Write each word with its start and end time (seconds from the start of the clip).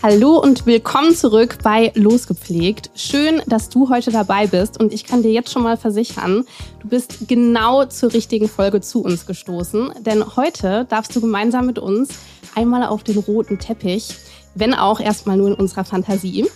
Hallo 0.00 0.38
und 0.38 0.64
willkommen 0.64 1.12
zurück 1.12 1.58
bei 1.64 1.90
Losgepflegt. 1.96 2.92
Schön, 2.94 3.42
dass 3.48 3.68
du 3.68 3.88
heute 3.88 4.12
dabei 4.12 4.46
bist 4.46 4.78
und 4.78 4.92
ich 4.92 5.04
kann 5.04 5.24
dir 5.24 5.32
jetzt 5.32 5.50
schon 5.50 5.64
mal 5.64 5.76
versichern, 5.76 6.44
du 6.80 6.88
bist 6.88 7.26
genau 7.26 7.84
zur 7.84 8.12
richtigen 8.12 8.48
Folge 8.48 8.80
zu 8.80 9.02
uns 9.02 9.26
gestoßen, 9.26 9.92
denn 10.06 10.36
heute 10.36 10.86
darfst 10.88 11.16
du 11.16 11.20
gemeinsam 11.20 11.66
mit 11.66 11.80
uns 11.80 12.10
einmal 12.54 12.84
auf 12.84 13.02
den 13.02 13.18
roten 13.18 13.58
Teppich, 13.58 14.14
wenn 14.54 14.72
auch 14.72 15.00
erstmal 15.00 15.36
nur 15.36 15.48
in 15.48 15.54
unserer 15.54 15.84
Fantasie. 15.84 16.46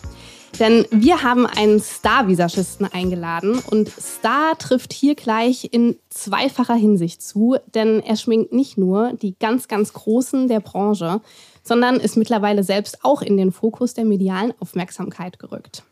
Denn 0.61 0.87
wir 0.91 1.23
haben 1.23 1.47
einen 1.47 1.81
Star-Visagisten 1.81 2.87
eingeladen 2.93 3.59
und 3.71 3.89
Star 3.89 4.57
trifft 4.59 4.93
hier 4.93 5.15
gleich 5.15 5.69
in 5.73 5.97
zweifacher 6.11 6.75
Hinsicht 6.75 7.23
zu, 7.23 7.57
denn 7.75 8.01
er 8.01 8.17
schminkt 8.17 8.53
nicht 8.53 8.79
nur 8.79 9.15
die 9.15 9.35
ganz, 9.39 9.67
ganz 9.67 9.95
Großen 9.95 10.47
der 10.49 10.61
Branche, 10.61 11.23
sondern 11.63 11.97
ist 11.97 12.17
mittlerweile 12.17 12.65
selbst 12.65 13.05
auch 13.05 13.23
in 13.23 13.37
den 13.37 13.53
Fokus 13.53 13.95
der 13.95 14.05
medialen 14.05 14.53
Aufmerksamkeit 14.61 15.39
gerückt. 15.39 15.83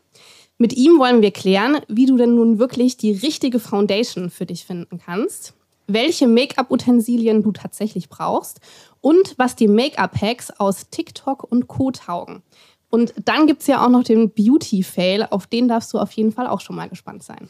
Mit 0.57 0.73
ihm 0.73 0.99
wollen 0.99 1.21
wir 1.21 1.31
klären, 1.31 1.77
wie 1.87 2.05
du 2.05 2.17
denn 2.17 2.35
nun 2.35 2.59
wirklich 2.59 2.97
die 2.97 3.13
richtige 3.13 3.59
Foundation 3.59 4.29
für 4.29 4.45
dich 4.45 4.65
finden 4.65 4.99
kannst, 5.03 5.53
welche 5.87 6.27
Make-up-Utensilien 6.27 7.41
du 7.41 7.51
tatsächlich 7.51 8.09
brauchst 8.09 8.59
und 9.01 9.33
was 9.37 9.55
die 9.55 9.67
Make-up-Hacks 9.67 10.51
aus 10.59 10.89
TikTok 10.89 11.43
und 11.51 11.67
Co. 11.67 11.91
taugen. 11.91 12.43
Und 12.91 13.13
dann 13.25 13.47
gibt's 13.47 13.67
ja 13.67 13.83
auch 13.83 13.89
noch 13.89 14.03
den 14.03 14.31
Beauty-Fail, 14.31 15.27
auf 15.31 15.47
den 15.47 15.67
darfst 15.67 15.93
du 15.93 15.97
auf 15.97 16.11
jeden 16.11 16.31
Fall 16.31 16.45
auch 16.45 16.61
schon 16.61 16.75
mal 16.75 16.89
gespannt 16.89 17.23
sein. 17.23 17.49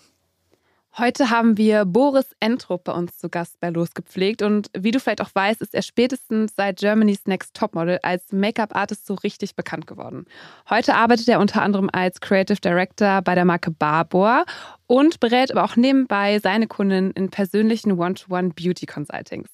Heute 0.98 1.30
haben 1.30 1.58
wir 1.58 1.86
Boris 1.86 2.36
Entrup 2.42 2.84
bei 2.84 2.92
uns 2.92 3.18
zu 3.18 3.30
Gast 3.30 3.62
bei 3.62 3.70
Losgepflegt. 3.70 4.42
Und 4.42 4.70
wie 4.78 4.92
du 4.92 5.00
vielleicht 5.00 5.22
auch 5.22 5.34
weißt, 5.34 5.62
ist 5.62 5.74
er 5.74 5.84
spätestens 5.84 6.54
seit 6.54 6.80
Germany's 6.80 7.26
Next 7.28 7.56
Topmodel 7.56 8.00
als 8.04 8.34
Make-up-Artist 8.34 9.06
so 9.06 9.14
richtig 9.14 9.56
bekannt 9.56 9.88
geworden. 9.88 10.26
Heute 10.70 10.96
arbeitet 10.96 11.30
er 11.30 11.40
unter 11.40 11.62
anderem 11.62 11.90
als 11.94 12.20
Creative 12.20 12.60
Director 12.60 13.22
bei 13.22 13.36
der 13.36 13.46
Marke 13.46 13.72
Barbour 13.72 14.44
und 14.86 15.22
berät 15.22 15.50
aber 15.52 15.64
auch 15.64 15.78
nebenbei 15.78 16.40
seine 16.40 16.68
Kunden 16.68 17.12
in 17.12 17.30
persönlichen 17.30 17.94
One-to-One-Beauty-Consultings. 17.94 19.50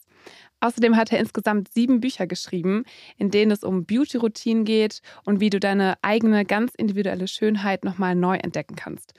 Außerdem 0.60 0.98
hat 0.98 1.12
er 1.12 1.20
insgesamt 1.20 1.72
sieben 1.72 2.00
Bücher 2.00 2.26
geschrieben, 2.26 2.84
in 3.18 3.30
denen 3.30 3.52
es 3.52 3.64
um 3.64 3.86
Beauty-Routinen 3.86 4.66
geht 4.66 5.04
und 5.24 5.40
wie 5.40 5.52
du 5.52 5.60
deine 5.60 6.00
eigene 6.02 6.46
ganz 6.46 6.74
individuelle 6.74 7.28
Schönheit 7.28 7.86
nochmal 7.86 8.16
neu 8.16 8.38
entdecken 8.38 8.76
kannst. 8.76 9.14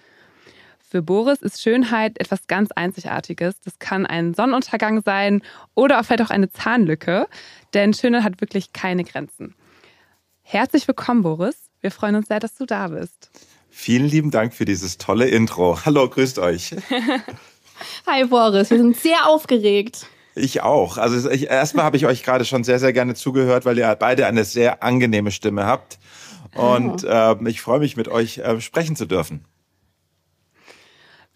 Für 0.91 1.03
Boris 1.03 1.43
ist 1.43 1.61
Schönheit 1.61 2.19
etwas 2.19 2.47
ganz 2.47 2.71
Einzigartiges. 2.73 3.61
Das 3.63 3.79
kann 3.79 4.07
ein 4.07 4.33
Sonnenuntergang 4.33 5.03
sein 5.05 5.43
oder 5.75 6.03
vielleicht 6.03 6.23
auch 6.23 6.31
eine 6.31 6.51
Zahnlücke, 6.51 7.27
denn 7.75 7.93
Schönheit 7.93 8.23
hat 8.23 8.41
wirklich 8.41 8.73
keine 8.73 9.05
Grenzen. 9.05 9.55
Herzlich 10.41 10.89
willkommen, 10.89 11.21
Boris. 11.21 11.57
Wir 11.83 11.91
freuen 11.91 12.15
uns 12.15 12.29
sehr, 12.29 12.41
dass 12.41 12.55
du 12.55 12.65
da 12.65 12.89
bist. 12.89 13.31
Vielen 13.69 14.07
lieben 14.07 14.31
Dank 14.31 14.55
für 14.55 14.65
dieses 14.65 14.97
tolle 14.97 15.29
Intro. 15.29 15.79
Hallo, 15.85 16.09
grüßt 16.09 16.39
euch. 16.39 16.75
Hi 18.07 18.25
Boris, 18.25 18.71
wir 18.71 18.79
sind 18.79 18.97
sehr 18.97 19.27
aufgeregt. 19.27 20.07
Ich 20.35 20.63
auch. 20.63 20.97
Also 20.97 21.29
ich, 21.29 21.51
erstmal 21.51 21.85
habe 21.85 21.99
ich 21.99 22.07
euch 22.07 22.23
gerade 22.23 22.47
schon 22.47 22.65
sehr, 22.65 22.79
sehr 22.79 22.95
gerne 22.95 23.15
zugehört, 23.15 23.67
weil 23.67 23.77
ihr 23.77 23.95
beide 23.95 24.27
eine 24.27 24.45
sehr 24.45 24.83
angenehme 24.83 25.33
Stimme 25.33 25.67
habt. 25.67 25.99
Und 26.55 27.05
äh, 27.05 27.37
ich 27.47 27.61
freue 27.61 27.81
mich, 27.81 27.99
mit 27.99 28.09
euch 28.09 28.39
äh, 28.39 28.59
sprechen 28.63 28.97
zu 28.97 29.05
dürfen. 29.05 29.45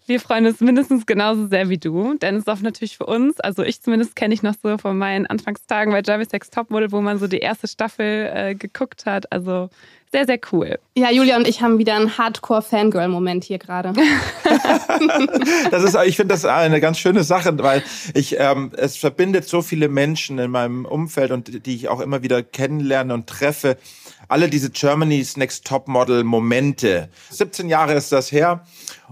Wir 0.05 0.19
freuen 0.19 0.45
uns 0.45 0.59
mindestens 0.59 1.05
genauso 1.05 1.47
sehr 1.47 1.69
wie 1.69 1.77
du, 1.77 2.15
denn 2.15 2.35
es 2.35 2.41
ist 2.41 2.49
auch 2.49 2.59
natürlich 2.59 2.97
für 2.97 3.05
uns, 3.05 3.39
also 3.39 3.63
ich 3.63 3.81
zumindest 3.81 4.15
kenne 4.15 4.33
ich 4.33 4.43
noch 4.43 4.55
so 4.61 4.77
von 4.77 4.97
meinen 4.97 5.25
Anfangstagen 5.27 5.93
bei 5.93 6.01
Jeremy 6.05 6.25
Sex 6.25 6.49
Topmodel, 6.49 6.91
wo 6.91 7.01
man 7.01 7.19
so 7.19 7.27
die 7.27 7.39
erste 7.39 7.67
Staffel 7.67 8.29
äh, 8.33 8.55
geguckt 8.55 9.05
hat. 9.05 9.31
Also 9.31 9.69
sehr, 10.13 10.27
sehr 10.27 10.39
cool. 10.51 10.77
Ja, 10.95 11.09
Julia 11.09 11.37
und 11.37 11.47
ich 11.47 11.63
haben 11.63 11.79
wieder 11.79 11.95
einen 11.95 12.19
Hardcore-Fangirl-Moment 12.19 13.43
hier 13.43 13.57
gerade. 13.57 13.93
Das 15.71 15.83
ist, 15.83 15.97
ich 16.05 16.15
finde 16.15 16.35
das 16.35 16.45
eine 16.45 16.79
ganz 16.79 16.99
schöne 16.99 17.23
Sache, 17.23 17.57
weil 17.57 17.83
ich 18.13 18.39
ähm, 18.39 18.71
es 18.77 18.95
verbindet 18.95 19.47
so 19.47 19.63
viele 19.63 19.87
Menschen 19.87 20.37
in 20.37 20.51
meinem 20.51 20.85
Umfeld 20.85 21.31
und 21.31 21.65
die 21.65 21.75
ich 21.75 21.89
auch 21.89 21.99
immer 21.99 22.21
wieder 22.21 22.43
kennenlerne 22.43 23.13
und 23.13 23.27
treffe. 23.27 23.77
Alle 24.33 24.49
diese 24.49 24.71
Germany's 24.71 25.37
Next 25.37 25.63
Top 25.63 25.87
Model 25.87 26.23
Momente. 26.23 27.07
17 27.29 27.69
Jahre 27.69 27.93
ist 27.93 28.11
das 28.11 28.31
her 28.31 28.65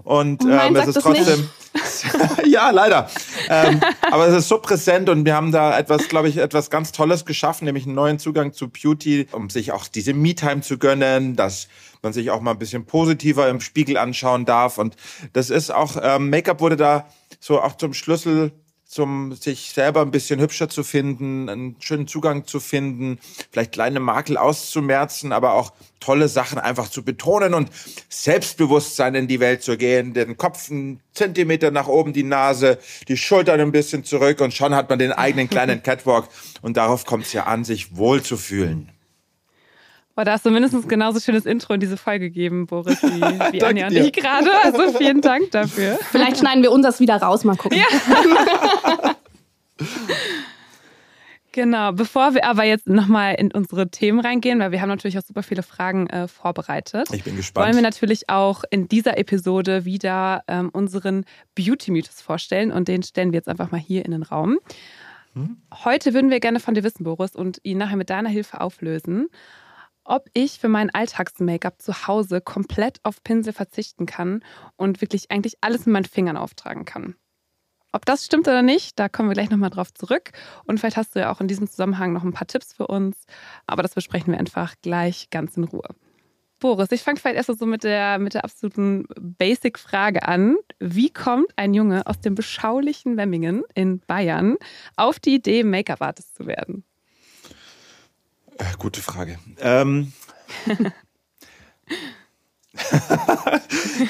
und 0.03 0.41
ähm, 0.43 0.75
es 0.75 0.87
ist 0.87 0.99
trotzdem. 0.99 1.47
ja, 2.47 2.71
leider. 2.71 3.07
Ähm, 3.47 3.81
aber 4.09 4.25
es 4.25 4.35
ist 4.35 4.47
so 4.47 4.57
präsent 4.57 5.09
und 5.09 5.23
wir 5.23 5.35
haben 5.35 5.51
da 5.51 5.77
etwas, 5.77 6.07
glaube 6.07 6.27
ich, 6.27 6.37
etwas 6.37 6.71
ganz 6.71 6.91
Tolles 6.91 7.23
geschaffen, 7.23 7.65
nämlich 7.65 7.85
einen 7.85 7.93
neuen 7.93 8.17
Zugang 8.17 8.53
zu 8.53 8.69
Beauty, 8.69 9.27
um 9.31 9.51
sich 9.51 9.71
auch 9.73 9.87
diese 9.87 10.15
Me-Time 10.15 10.61
zu 10.61 10.79
gönnen, 10.79 11.35
dass 11.35 11.67
man 12.01 12.13
sich 12.13 12.31
auch 12.31 12.41
mal 12.41 12.53
ein 12.53 12.59
bisschen 12.59 12.87
positiver 12.87 13.47
im 13.47 13.61
Spiegel 13.61 13.97
anschauen 13.97 14.45
darf. 14.45 14.79
Und 14.79 14.95
das 15.33 15.51
ist 15.51 15.69
auch, 15.69 15.97
ähm, 16.01 16.31
Make-up 16.31 16.61
wurde 16.61 16.77
da 16.77 17.07
so 17.39 17.61
auch 17.61 17.77
zum 17.77 17.93
Schlüssel 17.93 18.53
zum 18.91 19.33
sich 19.35 19.71
selber 19.73 20.01
ein 20.01 20.11
bisschen 20.11 20.41
hübscher 20.41 20.67
zu 20.67 20.83
finden, 20.83 21.47
einen 21.47 21.77
schönen 21.79 22.09
Zugang 22.09 22.45
zu 22.45 22.59
finden, 22.59 23.19
vielleicht 23.49 23.71
kleine 23.71 24.01
Makel 24.01 24.35
auszumerzen, 24.35 25.31
aber 25.31 25.53
auch 25.53 25.71
tolle 26.01 26.27
Sachen 26.27 26.59
einfach 26.59 26.89
zu 26.89 27.05
betonen 27.05 27.53
und 27.53 27.69
Selbstbewusstsein 28.09 29.15
in 29.15 29.29
die 29.29 29.39
Welt 29.39 29.63
zu 29.63 29.77
gehen, 29.77 30.13
den 30.13 30.35
Kopf 30.35 30.69
einen 30.69 30.99
Zentimeter 31.13 31.71
nach 31.71 31.87
oben, 31.87 32.11
die 32.11 32.23
Nase, 32.23 32.79
die 33.07 33.15
Schultern 33.15 33.61
ein 33.61 33.71
bisschen 33.71 34.03
zurück 34.03 34.41
und 34.41 34.53
schon 34.53 34.75
hat 34.75 34.89
man 34.89 34.99
den 34.99 35.13
eigenen 35.13 35.49
kleinen 35.49 35.81
Catwalk 35.83 36.27
und 36.61 36.75
darauf 36.75 37.05
kommt 37.05 37.25
es 37.25 37.31
ja 37.31 37.45
an, 37.45 37.63
sich 37.63 37.95
wohl 37.95 38.21
zu 38.21 38.35
fühlen. 38.35 38.91
Boah, 40.21 40.25
da 40.25 40.33
hast 40.33 40.45
du 40.45 40.51
mindestens 40.51 40.87
genauso 40.87 41.19
schönes 41.19 41.47
Intro 41.47 41.73
in 41.73 41.79
diese 41.79 41.97
Folge 41.97 42.29
gegeben, 42.29 42.67
Boris, 42.67 43.01
wie, 43.01 43.21
wie 43.53 43.63
Anja 43.63 43.87
und 43.87 43.95
ich 43.95 44.13
gerade. 44.13 44.51
Also 44.63 44.95
vielen 44.95 45.19
Dank 45.19 45.49
dafür. 45.49 45.97
Vielleicht 46.11 46.37
schneiden 46.37 46.61
wir 46.61 46.71
unseres 46.71 46.99
wieder 46.99 47.15
raus, 47.15 47.43
mal 47.43 47.55
gucken. 47.55 47.81
Genau, 51.53 51.91
bevor 51.91 52.33
wir 52.33 52.45
aber 52.45 52.63
jetzt 52.63 52.87
nochmal 52.87 53.35
in 53.35 53.51
unsere 53.51 53.89
Themen 53.89 54.21
reingehen, 54.21 54.59
weil 54.59 54.71
wir 54.71 54.79
haben 54.79 54.87
natürlich 54.87 55.17
auch 55.17 55.23
super 55.23 55.43
viele 55.43 55.63
Fragen 55.63 56.07
äh, 56.07 56.29
vorbereitet. 56.29 57.09
Ich 57.11 57.25
bin 57.25 57.35
gespannt. 57.35 57.65
Wollen 57.65 57.75
wir 57.75 57.81
natürlich 57.81 58.29
auch 58.29 58.63
in 58.69 58.87
dieser 58.87 59.17
Episode 59.17 59.83
wieder 59.83 60.43
ähm, 60.47 60.69
unseren 60.69 61.25
Beauty-Mythos 61.55 62.21
vorstellen 62.21 62.71
und 62.71 62.87
den 62.87 63.03
stellen 63.03 63.33
wir 63.33 63.37
jetzt 63.37 63.49
einfach 63.49 63.69
mal 63.69 63.81
hier 63.81 64.05
in 64.05 64.11
den 64.11 64.23
Raum. 64.23 64.59
Heute 65.85 66.13
würden 66.13 66.29
wir 66.29 66.41
gerne 66.41 66.59
von 66.59 66.73
dir 66.73 66.83
wissen, 66.83 67.05
Boris, 67.05 67.35
und 67.35 67.59
ihn 67.63 67.77
nachher 67.77 67.95
mit 67.95 68.09
deiner 68.09 68.29
Hilfe 68.29 68.59
auflösen, 68.59 69.29
ob 70.03 70.27
ich 70.33 70.59
für 70.59 70.69
mein 70.69 70.89
Alltags-Make-up 70.89 71.81
zu 71.81 72.07
Hause 72.07 72.41
komplett 72.41 72.99
auf 73.03 73.23
Pinsel 73.23 73.53
verzichten 73.53 74.05
kann 74.05 74.43
und 74.75 75.01
wirklich 75.01 75.31
eigentlich 75.31 75.57
alles 75.61 75.85
mit 75.85 75.93
meinen 75.93 76.05
Fingern 76.05 76.37
auftragen 76.37 76.85
kann. 76.85 77.15
Ob 77.93 78.05
das 78.05 78.25
stimmt 78.25 78.47
oder 78.47 78.61
nicht, 78.61 78.97
da 78.97 79.09
kommen 79.09 79.29
wir 79.29 79.33
gleich 79.33 79.49
nochmal 79.49 79.69
drauf 79.69 79.93
zurück. 79.93 80.31
Und 80.65 80.79
vielleicht 80.79 80.95
hast 80.95 81.15
du 81.15 81.19
ja 81.19 81.31
auch 81.31 81.41
in 81.41 81.47
diesem 81.47 81.67
Zusammenhang 81.67 82.13
noch 82.13 82.23
ein 82.23 82.31
paar 82.31 82.47
Tipps 82.47 82.73
für 82.73 82.87
uns. 82.87 83.25
Aber 83.67 83.83
das 83.83 83.95
besprechen 83.95 84.31
wir 84.31 84.39
einfach 84.39 84.75
gleich 84.81 85.29
ganz 85.29 85.57
in 85.57 85.65
Ruhe. 85.65 85.89
Boris, 86.59 86.91
ich 86.91 87.01
fange 87.01 87.19
vielleicht 87.19 87.37
erst 87.37 87.59
so 87.59 87.65
mit 87.65 87.83
der, 87.83 88.19
mit 88.19 88.35
der 88.35 88.45
absoluten 88.45 89.07
Basic-Frage 89.19 90.27
an. 90.27 90.57
Wie 90.79 91.09
kommt 91.09 91.51
ein 91.57 91.73
Junge 91.73 92.05
aus 92.05 92.21
dem 92.21 92.35
beschaulichen 92.35 93.15
Memmingen 93.15 93.63
in 93.73 93.99
Bayern 93.99 94.57
auf 94.95 95.19
die 95.19 95.35
Idee, 95.35 95.63
Make-up-Artist 95.63 96.35
zu 96.35 96.45
werden? 96.45 96.85
Äh, 98.61 98.77
Gute 98.77 99.01
Frage. 99.01 99.39
Ähm, 99.59 100.13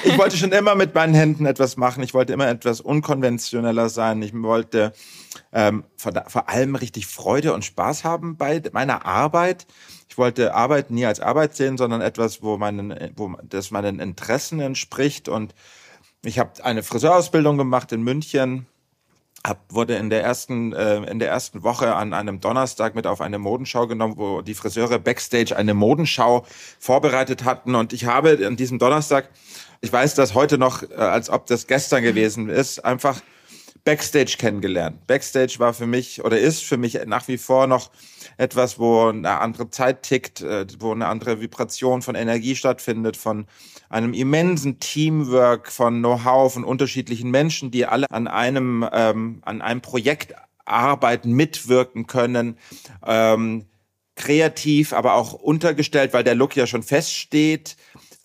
ich 0.04 0.18
wollte 0.18 0.36
schon 0.36 0.52
immer 0.52 0.74
mit 0.74 0.94
meinen 0.94 1.14
Händen 1.14 1.46
etwas 1.46 1.78
machen. 1.78 2.02
Ich 2.02 2.12
wollte 2.12 2.34
immer 2.34 2.48
etwas 2.48 2.82
unkonventioneller 2.82 3.88
sein. 3.88 4.20
Ich 4.20 4.34
wollte 4.34 4.92
ähm, 5.52 5.84
vor, 5.96 6.12
vor 6.26 6.50
allem 6.50 6.74
richtig 6.74 7.06
Freude 7.06 7.54
und 7.54 7.64
Spaß 7.64 8.04
haben 8.04 8.36
bei 8.36 8.62
meiner 8.72 9.06
Arbeit. 9.06 9.66
Ich 10.10 10.18
wollte 10.18 10.54
Arbeit 10.54 10.90
nie 10.90 11.06
als 11.06 11.20
Arbeit 11.20 11.56
sehen, 11.56 11.78
sondern 11.78 12.02
etwas, 12.02 12.42
wo 12.42 12.58
meinen, 12.58 13.12
wo 13.16 13.34
das 13.42 13.70
meinen 13.70 14.00
Interessen 14.00 14.60
entspricht. 14.60 15.30
Und 15.30 15.54
ich 16.22 16.38
habe 16.38 16.62
eine 16.62 16.82
Friseurausbildung 16.82 17.56
gemacht 17.56 17.90
in 17.92 18.02
München. 18.02 18.66
Hab, 19.44 19.58
wurde 19.70 19.96
in 19.96 20.08
der 20.08 20.22
ersten 20.22 20.72
äh, 20.72 21.02
in 21.10 21.18
der 21.18 21.28
ersten 21.28 21.64
Woche 21.64 21.94
an 21.96 22.12
einem 22.12 22.40
Donnerstag 22.40 22.94
mit 22.94 23.06
auf 23.08 23.20
eine 23.20 23.38
Modenschau 23.38 23.88
genommen, 23.88 24.14
wo 24.16 24.40
die 24.40 24.54
Friseure 24.54 24.98
backstage 25.00 25.56
eine 25.56 25.74
Modenschau 25.74 26.46
vorbereitet 26.78 27.44
hatten. 27.44 27.74
Und 27.74 27.92
ich 27.92 28.04
habe 28.04 28.38
an 28.46 28.56
diesem 28.56 28.78
Donnerstag, 28.78 29.30
ich 29.80 29.92
weiß 29.92 30.14
das 30.14 30.34
heute 30.34 30.58
noch, 30.58 30.82
äh, 30.82 30.94
als 30.94 31.28
ob 31.28 31.46
das 31.46 31.66
gestern 31.66 32.02
gewesen 32.02 32.48
ist, 32.48 32.84
einfach 32.84 33.20
Backstage 33.84 34.36
kennengelernt. 34.38 35.06
Backstage 35.06 35.56
war 35.58 35.74
für 35.74 35.86
mich 35.86 36.24
oder 36.24 36.38
ist 36.38 36.62
für 36.62 36.76
mich 36.76 36.98
nach 37.06 37.26
wie 37.26 37.38
vor 37.38 37.66
noch 37.66 37.90
etwas, 38.36 38.78
wo 38.78 39.08
eine 39.08 39.40
andere 39.40 39.70
Zeit 39.70 40.04
tickt, 40.04 40.40
äh, 40.40 40.66
wo 40.78 40.92
eine 40.92 41.08
andere 41.08 41.40
Vibration 41.40 42.02
von 42.02 42.14
Energie 42.14 42.54
stattfindet, 42.54 43.16
von 43.16 43.46
einem 43.88 44.14
immensen 44.14 44.78
Teamwork, 44.78 45.70
von 45.70 45.98
Know-how, 45.98 46.52
von 46.52 46.64
unterschiedlichen 46.64 47.30
Menschen, 47.30 47.70
die 47.70 47.86
alle 47.86 48.06
an 48.10 48.28
einem, 48.28 48.88
ähm, 48.92 49.42
an 49.42 49.60
einem 49.62 49.80
Projekt 49.80 50.34
arbeiten, 50.64 51.32
mitwirken 51.32 52.06
können. 52.06 52.56
Ähm, 53.04 53.66
kreativ, 54.14 54.92
aber 54.92 55.14
auch 55.14 55.32
untergestellt, 55.32 56.12
weil 56.12 56.22
der 56.22 56.34
Look 56.34 56.54
ja 56.54 56.66
schon 56.66 56.82
feststeht 56.82 57.76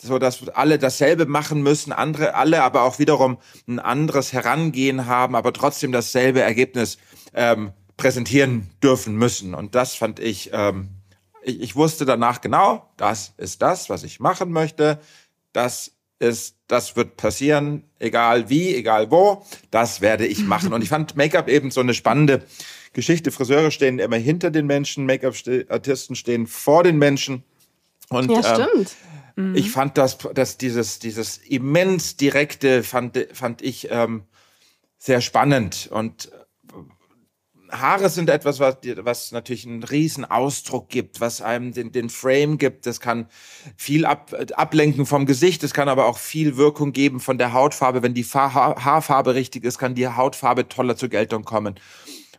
so 0.02 0.20
dass 0.20 0.48
alle 0.50 0.78
dasselbe 0.78 1.26
machen 1.26 1.62
müssen, 1.62 1.92
andere 1.92 2.36
alle 2.36 2.64
aber 2.64 2.84
auch 2.84 3.00
wiederum 3.00 3.38
ein 3.68 3.80
anderes 3.80 4.34
Herangehen 4.34 5.06
haben, 5.08 5.36
aber 5.36 5.54
trotzdem 5.54 5.92
dasselbe 5.92 6.42
Ergebnis 6.42 6.98
ähm, 7.34 7.72
präsentieren 7.98 8.70
dürfen 8.82 9.16
müssen. 9.16 9.56
Und 9.56 9.76
das 9.76 9.96
fand 9.96 10.20
ich, 10.20 10.52
ähm, 10.54 10.90
ich, 11.44 11.62
ich 11.62 11.76
wusste 11.76 12.06
danach 12.06 12.42
genau, 12.42 12.90
das 12.98 13.34
ist 13.38 13.62
das, 13.62 13.90
was 13.90 14.04
ich 14.04 14.20
machen 14.20 14.52
möchte. 14.52 15.00
Das 15.52 15.92
ist, 16.20 16.56
das 16.68 16.96
wird 16.96 17.18
passieren, 17.18 17.84
egal 18.00 18.50
wie, 18.50 18.76
egal 18.76 19.12
wo, 19.12 19.46
das 19.72 20.02
werde 20.02 20.28
ich 20.28 20.40
machen. 20.46 20.74
Und 20.74 20.84
ich 20.84 20.90
fand 20.90 21.16
Make-up 21.16 21.50
eben 21.50 21.72
so 21.72 21.82
eine 21.82 21.94
spannende 21.94 22.44
Geschichte. 22.94 23.32
Friseure 23.32 23.72
stehen 23.72 24.00
immer 24.00 24.18
hinter 24.18 24.52
den 24.52 24.68
Menschen, 24.68 25.06
Make-up-Artisten 25.06 26.16
stehen 26.16 26.48
vor 26.48 26.84
den 26.84 26.98
Menschen. 26.98 27.44
Und, 28.10 28.32
ja, 28.32 28.38
ähm, 28.38 28.44
stimmt. 28.44 28.90
Ähm, 28.90 29.07
Ich 29.54 29.70
fand 29.70 30.00
das, 30.00 30.18
dass 30.34 30.58
dieses, 30.58 30.98
dieses 30.98 31.38
immens 31.38 32.18
direkte 32.18 32.82
fand, 32.82 33.28
fand 33.34 33.62
ich 33.62 33.88
ähm, 33.92 34.24
sehr 34.98 35.22
spannend 35.22 35.90
und 35.92 36.32
Haare 37.72 38.10
sind 38.10 38.30
etwas, 38.30 38.60
was, 38.60 38.78
was 38.98 39.32
natürlich 39.32 39.66
einen 39.68 39.84
riesen 39.84 40.26
Ausdruck 40.26 40.90
gibt, 40.90 41.20
was 41.20 41.42
einem 41.42 41.74
den, 41.74 41.92
den 41.92 42.10
Frame 42.10 42.58
gibt. 42.58 42.86
Das 42.86 43.00
kann 43.00 43.28
viel 43.76 44.06
ab, 44.06 44.34
ablenken 44.56 45.06
vom 45.06 45.26
Gesicht, 45.26 45.64
es 45.64 45.74
kann 45.74 45.90
aber 45.90 46.06
auch 46.06 46.18
viel 46.18 46.58
Wirkung 46.58 46.94
geben 46.94 47.20
von 47.20 47.38
der 47.38 47.54
Hautfarbe. 47.54 48.04
Wenn 48.04 48.14
die 48.14 48.24
Haarfarbe 48.24 49.36
richtig 49.36 49.64
ist, 49.64 49.78
kann 49.78 49.96
die 49.96 50.08
Hautfarbe 50.08 50.68
toller 50.68 50.96
zur 50.96 51.10
Geltung 51.10 51.44
kommen. 51.44 51.76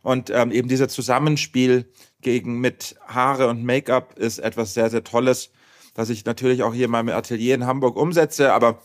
Und 0.03 0.31
ähm, 0.31 0.51
eben 0.51 0.69
dieser 0.69 0.89
Zusammenspiel 0.89 1.91
gegen 2.21 2.61
mit 2.61 2.97
Haare 3.07 3.49
und 3.49 3.65
Make-up 3.65 4.19
ist 4.19 4.39
etwas 4.39 4.75
sehr, 4.75 4.91
sehr 4.91 5.05
Tolles, 5.05 5.51
was 5.99 6.11
ich 6.11 6.25
natürlich 6.25 6.63
auch 6.63 6.73
hier 6.73 6.85
in 6.85 6.93
meinem 6.93 7.09
Atelier 7.09 7.57
in 7.57 7.67
Hamburg 7.67 7.97
umsetze. 7.97 8.53
Aber 8.53 8.81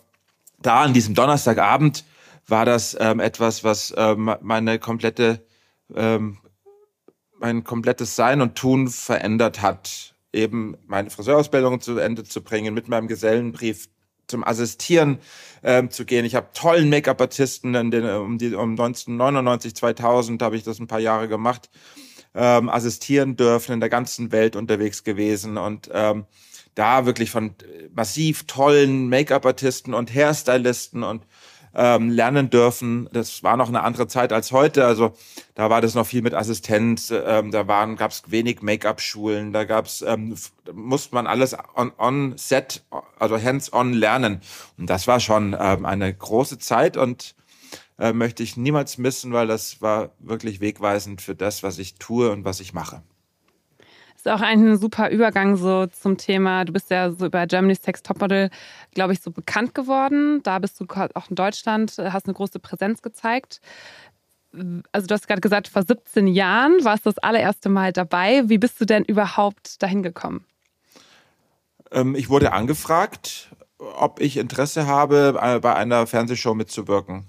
da 0.60 0.81
an 0.81 0.94
diesem 0.94 1.13
Donnerstagabend 1.13 2.06
war 2.48 2.65
das 2.65 2.98
ähm, 3.00 3.19
etwas, 3.19 3.63
was 3.63 3.94
ähm, 3.95 4.36
meine 4.42 4.80
komplette 4.80 5.45
ähm, 5.95 6.39
mein 7.39 7.63
komplettes 7.63 8.15
Sein 8.15 8.42
und 8.42 8.56
Tun 8.56 8.88
verändert 8.88 9.62
hat. 9.62 10.15
Eben 10.31 10.75
meine 10.88 11.12
Friseurausbildung 11.12 11.81
zu 11.81 12.00
Ende 12.00 12.24
zu 12.24 12.42
bringen, 12.42 12.74
mit 12.74 12.88
meinem 12.88 13.07
Gesellenbrief 13.07 13.89
zum 14.25 14.44
Assistieren 14.44 15.19
ähm, 15.62 15.92
zu 15.92 16.06
gehen. 16.06 16.25
Ich 16.25 16.33
habe 16.33 16.48
tollen 16.56 16.89
Make-up-Artisten 16.89 17.75
um, 17.75 17.94
um 17.94 18.71
1999, 18.71 19.75
2000 19.75 20.42
habe 20.42 20.56
ich 20.56 20.63
das 20.63 20.80
ein 20.80 20.88
paar 20.88 21.01
Jahre 21.01 21.27
gemacht, 21.27 21.69
ähm, 22.33 22.69
assistieren 22.69 23.36
dürfen, 23.36 23.74
in 23.74 23.81
der 23.81 23.89
ganzen 23.89 24.31
Welt 24.31 24.56
unterwegs 24.56 25.04
gewesen 25.04 25.57
und 25.57 25.92
ähm, 25.94 26.25
da 26.75 27.05
wirklich 27.05 27.31
von 27.31 27.55
massiv 27.93 28.45
tollen 28.45 29.09
Make-up-Artisten 29.09 29.93
und 29.93 30.13
Hairstylisten 30.13 31.03
und 31.03 31.25
ähm, 31.75 32.09
lernen 32.09 32.49
dürfen. 32.49 33.09
Das 33.13 33.43
war 33.43 33.57
noch 33.57 33.67
eine 33.67 33.83
andere 33.83 34.07
Zeit 34.07 34.31
als 34.31 34.51
heute. 34.51 34.85
Also 34.85 35.13
da 35.55 35.69
war 35.69 35.81
das 35.81 35.95
noch 35.95 36.05
viel 36.05 36.21
mit 36.21 36.33
Assistenz. 36.33 37.11
Ähm, 37.11 37.51
da 37.51 37.67
waren 37.67 37.95
gab 37.95 38.11
es 38.11 38.23
wenig 38.27 38.61
Make-up-Schulen. 38.61 39.53
Da 39.53 39.63
gab's 39.63 40.03
ähm, 40.05 40.35
musste 40.71 41.15
man 41.15 41.27
alles 41.27 41.55
on, 41.75 41.91
on 41.97 42.37
set, 42.37 42.83
also 43.19 43.41
hands-on 43.41 43.93
lernen. 43.93 44.41
Und 44.77 44.89
das 44.89 45.07
war 45.07 45.19
schon 45.19 45.55
ähm, 45.59 45.85
eine 45.85 46.13
große 46.13 46.59
Zeit 46.59 46.97
und 46.97 47.35
äh, 47.99 48.13
möchte 48.13 48.43
ich 48.43 48.57
niemals 48.57 48.97
missen, 48.97 49.33
weil 49.33 49.47
das 49.47 49.81
war 49.81 50.11
wirklich 50.19 50.61
wegweisend 50.61 51.21
für 51.21 51.35
das, 51.35 51.63
was 51.63 51.79
ich 51.79 51.95
tue 51.95 52.31
und 52.31 52.45
was 52.45 52.59
ich 52.59 52.73
mache 52.73 53.01
ist 54.25 54.31
auch 54.31 54.41
ein 54.41 54.77
super 54.77 55.09
Übergang 55.09 55.57
so 55.57 55.85
zum 55.87 56.17
Thema. 56.17 56.63
Du 56.63 56.71
bist 56.71 56.89
ja 56.89 57.11
so 57.11 57.25
über 57.25 57.45
Germany's 57.45 57.83
Sex 57.83 58.03
Topmodel, 58.03 58.49
glaube 58.93 59.13
ich, 59.13 59.21
so 59.21 59.31
bekannt 59.31 59.75
geworden. 59.75 60.41
Da 60.43 60.59
bist 60.59 60.79
du 60.79 60.85
auch 61.13 61.29
in 61.29 61.35
Deutschland, 61.35 61.97
hast 61.97 62.25
eine 62.25 62.33
große 62.33 62.59
Präsenz 62.59 63.01
gezeigt. 63.01 63.59
Also 64.91 65.07
du 65.07 65.13
hast 65.13 65.27
gerade 65.27 65.41
gesagt, 65.41 65.67
vor 65.67 65.83
17 65.83 66.27
Jahren 66.27 66.85
warst 66.85 67.05
du 67.05 67.09
das 67.09 67.17
allererste 67.17 67.67
Mal 67.67 67.91
dabei. 67.91 68.43
Wie 68.45 68.57
bist 68.57 68.79
du 68.79 68.85
denn 68.85 69.03
überhaupt 69.03 69.81
dahin 69.83 70.03
gekommen? 70.03 70.45
Ähm, 71.91 72.15
ich 72.15 72.29
wurde 72.29 72.53
angefragt, 72.53 73.49
ob 73.77 74.21
ich 74.21 74.37
Interesse 74.37 74.87
habe, 74.87 75.37
äh, 75.41 75.59
bei 75.59 75.75
einer 75.75 76.07
Fernsehshow 76.07 76.53
mitzuwirken. 76.53 77.25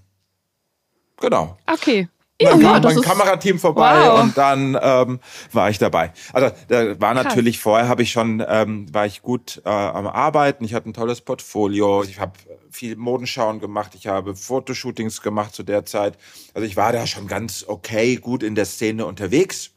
Genau. 1.21 1.57
Okay. 1.67 2.09
Dann 2.39 2.61
ja, 2.61 2.73
kam 2.73 2.83
mein 2.83 3.01
Kamerateam 3.01 3.61
vorbei 3.61 4.09
wow. 4.09 4.21
und 4.21 4.37
dann 4.37 4.77
ähm, 4.81 5.21
war 5.53 5.71
ich 5.71 5.79
dabei. 5.79 6.13
Also 6.33 6.53
da 6.67 7.01
war 7.01 7.15
natürlich 7.15 7.57
Krass. 7.57 7.63
vorher 7.63 7.89
habe 7.89 8.03
ich 8.03 8.11
schon 8.11 8.45
ähm, 8.47 8.93
war 8.93 9.07
ich 9.07 9.23
gut 9.23 9.63
äh, 9.65 9.69
am 9.69 10.09
Arbeiten. 10.09 10.65
Ich 10.65 10.75
hatte 10.75 10.91
ein 10.91 10.95
tolles 10.95 11.21
Portfolio. 11.21 12.03
Ich 12.03 12.19
habe 12.19 12.33
viel 12.73 12.97
Modenschauen 12.97 13.61
gemacht. 13.61 13.93
Ich 13.95 14.09
habe 14.09 14.35
Fotoshootings 14.35 15.23
gemacht 15.23 15.55
zu 15.55 15.63
der 15.63 15.85
Zeit. 15.85 16.19
Also 16.55 16.67
ich 16.67 16.77
war 16.77 16.93
da 16.93 17.07
schon 17.07 17.29
ganz 17.29 17.65
okay, 17.69 18.17
gut 18.17 18.43
in 18.43 18.57
der 18.57 18.65
Szene 18.65 19.07
unterwegs. 19.07 19.71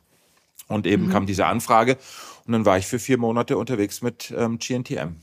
Und 0.68 0.88
eben 0.88 1.06
mhm. 1.06 1.12
kam 1.12 1.25
diese 1.27 1.45
Anfrage 1.45 1.98
und 2.45 2.53
dann 2.53 2.65
war 2.65 2.77
ich 2.77 2.88
für 2.88 3.00
vier 3.00 3.18
Monate 3.18 3.57
unterwegs 3.57 4.01
mit 4.01 4.33
ähm, 4.36 4.57
GNTM 4.57 5.15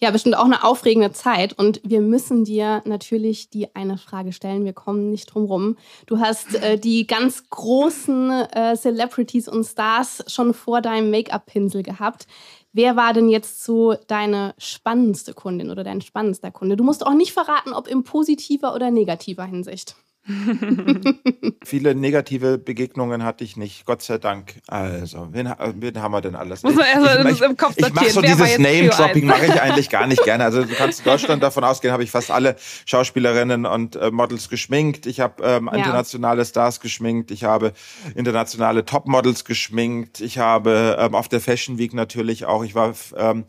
ja, 0.00 0.10
bestimmt 0.10 0.36
auch 0.36 0.44
eine 0.44 0.64
aufregende 0.64 1.12
Zeit. 1.12 1.52
Und 1.58 1.80
wir 1.84 2.00
müssen 2.00 2.44
dir 2.44 2.82
natürlich 2.84 3.50
die 3.50 3.74
eine 3.74 3.98
Frage 3.98 4.32
stellen. 4.32 4.64
Wir 4.64 4.72
kommen 4.72 5.10
nicht 5.10 5.26
drum 5.26 5.44
rum. 5.44 5.76
Du 6.06 6.18
hast 6.18 6.54
äh, 6.54 6.78
die 6.78 7.06
ganz 7.06 7.48
großen 7.50 8.30
äh, 8.30 8.76
Celebrities 8.76 9.48
und 9.48 9.64
Stars 9.64 10.24
schon 10.26 10.54
vor 10.54 10.80
deinem 10.80 11.10
Make-up-Pinsel 11.10 11.82
gehabt. 11.82 12.26
Wer 12.72 12.96
war 12.96 13.12
denn 13.12 13.28
jetzt 13.28 13.64
so 13.64 13.94
deine 14.08 14.54
spannendste 14.58 15.32
Kundin 15.32 15.70
oder 15.70 15.84
dein 15.84 16.00
spannendster 16.00 16.50
Kunde? 16.50 16.76
Du 16.76 16.82
musst 16.82 17.06
auch 17.06 17.14
nicht 17.14 17.32
verraten, 17.32 17.72
ob 17.72 17.86
in 17.86 18.02
positiver 18.02 18.74
oder 18.74 18.90
negativer 18.90 19.44
Hinsicht. 19.44 19.94
Viele 21.64 21.94
negative 21.94 22.56
Begegnungen 22.56 23.24
hatte 23.24 23.44
ich 23.44 23.58
nicht, 23.58 23.84
Gott 23.84 24.00
sei 24.00 24.16
Dank. 24.16 24.54
Also, 24.66 25.28
wen, 25.32 25.52
wen 25.76 26.00
haben 26.00 26.12
wir 26.12 26.22
denn 26.22 26.34
alles? 26.34 26.62
Muss 26.62 26.74
man 26.74 26.86
erst 26.86 27.26
ich, 27.26 27.32
ich, 27.32 27.42
im 27.42 27.56
Kopf 27.58 27.74
ich 27.76 27.92
mache 27.92 28.08
so 28.08 28.22
dieses 28.22 28.58
Name-Dropping, 28.58 29.26
mache 29.26 29.46
ich 29.46 29.60
eigentlich 29.60 29.90
gar 29.90 30.06
nicht 30.06 30.22
gerne. 30.24 30.44
Also 30.44 30.64
du 30.64 30.74
kannst 30.74 31.00
in 31.00 31.04
Deutschland 31.04 31.42
davon 31.42 31.62
ausgehen, 31.62 31.92
habe 31.92 32.04
ich 32.04 32.10
fast 32.10 32.30
alle 32.30 32.56
Schauspielerinnen 32.86 33.66
und 33.66 33.96
äh, 33.96 34.10
Models 34.10 34.48
geschminkt. 34.48 35.04
Ich 35.04 35.20
habe 35.20 35.42
ähm, 35.44 35.68
ja. 35.70 35.78
internationale 35.78 36.46
Stars 36.46 36.80
geschminkt. 36.80 37.30
Ich 37.30 37.44
habe 37.44 37.74
internationale 38.14 38.86
Topmodels 38.86 39.44
geschminkt. 39.44 40.22
Ich 40.22 40.38
habe 40.38 40.96
ähm, 40.98 41.14
auf 41.14 41.28
der 41.28 41.40
Fashion 41.40 41.76
Week 41.76 41.92
natürlich 41.92 42.46
auch, 42.46 42.64
ich 42.64 42.74
war... 42.74 42.94
Ähm, 43.16 43.44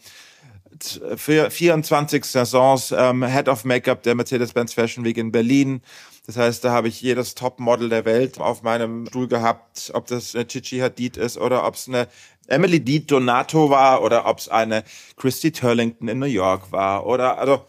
für 1.15 1.49
24 1.49 2.25
Saisons 2.25 2.93
ähm, 2.95 3.23
Head 3.25 3.47
of 3.47 3.63
Makeup 3.63 4.03
der 4.03 4.13
Mercedes-Benz 4.13 4.73
Fashion 4.73 5.05
Week 5.05 5.15
in 5.17 5.31
Berlin. 5.31 5.81
Das 6.25 6.37
heißt, 6.37 6.63
da 6.63 6.71
habe 6.71 6.87
ich 6.87 7.01
jedes 7.01 7.35
Top-Model 7.35 7.89
der 7.89 8.05
Welt 8.05 8.39
auf 8.39 8.63
meinem 8.63 9.05
Stuhl 9.07 9.27
gehabt, 9.27 9.91
ob 9.93 10.07
das 10.07 10.35
eine 10.35 10.47
Chichi 10.47 10.79
Hadid 10.79 11.17
ist 11.17 11.37
oder 11.37 11.67
ob 11.67 11.75
es 11.75 11.87
eine 11.87 12.07
Emily 12.47 12.79
Deed 12.79 13.11
Donato 13.11 13.69
war 13.69 14.01
oder 14.01 14.25
ob 14.25 14.39
es 14.39 14.49
eine 14.49 14.83
Christy 15.17 15.51
Turlington 15.51 16.07
in 16.07 16.19
New 16.19 16.25
York 16.25 16.71
war 16.71 17.05
oder 17.05 17.37
also 17.37 17.65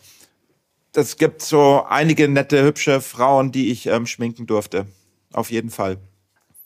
es 0.95 1.19
gibt 1.19 1.43
so 1.43 1.85
einige 1.87 2.27
nette, 2.29 2.65
hübsche 2.65 3.03
Frauen, 3.03 3.53
die 3.53 3.71
ich 3.71 3.87
ähm, 3.87 4.07
schminken 4.07 4.47
durfte. 4.47 4.87
Auf 5.33 5.51
jeden 5.51 5.69
Fall. 5.69 5.99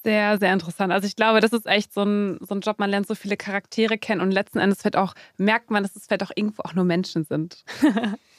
Sehr, 0.04 0.38
sehr 0.38 0.52
interessant. 0.52 0.92
Also 0.92 1.06
ich 1.06 1.16
glaube, 1.16 1.40
das 1.40 1.52
ist 1.52 1.66
echt 1.66 1.92
so 1.92 2.02
ein, 2.02 2.38
so 2.40 2.54
ein 2.54 2.60
Job, 2.60 2.78
man 2.78 2.88
lernt 2.88 3.06
so 3.06 3.14
viele 3.14 3.36
Charaktere 3.36 3.98
kennen 3.98 4.20
und 4.20 4.30
letzten 4.30 4.58
Endes 4.58 4.84
wird 4.84 4.96
auch, 4.96 5.14
merkt 5.36 5.70
man, 5.70 5.82
dass 5.82 5.96
es 5.96 6.06
vielleicht 6.06 6.22
auch 6.22 6.30
irgendwo 6.34 6.62
auch 6.62 6.74
nur 6.74 6.84
Menschen 6.84 7.24
sind. 7.24 7.64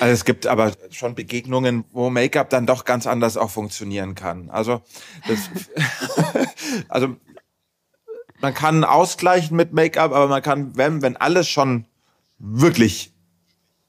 Also 0.00 0.12
es 0.12 0.24
gibt 0.24 0.46
aber 0.46 0.72
schon 0.90 1.14
Begegnungen, 1.14 1.84
wo 1.92 2.10
Make-up 2.10 2.50
dann 2.50 2.66
doch 2.66 2.84
ganz 2.84 3.06
anders 3.06 3.36
auch 3.36 3.50
funktionieren 3.50 4.14
kann. 4.14 4.48
Also, 4.50 4.82
das, 5.26 5.50
also 6.88 7.16
man 8.40 8.54
kann 8.54 8.84
ausgleichen 8.84 9.56
mit 9.56 9.72
Make-up, 9.72 10.12
aber 10.12 10.28
man 10.28 10.42
kann, 10.42 10.76
wenn, 10.76 11.02
wenn 11.02 11.16
alles 11.16 11.48
schon 11.48 11.86
wirklich 12.38 13.12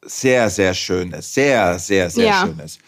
sehr, 0.06 0.50
sehr 0.50 0.74
schön 0.74 1.12
ist, 1.12 1.34
sehr, 1.34 1.80
sehr, 1.80 2.10
sehr 2.10 2.26
ja. 2.26 2.46
schön 2.46 2.60
ist, 2.60 2.80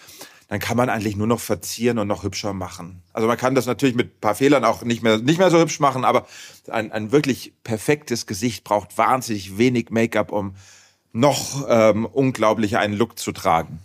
dann 0.48 0.60
kann 0.60 0.78
man 0.78 0.90
eigentlich 0.90 1.16
nur 1.16 1.28
noch 1.28 1.40
verzieren 1.40 1.98
und 1.98 2.08
noch 2.08 2.24
hübscher 2.24 2.54
machen. 2.54 3.02
Also 3.14 3.28
man 3.28 3.38
kann 3.38 3.56
das 3.56 3.66
natürlich 3.66 3.96
mit 3.96 4.08
ein 4.08 4.20
paar 4.20 4.36
Fehlern 4.36 4.64
auch 4.64 4.84
nicht 4.84 5.02
mehr, 5.02 5.18
nicht 5.18 5.40
mehr 5.40 5.50
so 5.50 5.60
hübsch 5.60 5.80
machen, 5.80 6.06
aber 6.06 6.28
ein, 6.70 6.92
ein 6.92 7.12
wirklich 7.12 7.54
perfektes 7.64 8.28
Gesicht 8.28 8.64
braucht 8.64 8.98
wahnsinnig 8.98 9.58
wenig 9.58 9.90
Make-up, 9.90 10.32
um 10.32 10.56
noch 11.16 11.66
ähm, 11.70 12.06
unglaublicher 12.06 12.80
einen 12.80 12.94
Look 12.94 13.18
zu 13.18 13.32
tragen. 13.32 13.80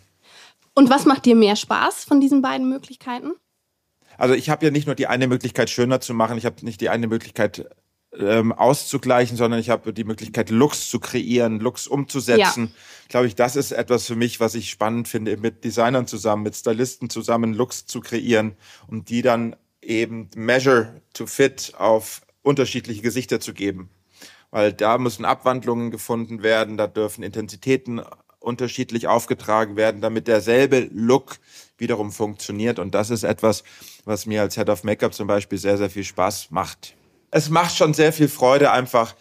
Und 0.74 0.90
was 0.90 1.04
macht 1.04 1.26
dir 1.26 1.36
mehr 1.36 1.56
Spaß 1.56 2.04
von 2.04 2.20
diesen 2.20 2.42
beiden 2.42 2.68
Möglichkeiten? 2.68 3.32
Also 4.18 4.34
ich 4.34 4.50
habe 4.50 4.64
ja 4.66 4.72
nicht 4.72 4.86
nur 4.86 4.96
die 4.96 5.06
eine 5.06 5.28
Möglichkeit, 5.28 5.70
schöner 5.70 6.00
zu 6.00 6.12
machen, 6.12 6.36
ich 6.36 6.44
habe 6.44 6.64
nicht 6.64 6.80
die 6.80 6.88
eine 6.88 7.06
Möglichkeit, 7.06 7.66
ähm, 8.18 8.52
auszugleichen, 8.52 9.36
sondern 9.36 9.60
ich 9.60 9.70
habe 9.70 9.92
die 9.92 10.02
Möglichkeit, 10.02 10.50
Looks 10.50 10.90
zu 10.90 10.98
kreieren, 10.98 11.60
Looks 11.60 11.86
umzusetzen. 11.86 12.64
Ja. 12.64 12.80
Glaube 13.08 13.26
ich, 13.28 13.36
das 13.36 13.54
ist 13.54 13.70
etwas 13.70 14.06
für 14.06 14.16
mich, 14.16 14.40
was 14.40 14.56
ich 14.56 14.68
spannend 14.68 15.06
finde, 15.06 15.36
mit 15.36 15.64
Designern 15.64 16.08
zusammen, 16.08 16.42
mit 16.42 16.56
Stylisten 16.56 17.08
zusammen 17.10 17.54
Looks 17.54 17.86
zu 17.86 18.00
kreieren, 18.00 18.56
um 18.88 19.04
die 19.04 19.22
dann 19.22 19.54
eben 19.80 20.28
Measure 20.34 21.00
to 21.14 21.26
Fit 21.26 21.74
auf 21.78 22.22
unterschiedliche 22.42 23.02
Gesichter 23.02 23.38
zu 23.38 23.54
geben. 23.54 23.90
Weil 24.50 24.72
da 24.72 24.98
müssen 24.98 25.24
Abwandlungen 25.24 25.90
gefunden 25.90 26.42
werden, 26.42 26.76
da 26.76 26.86
dürfen 26.86 27.22
Intensitäten 27.22 28.02
unterschiedlich 28.38 29.06
aufgetragen 29.06 29.76
werden, 29.76 30.00
damit 30.00 30.26
derselbe 30.26 30.88
Look 30.92 31.38
wiederum 31.78 32.10
funktioniert. 32.10 32.78
Und 32.78 32.94
das 32.94 33.10
ist 33.10 33.22
etwas, 33.22 33.64
was 34.04 34.26
mir 34.26 34.42
als 34.42 34.56
Head 34.56 34.70
of 34.70 34.82
Make-up 34.82 35.14
zum 35.14 35.26
Beispiel 35.26 35.58
sehr, 35.58 35.76
sehr 35.78 35.90
viel 35.90 36.04
Spaß 36.04 36.50
macht 36.50 36.94
es 37.30 37.50
macht 37.50 37.76
schon 37.76 37.94
sehr 37.94 38.12
viel 38.12 38.28
Freude, 38.28 38.70
einfach 38.72 39.14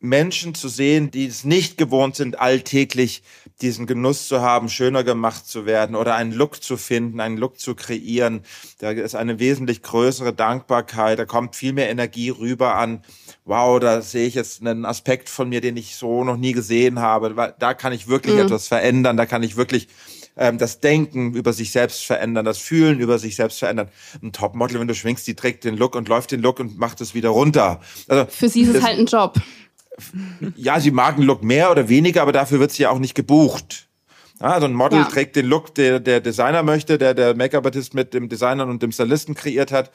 Menschen 0.00 0.54
zu 0.54 0.68
sehen, 0.68 1.10
die 1.10 1.26
es 1.26 1.44
nicht 1.44 1.78
gewohnt 1.78 2.16
sind, 2.16 2.40
alltäglich 2.40 3.22
diesen 3.62 3.86
Genuss 3.86 4.28
zu 4.28 4.40
haben, 4.40 4.68
schöner 4.68 5.04
gemacht 5.04 5.46
zu 5.46 5.64
werden 5.66 5.96
oder 5.96 6.14
einen 6.14 6.32
Look 6.32 6.62
zu 6.62 6.76
finden, 6.76 7.20
einen 7.20 7.36
Look 7.38 7.58
zu 7.58 7.74
kreieren. 7.74 8.42
Da 8.78 8.90
ist 8.90 9.14
eine 9.14 9.38
wesentlich 9.38 9.82
größere 9.82 10.32
Dankbarkeit, 10.32 11.18
da 11.18 11.24
kommt 11.24 11.56
viel 11.56 11.72
mehr 11.72 11.88
Energie 11.88 12.30
rüber 12.30 12.74
an, 12.74 13.02
wow, 13.44 13.80
da 13.80 14.02
sehe 14.02 14.26
ich 14.26 14.34
jetzt 14.34 14.60
einen 14.60 14.84
Aspekt 14.84 15.28
von 15.28 15.48
mir, 15.48 15.60
den 15.60 15.76
ich 15.76 15.96
so 15.96 16.24
noch 16.24 16.36
nie 16.36 16.52
gesehen 16.52 16.98
habe. 16.98 17.54
Da 17.58 17.74
kann 17.74 17.92
ich 17.92 18.08
wirklich 18.08 18.34
mhm. 18.34 18.42
etwas 18.42 18.68
verändern, 18.68 19.16
da 19.16 19.26
kann 19.26 19.42
ich 19.42 19.56
wirklich 19.56 19.88
ähm, 20.36 20.58
das 20.58 20.80
Denken 20.80 21.34
über 21.34 21.52
sich 21.52 21.72
selbst 21.72 22.04
verändern, 22.04 22.44
das 22.44 22.58
Fühlen 22.58 23.00
über 23.00 23.18
sich 23.18 23.36
selbst 23.36 23.58
verändern. 23.58 23.88
Ein 24.22 24.32
Topmodel, 24.32 24.80
wenn 24.80 24.88
du 24.88 24.94
schwingst, 24.94 25.26
die 25.26 25.34
trägt 25.34 25.64
den 25.64 25.76
Look 25.76 25.94
und 25.94 26.08
läuft 26.08 26.32
den 26.32 26.40
Look 26.40 26.60
und 26.60 26.78
macht 26.78 27.00
es 27.00 27.14
wieder 27.14 27.30
runter. 27.30 27.80
Also, 28.08 28.26
Für 28.30 28.48
sie 28.48 28.62
ist 28.62 28.74
es 28.74 28.82
halt 28.82 28.98
ein 28.98 29.06
Job. 29.06 29.34
Ja, 30.56 30.80
sie 30.80 30.90
mag 30.90 31.16
einen 31.16 31.26
Look 31.26 31.42
mehr 31.42 31.70
oder 31.70 31.88
weniger, 31.88 32.22
aber 32.22 32.32
dafür 32.32 32.60
wird 32.60 32.72
sie 32.72 32.84
ja 32.84 32.90
auch 32.90 32.98
nicht 32.98 33.14
gebucht. 33.14 33.88
Ja, 34.40 34.52
also 34.52 34.66
ein 34.66 34.74
Model 34.74 35.00
ja. 35.00 35.04
trägt 35.04 35.36
den 35.36 35.46
Look, 35.46 35.74
der 35.74 36.00
der 36.00 36.20
Designer 36.20 36.62
möchte, 36.62 36.98
der 36.98 37.14
der 37.14 37.34
Make-up-Artist 37.34 37.94
mit 37.94 38.14
dem 38.14 38.28
Designer 38.28 38.66
und 38.66 38.82
dem 38.82 38.92
Stylisten 38.92 39.34
kreiert 39.34 39.70
hat. 39.70 39.90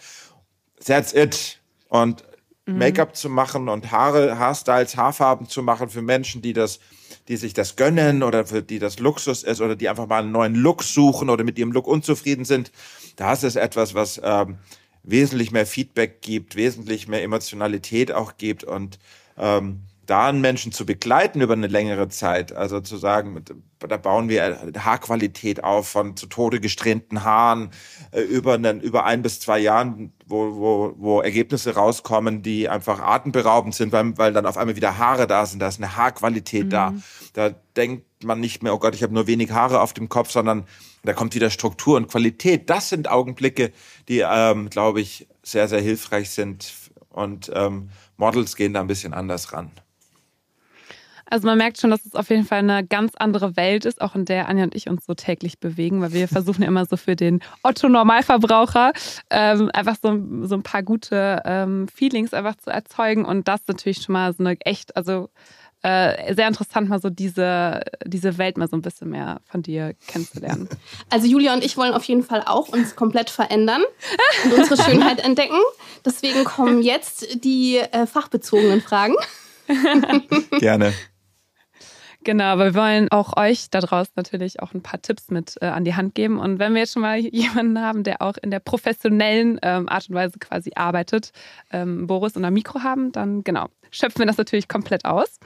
That's 0.86 1.14
it. 1.14 1.60
Und 1.90 2.24
mhm. 2.66 2.78
Make-up 2.78 3.16
zu 3.16 3.30
machen 3.30 3.70
und 3.70 3.92
Haare, 3.92 4.38
Haarstyles, 4.38 4.96
Haarfarben 4.96 5.50
zu 5.50 5.64
machen 5.64 5.90
für 5.90 6.02
Menschen, 6.02 6.42
die 6.42 6.54
das 6.54 6.80
die 7.28 7.38
sich 7.38 7.54
das 7.54 7.76
gönnen 7.76 8.24
oder 8.24 8.46
für 8.46 8.62
die 8.62 8.80
das 8.80 9.00
Luxus 9.00 9.44
ist 9.44 9.62
oder 9.62 9.76
die 9.76 9.90
einfach 9.90 10.08
mal 10.08 10.24
einen 10.24 10.32
neuen 10.32 10.56
Look 10.56 10.84
suchen 10.84 11.30
oder 11.30 11.44
mit 11.44 11.60
ihrem 11.60 11.72
Look 11.72 11.88
unzufrieden 11.88 12.46
sind. 12.46 12.72
Das 13.16 13.44
ist 13.44 13.56
etwas, 13.56 13.94
was 13.94 14.22
ähm, 14.24 14.58
wesentlich 15.04 15.52
mehr 15.52 15.66
Feedback 15.66 16.22
gibt, 16.22 16.56
wesentlich 16.56 17.08
mehr 17.08 17.24
Emotionalität 17.24 18.12
auch 18.12 18.38
gibt 18.38 18.64
und 18.64 19.00
ähm, 19.38 19.88
da 20.08 20.28
einen 20.28 20.40
Menschen 20.40 20.72
zu 20.72 20.86
begleiten 20.86 21.42
über 21.42 21.54
eine 21.54 21.68
längere 21.68 22.08
Zeit, 22.08 22.54
also 22.54 22.80
zu 22.80 22.96
sagen, 22.98 23.44
da 23.80 23.98
bauen 23.98 24.30
wir 24.30 24.58
Haarqualität 24.78 25.64
auf 25.64 25.90
von 25.90 26.16
zu 26.16 26.28
Tode 26.28 26.62
gesträhnten 26.62 27.24
Haaren 27.24 27.72
äh, 28.12 28.22
über, 28.22 28.54
einen, 28.54 28.80
über 28.80 29.06
ein 29.06 29.22
bis 29.22 29.42
zwei 29.42 29.60
Jahren, 29.60 30.14
wo, 30.26 30.56
wo, 30.56 30.94
wo 30.98 31.22
Ergebnisse 31.22 31.76
rauskommen, 31.76 32.42
die 32.42 32.70
einfach 32.70 33.00
atemberaubend 33.02 33.76
sind, 33.76 33.92
weil, 33.92 34.18
weil 34.18 34.32
dann 34.32 34.46
auf 34.46 34.58
einmal 34.58 34.78
wieder 34.78 34.98
Haare 34.98 35.28
da 35.28 35.46
sind, 35.46 35.60
da 35.60 35.68
ist 35.68 35.80
eine 35.80 35.98
Haarqualität 35.98 36.66
mhm. 36.66 36.70
da. 36.70 36.94
Da 37.34 37.50
denkt 37.76 38.24
man 38.24 38.40
nicht 38.40 38.64
mehr, 38.64 38.74
oh 38.74 38.80
Gott, 38.80 38.96
ich 38.96 39.04
habe 39.04 39.14
nur 39.14 39.28
wenig 39.28 39.52
Haare 39.52 39.82
auf 39.82 39.94
dem 39.94 40.08
Kopf, 40.08 40.32
sondern 40.32 40.66
da 41.04 41.14
kommt 41.14 41.36
wieder 41.36 41.50
Struktur 41.50 41.98
und 41.98 42.08
Qualität. 42.08 42.70
Das 42.70 42.90
sind 42.90 43.10
Augenblicke, 43.10 43.72
die, 44.08 44.24
ähm, 44.28 44.70
glaube 44.70 45.02
ich, 45.02 45.28
sehr, 45.44 45.68
sehr 45.68 45.82
hilfreich 45.82 46.30
sind. 46.32 46.74
Und 47.10 47.52
ähm, 47.54 47.90
Models 48.18 48.56
gehen 48.56 48.74
da 48.74 48.82
ein 48.82 48.88
bisschen 48.88 49.14
anders 49.14 49.54
ran. 49.54 49.72
Also 51.30 51.48
man 51.48 51.58
merkt 51.58 51.80
schon, 51.80 51.90
dass 51.90 52.06
es 52.06 52.16
auf 52.16 52.30
jeden 52.30 52.46
Fall 52.46 52.60
eine 52.60 52.86
ganz 52.86 53.14
andere 53.16 53.58
Welt 53.58 53.86
ist, 53.86 54.02
auch 54.02 54.16
in 54.16 54.26
der 54.26 54.48
Anja 54.48 54.64
und 54.64 54.76
ich 54.76 54.90
uns 54.90 55.06
so 55.06 55.14
täglich 55.14 55.60
bewegen, 55.60 56.02
weil 56.02 56.14
wir 56.14 56.28
versuchen 56.28 56.62
ja 56.62 56.68
immer 56.68 56.86
so 56.86 56.98
für 56.98 57.16
den 57.16 57.42
Otto-Normalverbraucher 57.64 58.94
ähm, 59.30 59.70
einfach 59.74 59.98
so, 60.02 60.18
so 60.44 60.56
ein 60.56 60.64
paar 60.64 60.84
gute 60.84 61.42
ähm, 61.46 61.88
Feelings 61.94 62.34
einfach 62.34 62.56
zu 62.56 62.70
erzeugen 62.70 63.26
und 63.26 63.48
das 63.48 63.62
natürlich 63.68 64.02
schon 64.04 64.14
mal 64.14 64.34
so 64.34 64.44
eine 64.44 64.58
echt, 64.62 64.96
also 64.96 65.30
äh, 65.84 66.34
sehr 66.34 66.48
interessant, 66.48 66.90
mal 66.90 67.00
so 67.00 67.10
diese, 67.10 67.82
diese 68.06 68.38
Welt 68.38 68.58
mal 68.58 68.68
so 68.68 68.76
ein 68.76 68.82
bisschen 68.82 69.10
mehr 69.10 69.42
von 69.46 69.62
dir 69.62 69.94
kennenzulernen. 70.08 70.70
Also 71.10 71.28
Julia 71.28 71.54
und 71.54 71.64
ich 71.64 71.78
wollen 71.78 71.94
auf 71.94 72.04
jeden 72.04 72.24
Fall 72.24 72.44
auch 72.46 72.70
uns 72.70 72.96
komplett 72.96 73.30
verändern 73.30 73.82
und 74.44 74.54
unsere 74.54 74.82
Schönheit 74.82 75.24
entdecken. 75.24 75.60
Deswegen 76.06 76.44
kommen 76.44 76.82
jetzt 76.82 77.44
die 77.44 77.78
äh, 77.78 78.06
fachbezogenen 78.06 78.82
Fragen. 78.82 79.16
Gerne. 80.60 80.94
Genau, 82.28 82.44
aber 82.44 82.66
wir 82.66 82.76
wollen 82.76 83.08
auch 83.10 83.38
euch 83.38 83.70
da 83.70 83.80
draußen 83.80 84.12
natürlich 84.18 84.62
auch 84.62 84.74
ein 84.74 84.84
paar 84.84 85.02
Tipps 85.02 85.30
mit 85.30 85.56
äh, 85.62 85.68
an 85.68 85.86
die 85.86 85.96
Hand 85.96 86.14
geben. 86.14 86.40
Und 86.40 86.60
wenn 86.60 86.74
wir 86.74 86.82
jetzt 86.82 86.92
schon 86.92 87.02
mal 87.02 87.18
jemanden 87.18 87.80
haben, 87.80 88.04
der 88.04 88.22
auch 88.22 88.36
in 88.36 88.52
der 88.52 88.60
professionellen 88.60 89.58
ähm, 89.62 89.88
Art 89.88 90.10
und 90.10 90.16
Weise 90.16 90.38
quasi 90.38 90.72
arbeitet, 90.76 91.32
ähm, 91.72 92.06
Boris 92.06 92.36
und 92.36 92.44
ein 92.44 92.54
Mikro 92.54 92.82
haben, 92.82 93.14
dann 93.14 93.46
genau, 93.46 93.68
schöpfen 93.92 94.20
wir 94.20 94.26
das 94.26 94.36
natürlich 94.36 94.68
komplett 94.68 95.06
aus. 95.06 95.40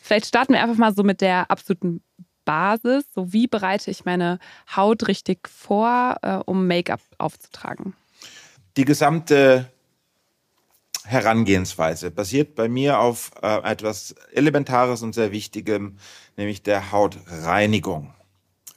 Vielleicht 0.00 0.26
starten 0.26 0.52
wir 0.52 0.62
einfach 0.62 0.76
mal 0.76 0.94
so 0.94 1.02
mit 1.02 1.22
der 1.22 1.50
absoluten 1.50 2.02
Basis. 2.44 3.04
So, 3.12 3.32
wie 3.32 3.48
bereite 3.48 3.90
ich 3.90 4.04
meine 4.04 4.38
Haut 4.76 5.08
richtig 5.08 5.48
vor, 5.48 6.18
äh, 6.22 6.36
um 6.46 6.68
Make-up 6.68 7.00
aufzutragen? 7.18 7.94
Die 8.76 8.84
gesamte 8.84 9.68
Herangehensweise 11.04 12.10
basiert 12.10 12.54
bei 12.54 12.68
mir 12.68 13.00
auf 13.00 13.30
äh, 13.42 13.56
etwas 13.62 14.14
Elementares 14.32 15.02
und 15.02 15.14
sehr 15.14 15.32
Wichtigem, 15.32 15.96
nämlich 16.38 16.62
der 16.62 16.92
Hautreinigung. 16.92 18.14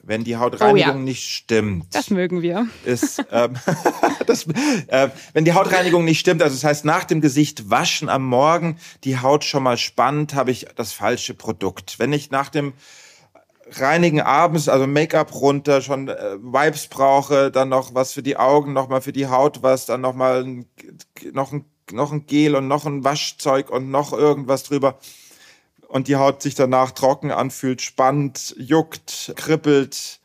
Wenn 0.04 0.24
die 0.24 0.36
Hautreinigung 0.36 0.90
oh 0.90 0.94
ja. 0.94 0.94
nicht 0.94 1.30
stimmt. 1.30 1.94
Das 1.94 2.10
mögen 2.10 2.42
wir. 2.42 2.66
Ist, 2.84 3.24
ähm, 3.30 3.54
das, 4.26 4.46
äh, 4.88 5.10
wenn 5.32 5.44
die 5.44 5.52
Hautreinigung 5.52 6.04
nicht 6.04 6.18
stimmt, 6.18 6.42
also 6.42 6.56
das 6.56 6.64
heißt 6.64 6.84
nach 6.84 7.04
dem 7.04 7.20
Gesicht 7.20 7.70
waschen 7.70 8.08
am 8.08 8.26
Morgen 8.26 8.78
die 9.04 9.20
Haut 9.20 9.44
schon 9.44 9.62
mal 9.62 9.76
spannt, 9.76 10.34
habe 10.34 10.50
ich 10.50 10.66
das 10.74 10.92
falsche 10.92 11.34
Produkt. 11.34 12.00
Wenn 12.00 12.12
ich 12.12 12.32
nach 12.32 12.48
dem 12.48 12.72
Reinigen 13.70 14.20
abends, 14.20 14.68
also 14.68 14.88
Make-up 14.88 15.32
runter, 15.32 15.82
schon 15.82 16.08
äh, 16.08 16.36
Vibes 16.40 16.88
brauche, 16.88 17.52
dann 17.52 17.68
noch 17.68 17.94
was 17.94 18.12
für 18.12 18.24
die 18.24 18.36
Augen, 18.36 18.72
noch 18.72 18.88
mal 18.88 19.00
für 19.00 19.12
die 19.12 19.28
Haut 19.28 19.62
was, 19.62 19.86
dann 19.86 20.00
noch 20.00 20.14
mal 20.14 20.44
noch 21.32 21.52
ein 21.52 21.64
noch 21.92 22.12
ein 22.12 22.26
Gel 22.26 22.56
und 22.56 22.68
noch 22.68 22.86
ein 22.86 23.04
Waschzeug 23.04 23.70
und 23.70 23.90
noch 23.90 24.12
irgendwas 24.12 24.64
drüber. 24.64 24.98
Und 25.92 26.08
die 26.08 26.16
Haut 26.16 26.40
sich 26.40 26.54
danach 26.54 26.92
trocken 26.92 27.30
anfühlt, 27.30 27.82
spannt, 27.82 28.54
juckt, 28.56 29.34
kribbelt, 29.36 30.20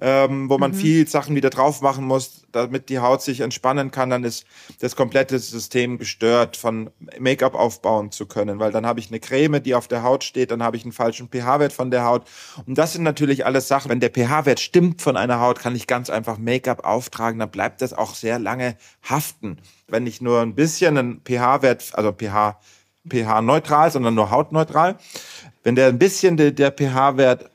ähm, 0.00 0.50
wo 0.50 0.58
man 0.58 0.72
mhm. 0.72 0.74
viel 0.74 1.06
Sachen 1.06 1.36
wieder 1.36 1.50
drauf 1.50 1.82
machen 1.82 2.04
muss, 2.04 2.48
damit 2.50 2.88
die 2.88 2.98
Haut 2.98 3.22
sich 3.22 3.38
entspannen 3.38 3.92
kann, 3.92 4.10
dann 4.10 4.24
ist 4.24 4.44
das 4.80 4.96
komplette 4.96 5.38
System 5.38 5.98
gestört, 5.98 6.56
von 6.56 6.90
Make-up 7.16 7.54
aufbauen 7.54 8.10
zu 8.10 8.26
können, 8.26 8.58
weil 8.58 8.72
dann 8.72 8.86
habe 8.86 8.98
ich 8.98 9.06
eine 9.06 9.20
Creme, 9.20 9.62
die 9.62 9.76
auf 9.76 9.86
der 9.86 10.02
Haut 10.02 10.24
steht, 10.24 10.50
dann 10.50 10.64
habe 10.64 10.76
ich 10.76 10.82
einen 10.82 10.90
falschen 10.90 11.28
pH-Wert 11.28 11.72
von 11.72 11.92
der 11.92 12.04
Haut. 12.04 12.26
Und 12.66 12.76
das 12.76 12.94
sind 12.94 13.04
natürlich 13.04 13.46
alles 13.46 13.68
Sachen. 13.68 13.92
Wenn 13.92 14.00
der 14.00 14.10
pH-Wert 14.10 14.58
stimmt 14.58 15.00
von 15.00 15.16
einer 15.16 15.38
Haut, 15.38 15.60
kann 15.60 15.76
ich 15.76 15.86
ganz 15.86 16.10
einfach 16.10 16.38
Make-up 16.38 16.84
auftragen, 16.84 17.38
dann 17.38 17.52
bleibt 17.52 17.82
das 17.82 17.92
auch 17.92 18.16
sehr 18.16 18.40
lange 18.40 18.76
haften. 19.08 19.58
Wenn 19.86 20.08
ich 20.08 20.20
nur 20.20 20.40
ein 20.40 20.56
bisschen 20.56 20.98
einen 20.98 21.20
pH-Wert, 21.24 21.92
also 21.92 22.10
pH, 22.10 22.58
pH-neutral, 23.08 23.90
sondern 23.90 24.14
nur 24.14 24.30
hautneutral, 24.30 24.98
wenn 25.62 25.74
der 25.74 25.88
ein 25.88 25.98
bisschen 25.98 26.36
der, 26.36 26.52
der 26.52 26.70
pH-Wert 26.72 27.50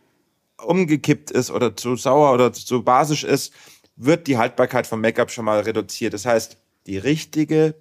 umgekippt 0.58 1.32
ist 1.32 1.52
oder 1.52 1.76
zu 1.76 1.96
sauer 1.96 2.34
oder 2.34 2.54
zu 2.54 2.84
basisch 2.84 3.24
ist, 3.24 3.54
wird 3.96 4.28
die 4.28 4.38
Haltbarkeit 4.38 4.88
vom 4.88 5.02
Make-up 5.02 5.32
schon 5.32 5.46
mal 5.46 5.60
reduziert. 5.60 6.14
Das 6.14 6.26
heißt, 6.26 6.58
die 6.88 6.98
richtige 6.98 7.76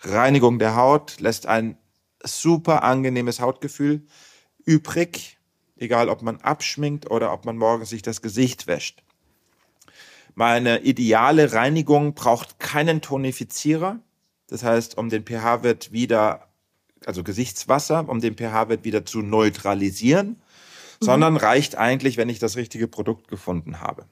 Reinigung 0.00 0.58
der 0.58 0.76
Haut 0.76 1.20
lässt 1.20 1.46
ein 1.46 1.78
super 2.22 2.82
angenehmes 2.82 3.40
Hautgefühl 3.40 4.06
übrig, 4.64 5.38
egal 5.76 6.08
ob 6.08 6.22
man 6.22 6.38
abschminkt 6.38 7.10
oder 7.10 7.32
ob 7.32 7.44
man 7.44 7.56
morgens 7.56 7.90
sich 7.90 8.02
das 8.02 8.22
Gesicht 8.22 8.66
wäscht. 8.66 9.02
Meine 10.34 10.80
ideale 10.80 11.52
Reinigung 11.52 12.14
braucht 12.14 12.58
keinen 12.58 13.00
Tonifizierer. 13.00 14.00
Das 14.48 14.62
heißt, 14.62 14.98
um 14.98 15.08
den 15.08 15.24
pH-Wert 15.24 15.92
wieder, 15.92 16.48
also 17.04 17.22
Gesichtswasser, 17.22 18.08
um 18.08 18.20
den 18.20 18.36
pH-Wert 18.36 18.84
wieder 18.84 19.04
zu 19.04 19.20
neutralisieren, 19.20 20.40
sondern 21.00 21.34
mhm. 21.34 21.38
reicht 21.38 21.76
eigentlich, 21.76 22.16
wenn 22.16 22.28
ich 22.28 22.38
das 22.38 22.56
richtige 22.56 22.88
Produkt 22.88 23.28
gefunden 23.28 23.80
habe. 23.80 24.06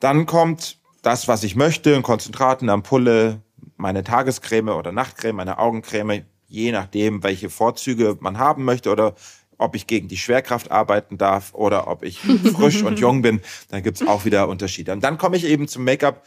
Dann 0.00 0.26
kommt 0.26 0.78
das, 1.02 1.28
was 1.28 1.44
ich 1.44 1.56
möchte, 1.56 1.94
ein 1.94 2.02
Konzentrat, 2.02 2.62
eine 2.62 2.72
Ampulle, 2.72 3.40
meine 3.76 4.02
Tagescreme 4.02 4.70
oder 4.70 4.92
Nachtcreme, 4.92 5.36
meine 5.36 5.58
Augencreme, 5.58 6.24
je 6.48 6.72
nachdem, 6.72 7.22
welche 7.22 7.50
Vorzüge 7.50 8.16
man 8.20 8.38
haben 8.38 8.64
möchte 8.64 8.90
oder 8.90 9.14
ob 9.58 9.74
ich 9.74 9.86
gegen 9.86 10.08
die 10.08 10.18
Schwerkraft 10.18 10.70
arbeiten 10.70 11.16
darf 11.16 11.54
oder 11.54 11.88
ob 11.88 12.02
ich 12.02 12.18
frisch 12.54 12.82
und 12.82 12.98
jung 12.98 13.22
bin, 13.22 13.40
dann 13.70 13.82
gibt's 13.82 14.06
auch 14.06 14.24
wieder 14.24 14.48
Unterschiede. 14.48 14.92
Und 14.92 15.02
dann 15.02 15.18
komme 15.18 15.36
ich 15.36 15.44
eben 15.44 15.68
zum 15.68 15.84
Make-up. 15.84 16.26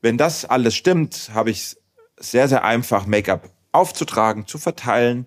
wenn 0.00 0.18
das 0.18 0.44
alles 0.44 0.74
stimmt, 0.74 1.30
habe 1.34 1.50
ich 1.50 1.76
sehr, 2.18 2.48
sehr 2.48 2.64
einfach, 2.64 3.06
Make-up 3.06 3.50
aufzutragen, 3.72 4.46
zu 4.46 4.58
verteilen, 4.58 5.26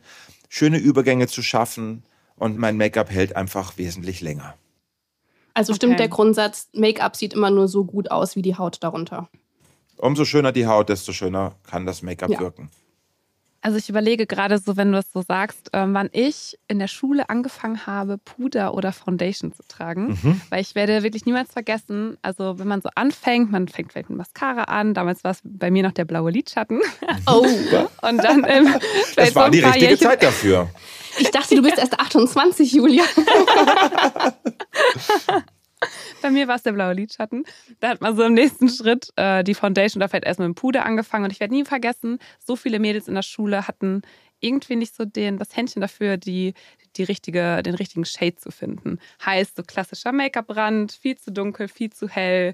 schöne 0.49 0.77
Übergänge 0.77 1.27
zu 1.27 1.41
schaffen 1.41 2.03
und 2.37 2.57
mein 2.57 2.77
Make-up 2.77 3.09
hält 3.09 3.35
einfach 3.35 3.77
wesentlich 3.77 4.21
länger. 4.21 4.55
Also 5.53 5.71
Okay. 5.71 5.77
stimmt 5.77 5.99
der 5.99 6.09
Grundsatz, 6.09 6.69
Make-up 6.73 7.15
sieht 7.15 7.33
immer 7.33 7.49
nur 7.49 7.67
so 7.67 7.85
gut 7.85 8.11
aus 8.11 8.35
wie 8.35 8.41
die 8.41 8.55
Haut 8.57 8.77
darunter. 8.83 9.29
Umso 9.97 10.25
schöner 10.25 10.51
die 10.51 10.67
Haut, 10.67 10.89
desto 10.89 11.13
schöner 11.13 11.55
kann 11.63 11.85
das 11.85 12.01
Make-up 12.01 12.29
Ja. 12.29 12.39
wirken. 12.39 12.69
Also 13.65 13.79
ich 13.79 13.89
überlege 13.89 14.27
gerade 14.27 14.60
so, 14.60 14.77
wenn 14.77 14.91
du 14.91 14.98
das 14.98 15.12
so 15.12 15.24
sagst, 15.27 15.72
ähm, 15.74 15.95
wann 15.95 16.07
ich 16.12 16.55
in 16.67 16.77
der 16.77 16.88
Schule 16.88 17.29
angefangen 17.29 17.88
habe, 17.88 18.19
Puder 18.19 18.75
oder 18.75 18.91
Foundation 18.93 19.53
zu 19.53 19.63
tragen. 19.67 20.19
Mhm. 20.22 20.39
Weil 20.51 20.62
ich 20.62 20.75
werde 20.75 21.01
wirklich 21.01 21.25
niemals 21.25 21.51
vergessen, 21.51 22.15
also 22.22 22.60
wenn 22.60 22.67
man 22.67 22.81
so 22.84 22.89
anfängt, 22.93 23.51
man 23.51 23.67
fängt 23.67 23.91
vielleicht 23.91 24.10
mit 24.12 24.19
Mascara 24.19 24.65
an, 24.65 24.93
damals 24.93 25.24
war 25.24 25.31
es 25.31 25.39
bei 25.43 25.72
mir 25.72 25.81
noch 25.81 25.93
der 25.93 26.05
blaue 26.05 26.29
Lidschatten. 26.29 26.79
Oh, 27.27 27.43
Und 28.03 28.17
dann 28.24 28.45
ähm, 28.48 28.72
Das 29.15 29.29
so 29.29 29.36
war 29.36 29.45
ein 29.45 29.51
die 29.51 29.62
richtige 29.62 29.86
Jährchen- 29.88 30.07
Zeit 30.10 30.22
dafür. 30.22 30.69
ich 31.17 31.31
dachte, 31.31 31.55
du 31.55 31.63
bist 31.63 31.79
erst 31.79 32.00
28, 32.00 32.72
Julia. 32.72 33.03
Bei 36.22 36.32
mir 36.32 36.48
war 36.48 36.56
es 36.56 36.63
der 36.63 36.72
blaue 36.72 36.94
Lidschatten. 36.94 37.44
Da 37.80 37.89
hat 37.89 38.01
man 38.01 38.15
so 38.15 38.24
im 38.24 38.34
nächsten 38.34 38.70
Schritt 38.70 39.12
äh, 39.15 39.44
die 39.44 39.54
Foundation 39.54 40.01
oder 40.01 40.10
vielleicht 40.10 40.25
erst 40.25 40.39
mit 40.39 40.46
dem 40.46 40.56
Puder 40.56 40.86
angefangen. 40.86 41.25
Und 41.25 41.32
ich 41.32 41.39
werde 41.39 41.54
nie 41.54 41.65
vergessen, 41.65 42.20
so 42.39 42.56
viele 42.56 42.80
Mädels 42.80 43.08
in 43.08 43.15
der 43.15 43.22
Schule 43.22 43.68
hatten 43.68 44.01
irgendwie 44.39 44.75
nicht 44.75 44.96
so 44.96 45.06
den, 45.06 45.38
das 45.38 45.56
Händchen 45.56 45.82
dafür, 45.82 46.18
die, 46.18 46.54
die 46.98 47.04
richtige, 47.04 47.63
den 47.63 47.75
richtigen 47.75 48.06
Shade 48.06 48.36
zu 48.36 48.51
finden. 48.51 49.00
Heißt 49.25 49.56
so 49.56 49.63
klassischer 49.63 50.12
Make-up-Rand, 50.12 50.92
viel 50.92 51.18
zu 51.18 51.32
dunkel, 51.32 51.68
viel 51.68 51.92
zu 51.92 52.08
hell, 52.08 52.54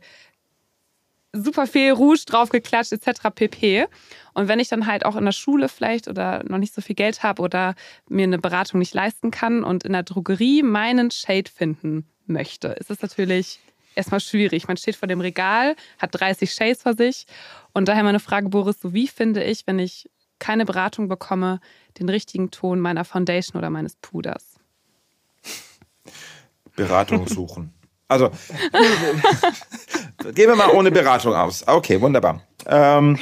super 1.33 1.67
viel 1.67 1.91
Rouge 1.91 2.23
draufgeklatscht 2.25 2.91
etc. 2.91 3.29
pp. 3.33 3.87
Und 4.33 4.47
wenn 4.47 4.59
ich 4.59 4.67
dann 4.67 4.87
halt 4.87 5.05
auch 5.05 5.15
in 5.15 5.25
der 5.25 5.31
Schule 5.31 5.69
vielleicht 5.69 6.07
oder 6.07 6.43
noch 6.43 6.57
nicht 6.57 6.73
so 6.73 6.81
viel 6.81 6.95
Geld 6.95 7.23
habe 7.23 7.41
oder 7.41 7.75
mir 8.09 8.23
eine 8.23 8.39
Beratung 8.39 8.79
nicht 8.79 8.93
leisten 8.93 9.31
kann 9.31 9.63
und 9.63 9.83
in 9.83 9.93
der 9.93 10.03
Drogerie 10.03 10.63
meinen 10.63 11.11
Shade 11.11 11.49
finden 11.49 12.05
möchte, 12.31 12.69
ist 12.69 12.89
es 12.91 13.01
natürlich 13.01 13.59
erstmal 13.95 14.19
schwierig. 14.19 14.67
Man 14.67 14.77
steht 14.77 14.95
vor 14.95 15.07
dem 15.07 15.21
Regal, 15.21 15.75
hat 15.99 16.09
30 16.13 16.53
Shades 16.53 16.81
vor 16.83 16.95
sich 16.95 17.25
und 17.73 17.87
daher 17.87 18.03
meine 18.03 18.19
Frage, 18.19 18.49
Boris, 18.49 18.79
so 18.81 18.93
wie 18.93 19.07
finde 19.07 19.43
ich, 19.43 19.65
wenn 19.67 19.79
ich 19.79 20.09
keine 20.39 20.65
Beratung 20.65 21.07
bekomme, 21.07 21.59
den 21.99 22.09
richtigen 22.09 22.51
Ton 22.51 22.79
meiner 22.79 23.05
Foundation 23.05 23.57
oder 23.59 23.69
meines 23.69 23.95
Puders? 23.97 24.55
Beratung 26.75 27.27
suchen. 27.27 27.73
Also, 28.07 28.29
gehen 30.33 30.49
wir 30.49 30.55
mal 30.55 30.69
ohne 30.71 30.91
Beratung 30.91 31.33
aus. 31.33 31.65
Okay, 31.67 31.99
wunderbar. 32.01 32.41
Ähm, 32.65 33.17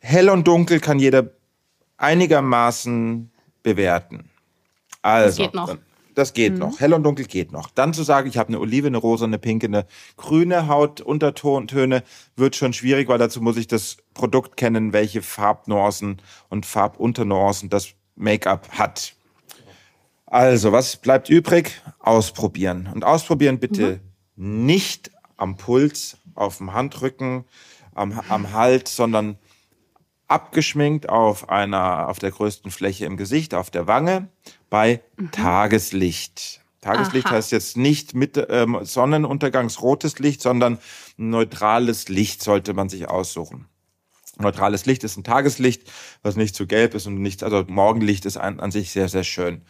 hell 0.00 0.30
und 0.30 0.46
dunkel 0.48 0.80
kann 0.80 0.98
jeder 0.98 1.30
einigermaßen 1.96 3.30
bewerten. 3.62 4.30
Also, 5.02 5.42
geht 5.42 5.54
noch. 5.54 5.68
dann- 5.68 5.78
Das 6.18 6.32
geht 6.32 6.58
noch. 6.58 6.80
Hell 6.80 6.94
und 6.94 7.04
dunkel 7.04 7.26
geht 7.26 7.52
noch. 7.52 7.70
Dann 7.70 7.94
zu 7.94 8.02
sagen, 8.02 8.28
ich 8.28 8.38
habe 8.38 8.48
eine 8.48 8.58
Olive, 8.58 8.88
eine 8.88 8.96
rosa, 8.96 9.24
eine 9.24 9.38
pinke, 9.38 9.68
eine 9.68 9.86
grüne 10.16 10.66
Hautuntertöne, 10.66 12.02
wird 12.34 12.56
schon 12.56 12.72
schwierig, 12.72 13.06
weil 13.06 13.18
dazu 13.18 13.40
muss 13.40 13.56
ich 13.56 13.68
das 13.68 13.98
Produkt 14.14 14.56
kennen, 14.56 14.92
welche 14.92 15.22
Farbnuancen 15.22 16.20
und 16.48 16.66
Farbunternuancen 16.66 17.68
das 17.68 17.90
Make-up 18.16 18.68
hat. 18.70 19.14
Also, 20.26 20.72
was 20.72 20.96
bleibt 20.96 21.30
übrig? 21.30 21.80
Ausprobieren. 22.00 22.90
Und 22.92 23.04
ausprobieren 23.04 23.60
bitte 23.60 24.00
nicht 24.34 25.12
am 25.36 25.56
Puls, 25.56 26.16
auf 26.34 26.58
dem 26.58 26.72
Handrücken, 26.72 27.44
am, 27.94 28.20
am 28.28 28.52
Hals, 28.52 28.96
sondern 28.96 29.38
abgeschminkt 30.26 31.08
auf 31.08 31.48
einer, 31.48 32.08
auf 32.08 32.18
der 32.18 32.32
größten 32.32 32.72
Fläche 32.72 33.06
im 33.06 33.16
Gesicht, 33.16 33.54
auf 33.54 33.70
der 33.70 33.86
Wange, 33.86 34.28
bei 34.70 35.00
Tageslicht. 35.32 36.60
Tageslicht 36.80 37.26
Aha. 37.26 37.34
heißt 37.36 37.52
jetzt 37.52 37.76
nicht 37.76 38.14
mit 38.14 38.42
ähm, 38.48 38.78
Sonnenuntergangsrotes 38.82 40.18
Licht, 40.18 40.40
sondern 40.40 40.78
neutrales 41.16 42.08
Licht 42.08 42.42
sollte 42.42 42.74
man 42.74 42.88
sich 42.88 43.08
aussuchen. 43.08 43.66
Neutrales 44.38 44.86
Licht 44.86 45.02
ist 45.02 45.16
ein 45.16 45.24
Tageslicht, 45.24 45.82
was 46.22 46.36
nicht 46.36 46.54
zu 46.54 46.66
gelb 46.66 46.94
ist 46.94 47.06
und 47.06 47.20
nicht, 47.20 47.42
also 47.42 47.64
Morgenlicht 47.66 48.24
ist 48.24 48.36
an, 48.36 48.60
an 48.60 48.70
sich 48.70 48.92
sehr, 48.92 49.08
sehr 49.08 49.24
schön. 49.24 49.62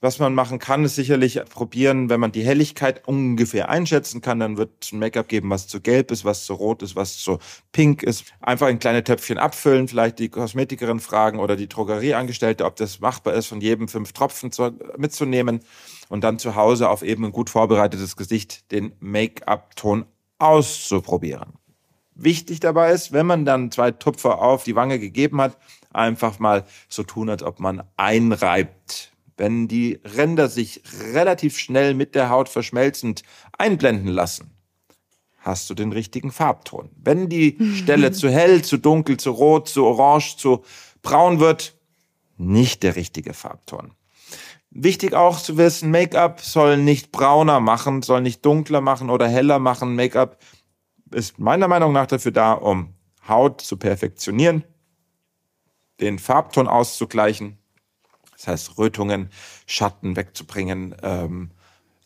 Was 0.00 0.18
man 0.18 0.34
machen 0.34 0.58
kann, 0.58 0.84
ist 0.84 0.96
sicherlich 0.96 1.40
probieren, 1.48 2.10
wenn 2.10 2.20
man 2.20 2.32
die 2.32 2.44
Helligkeit 2.44 3.06
ungefähr 3.08 3.70
einschätzen 3.70 4.20
kann, 4.20 4.40
dann 4.40 4.56
wird 4.58 4.70
es 4.82 4.92
ein 4.92 4.98
Make-up 4.98 5.28
geben, 5.28 5.48
was 5.48 5.68
zu 5.68 5.80
gelb 5.80 6.10
ist, 6.10 6.24
was 6.24 6.44
zu 6.44 6.54
rot 6.54 6.82
ist, 6.82 6.96
was 6.96 7.16
zu 7.16 7.38
pink 7.72 8.02
ist. 8.02 8.24
Einfach 8.40 8.68
in 8.68 8.78
kleine 8.78 9.04
Töpfchen 9.04 9.38
abfüllen, 9.38 9.88
vielleicht 9.88 10.18
die 10.18 10.28
Kosmetikerin 10.28 11.00
fragen 11.00 11.38
oder 11.38 11.56
die 11.56 11.68
Drogerieangestellte, 11.68 12.66
ob 12.66 12.76
das 12.76 13.00
machbar 13.00 13.34
ist, 13.34 13.46
von 13.46 13.60
jedem 13.60 13.88
fünf 13.88 14.12
Tropfen 14.12 14.52
zu, 14.52 14.72
mitzunehmen 14.98 15.60
und 16.08 16.24
dann 16.24 16.38
zu 16.38 16.54
Hause 16.54 16.90
auf 16.90 17.02
eben 17.02 17.24
ein 17.24 17.32
gut 17.32 17.48
vorbereitetes 17.48 18.16
Gesicht 18.16 18.70
den 18.72 18.92
Make-up-Ton 19.00 20.04
auszuprobieren. 20.38 21.54
Wichtig 22.14 22.60
dabei 22.60 22.92
ist, 22.92 23.12
wenn 23.12 23.26
man 23.26 23.44
dann 23.44 23.70
zwei 23.70 23.90
Tupfer 23.90 24.40
auf 24.40 24.64
die 24.64 24.74
Wange 24.74 24.98
gegeben 24.98 25.40
hat, 25.40 25.58
einfach 25.92 26.38
mal 26.38 26.64
so 26.88 27.02
tun, 27.02 27.28
als 27.28 27.42
ob 27.42 27.60
man 27.60 27.82
einreibt. 27.96 29.12
Wenn 29.36 29.68
die 29.68 30.00
Ränder 30.04 30.48
sich 30.48 30.82
relativ 31.12 31.58
schnell 31.58 31.94
mit 31.94 32.14
der 32.14 32.30
Haut 32.30 32.48
verschmelzend 32.48 33.22
einblenden 33.58 34.08
lassen, 34.08 34.56
hast 35.38 35.68
du 35.70 35.74
den 35.74 35.92
richtigen 35.92 36.32
Farbton. 36.32 36.90
Wenn 36.96 37.28
die 37.28 37.58
Stelle 37.76 38.12
zu 38.12 38.30
hell, 38.30 38.62
zu 38.62 38.78
dunkel, 38.78 39.18
zu 39.18 39.30
rot, 39.30 39.68
zu 39.68 39.84
orange, 39.84 40.36
zu 40.36 40.64
braun 41.02 41.38
wird, 41.38 41.76
nicht 42.36 42.82
der 42.82 42.96
richtige 42.96 43.32
Farbton. 43.32 43.92
Wichtig 44.70 45.14
auch 45.14 45.40
zu 45.40 45.56
wissen, 45.56 45.90
Make-up 45.90 46.40
soll 46.40 46.76
nicht 46.76 47.12
brauner 47.12 47.60
machen, 47.60 48.02
soll 48.02 48.20
nicht 48.20 48.44
dunkler 48.44 48.82
machen 48.82 49.08
oder 49.08 49.26
heller 49.26 49.58
machen. 49.58 49.94
Make-up 49.94 50.38
ist 51.12 51.38
meiner 51.38 51.68
Meinung 51.68 51.92
nach 51.92 52.06
dafür 52.06 52.32
da, 52.32 52.52
um 52.52 52.94
Haut 53.26 53.60
zu 53.60 53.76
perfektionieren, 53.76 54.64
den 56.00 56.18
Farbton 56.18 56.68
auszugleichen, 56.68 57.58
das 58.36 58.46
heißt 58.46 58.78
Rötungen, 58.78 59.30
Schatten 59.66 60.16
wegzubringen, 60.16 60.94
ähm, 61.02 61.50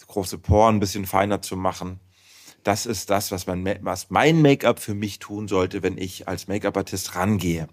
große 0.06 0.38
Poren 0.38 0.76
ein 0.76 0.80
bisschen 0.80 1.06
feiner 1.06 1.40
zu 1.40 1.56
machen. 1.56 2.00
Das 2.62 2.84
ist 2.84 3.08
das, 3.08 3.32
was, 3.32 3.46
man, 3.46 3.64
was 3.80 4.10
mein 4.10 4.42
Make-up 4.42 4.80
für 4.80 4.94
mich 4.94 5.18
tun 5.18 5.48
sollte, 5.48 5.82
wenn 5.82 5.96
ich 5.96 6.28
als 6.28 6.46
Make-up-Artist 6.46 7.14
rangehe. 7.14 7.68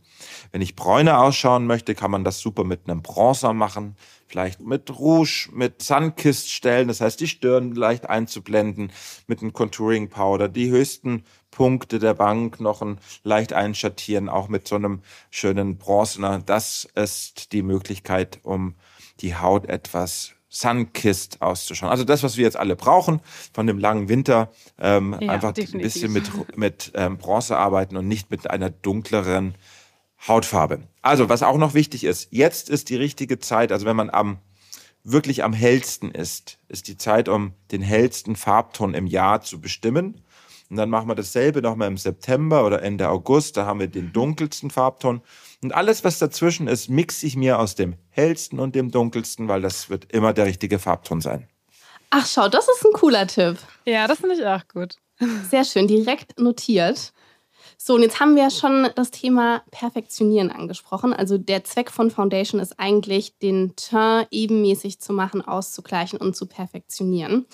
Wenn 0.52 0.62
ich 0.62 0.76
bräuner 0.76 1.20
ausschauen 1.20 1.68
möchte, 1.68 1.94
kann 1.94 2.12
man 2.12 2.24
das 2.24 2.40
super 2.40 2.64
mit 2.64 2.88
einem 2.88 3.02
Bronzer 3.02 3.52
machen, 3.52 3.98
vielleicht 4.28 4.60
mit 4.62 4.98
Rouge, 4.98 5.50
mit 5.54 5.82
Sunkist 5.82 6.52
stellen, 6.52 6.88
das 6.88 7.02
heißt 7.02 7.20
die 7.20 7.28
Stirn 7.28 7.74
leicht 7.74 8.10
einzublenden, 8.10 8.92
mit 9.28 9.42
einem 9.42 9.54
Contouring 9.54 10.10
Powder, 10.10 10.50
die 10.50 10.70
höchsten 10.70 11.24
Punkte 11.52 11.98
der 12.00 12.14
Bank 12.14 12.60
noch 12.60 12.82
ein 12.82 13.00
leicht 13.24 13.54
einschattieren, 13.54 14.30
auch 14.30 14.48
mit 14.48 14.68
so 14.68 14.76
einem 14.76 15.02
schönen 15.32 15.78
Bronzener. 15.78 16.40
Das 16.46 16.88
ist 16.96 17.52
die 17.54 17.64
Möglichkeit, 17.64 18.40
um 18.44 18.76
die 19.22 19.36
Haut 19.36 19.68
etwas 19.68 20.34
Sunkissed 20.50 21.42
auszuschauen. 21.42 21.92
Also 21.92 22.04
das, 22.04 22.24
was 22.24 22.38
wir 22.38 22.46
jetzt 22.46 22.58
alle 22.58 22.76
brauchen 22.76 23.22
von 23.54 23.68
dem 23.68 23.78
langen 23.80 24.08
Winter, 24.08 24.52
ähm, 24.80 25.16
Ja, 25.20 25.32
einfach 25.32 25.52
definitiv. 25.52 25.76
ein 25.76 25.82
bisschen 25.84 26.14
mit, 26.14 26.58
mit 26.58 26.92
ähm, 26.96 27.18
Bronze 27.18 27.58
arbeiten 27.58 27.98
und 27.98 28.08
nicht 28.08 28.32
mit 28.32 28.50
einer 28.50 28.70
dunkleren 28.70 29.56
Hautfarbe. 30.26 30.80
Also, 31.02 31.30
was 31.30 31.44
auch 31.44 31.58
noch 31.58 31.74
wichtig 31.74 32.04
ist, 32.04 32.28
jetzt 32.32 32.70
ist 32.70 32.90
die 32.90 32.96
richtige 32.96 33.40
Zeit, 33.40 33.72
also 33.72 33.86
wenn 33.86 33.96
man 33.96 34.10
am 34.10 34.40
wirklich 35.04 35.44
am 35.44 35.54
hellsten 35.54 36.12
ist, 36.12 36.58
ist 36.68 36.88
die 36.88 36.98
Zeit, 36.98 37.30
um 37.30 37.54
den 37.72 37.82
hellsten 37.82 38.36
Farbton 38.36 38.94
im 38.94 39.08
Jahr 39.08 39.42
zu 39.42 39.62
bestimmen. 39.62 40.22
Und 40.70 40.76
dann 40.76 40.90
machen 40.90 41.08
wir 41.08 41.16
dasselbe 41.16 41.62
nochmal 41.62 41.88
im 41.88 41.98
September 41.98 42.66
oder 42.66 42.82
Ende 42.82 43.10
August, 43.10 43.56
da 43.56 43.66
haben 43.66 43.80
wir 43.80 43.88
den 43.88 44.12
dunkelsten 44.12 44.70
Farbton. 44.70 45.22
Und 45.64 45.74
alles, 45.74 46.04
was 46.04 46.20
dazwischen 46.20 46.68
ist, 46.68 46.90
mixe 46.90 47.26
ich 47.26 47.38
mir 47.38 47.58
aus 47.60 47.76
dem 47.76 47.96
hellsten 48.10 48.60
und 48.60 48.76
dem 48.76 48.92
dunkelsten, 48.92 49.48
weil 49.48 49.62
das 49.62 49.90
wird 49.90 50.12
immer 50.12 50.34
der 50.34 50.46
richtige 50.46 50.78
Farbton 50.78 51.22
sein. 51.22 51.48
Ach, 52.10 52.28
schau, 52.28 52.50
das 52.50 52.68
ist 52.68 52.86
ein 52.86 52.94
cooler 52.94 53.28
Tipp. 53.28 53.58
Ja, 53.86 54.08
das 54.08 54.20
finde 54.20 54.36
ich 54.36 54.46
auch 54.46 54.68
gut. 54.68 54.96
Sehr 55.50 55.64
schön, 55.64 55.88
direkt 55.88 56.40
notiert. 56.40 57.14
So, 57.80 57.94
und 57.94 58.02
jetzt 58.02 58.20
haben 58.20 58.36
wir 58.36 58.50
schon 58.50 58.90
das 58.96 59.12
Thema 59.12 59.62
Perfektionieren 59.70 60.52
angesprochen. 60.52 61.14
Also 61.14 61.38
der 61.38 61.64
Zweck 61.64 61.92
von 61.92 62.10
Foundation 62.10 62.60
ist 62.60 62.80
eigentlich, 62.80 63.38
den 63.38 63.76
Teint 63.76 64.28
ebenmäßig 64.32 65.00
zu 65.00 65.14
machen, 65.14 65.42
auszugleichen 65.42 66.20
und 66.20 66.36
zu 66.36 66.48
perfektionieren. 66.48 67.46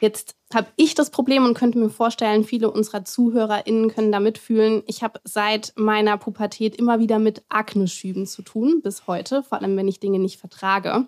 Jetzt 0.00 0.34
habe 0.52 0.68
ich 0.76 0.94
das 0.94 1.10
Problem 1.10 1.44
und 1.44 1.54
könnte 1.54 1.78
mir 1.78 1.90
vorstellen, 1.90 2.44
viele 2.44 2.70
unserer 2.70 3.04
ZuhörerInnen 3.04 3.88
können 3.88 4.12
da 4.12 4.20
mitfühlen. 4.20 4.82
Ich 4.86 5.02
habe 5.02 5.20
seit 5.24 5.72
meiner 5.76 6.18
Pubertät 6.18 6.76
immer 6.76 6.98
wieder 6.98 7.18
mit 7.18 7.42
Akne-Schüben 7.48 8.26
zu 8.26 8.42
tun, 8.42 8.80
bis 8.82 9.06
heute, 9.06 9.42
vor 9.42 9.58
allem 9.58 9.76
wenn 9.76 9.88
ich 9.88 10.00
Dinge 10.00 10.18
nicht 10.18 10.38
vertrage. 10.38 11.06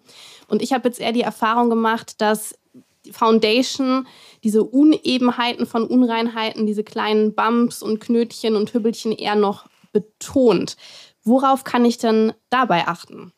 Und 0.48 0.62
ich 0.62 0.72
habe 0.72 0.88
jetzt 0.88 1.00
eher 1.00 1.12
die 1.12 1.22
Erfahrung 1.22 1.70
gemacht, 1.70 2.20
dass 2.20 2.54
Foundation 3.10 4.06
diese 4.44 4.64
Unebenheiten 4.64 5.66
von 5.66 5.84
Unreinheiten, 5.84 6.66
diese 6.66 6.84
kleinen 6.84 7.34
Bumps 7.34 7.82
und 7.82 8.00
Knötchen 8.00 8.56
und 8.56 8.72
Hübbelchen 8.72 9.12
eher 9.12 9.34
noch 9.34 9.68
betont. 9.92 10.76
Worauf 11.24 11.64
kann 11.64 11.84
ich 11.84 11.98
denn 11.98 12.32
dabei 12.50 12.86
achten? 12.86 13.32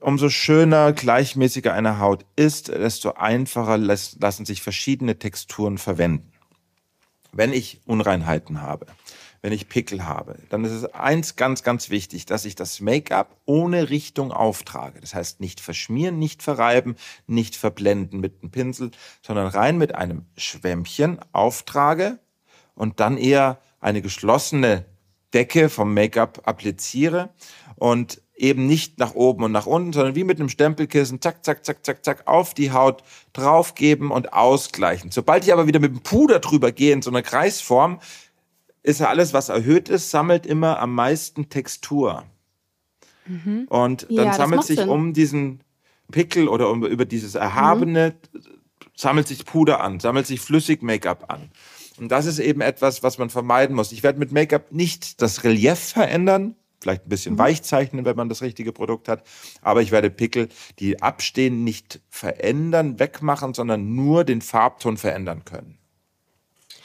Umso 0.00 0.30
schöner, 0.30 0.92
gleichmäßiger 0.92 1.74
eine 1.74 1.98
Haut 1.98 2.24
ist, 2.34 2.68
desto 2.68 3.12
einfacher 3.12 3.76
lassen 3.76 4.46
sich 4.46 4.62
verschiedene 4.62 5.18
Texturen 5.18 5.76
verwenden. 5.76 6.32
Wenn 7.32 7.52
ich 7.52 7.80
Unreinheiten 7.86 8.62
habe, 8.62 8.86
wenn 9.42 9.52
ich 9.52 9.68
Pickel 9.68 10.06
habe, 10.06 10.38
dann 10.50 10.64
ist 10.64 10.72
es 10.72 10.84
eins 10.84 11.36
ganz, 11.36 11.62
ganz 11.62 11.88
wichtig, 11.88 12.26
dass 12.26 12.44
ich 12.44 12.54
das 12.54 12.80
Make-up 12.80 13.36
ohne 13.46 13.88
Richtung 13.88 14.32
auftrage. 14.32 15.00
Das 15.00 15.14
heißt, 15.14 15.40
nicht 15.40 15.60
verschmieren, 15.60 16.18
nicht 16.18 16.42
verreiben, 16.42 16.96
nicht 17.26 17.56
verblenden 17.56 18.20
mit 18.20 18.42
einem 18.42 18.50
Pinsel, 18.50 18.90
sondern 19.22 19.46
rein 19.46 19.78
mit 19.78 19.94
einem 19.94 20.26
Schwämmchen 20.36 21.18
auftrage 21.32 22.18
und 22.74 23.00
dann 23.00 23.16
eher 23.16 23.60
eine 23.80 24.02
geschlossene 24.02 24.84
Decke 25.32 25.68
vom 25.68 25.94
Make-up 25.94 26.42
appliziere 26.44 27.30
und 27.76 28.20
eben 28.36 28.66
nicht 28.66 28.98
nach 28.98 29.14
oben 29.14 29.44
und 29.44 29.52
nach 29.52 29.66
unten, 29.66 29.92
sondern 29.92 30.14
wie 30.14 30.24
mit 30.24 30.38
einem 30.38 30.48
Stempelkissen, 30.48 31.20
zack, 31.20 31.44
zack, 31.44 31.64
zack, 31.64 31.84
zack, 31.84 32.04
zack, 32.04 32.26
auf 32.26 32.54
die 32.54 32.72
Haut 32.72 33.02
draufgeben 33.32 34.10
und 34.10 34.32
ausgleichen. 34.32 35.10
Sobald 35.10 35.44
ich 35.44 35.52
aber 35.52 35.66
wieder 35.66 35.78
mit 35.78 35.92
dem 35.92 36.02
Puder 36.02 36.40
drüber 36.40 36.72
gehe 36.72 36.92
in 36.92 37.02
so 37.02 37.10
einer 37.10 37.22
Kreisform, 37.22 38.00
ist 38.82 39.00
ja 39.00 39.08
alles, 39.08 39.32
was 39.32 39.48
erhöht 39.48 39.88
ist, 39.88 40.10
sammelt 40.10 40.46
immer 40.46 40.78
am 40.78 40.94
meisten 40.94 41.48
Textur. 41.48 42.24
Mhm. 43.26 43.66
Und 43.68 44.06
dann 44.08 44.26
ja, 44.26 44.32
sammelt 44.32 44.64
sich 44.64 44.78
Sinn. 44.78 44.88
um 44.88 45.12
diesen 45.12 45.62
Pickel 46.10 46.48
oder 46.48 46.70
um, 46.70 46.84
über 46.84 47.04
dieses 47.04 47.34
Erhabene, 47.34 48.14
mhm. 48.32 48.40
sammelt 48.96 49.28
sich 49.28 49.44
Puder 49.44 49.80
an, 49.80 50.00
sammelt 50.00 50.26
sich 50.26 50.40
flüssig 50.40 50.82
Make-up 50.82 51.30
an. 51.30 51.50
Und 51.98 52.08
das 52.10 52.26
ist 52.26 52.38
eben 52.38 52.62
etwas, 52.62 53.02
was 53.02 53.18
man 53.18 53.28
vermeiden 53.28 53.76
muss. 53.76 53.92
Ich 53.92 54.02
werde 54.02 54.18
mit 54.18 54.32
Make-up 54.32 54.72
nicht 54.72 55.20
das 55.20 55.44
Relief 55.44 55.78
verändern, 55.78 56.56
vielleicht 56.80 57.04
ein 57.04 57.10
bisschen 57.10 57.34
mhm. 57.34 57.38
weich 57.38 57.62
zeichnen, 57.62 58.04
wenn 58.06 58.16
man 58.16 58.30
das 58.30 58.40
richtige 58.40 58.72
Produkt 58.72 59.08
hat. 59.08 59.22
Aber 59.60 59.82
ich 59.82 59.92
werde 59.92 60.10
Pickel, 60.10 60.48
die 60.78 61.02
abstehen, 61.02 61.62
nicht 61.62 62.00
verändern, 62.08 62.98
wegmachen, 62.98 63.52
sondern 63.52 63.94
nur 63.94 64.24
den 64.24 64.40
Farbton 64.40 64.96
verändern 64.96 65.44
können. 65.44 65.78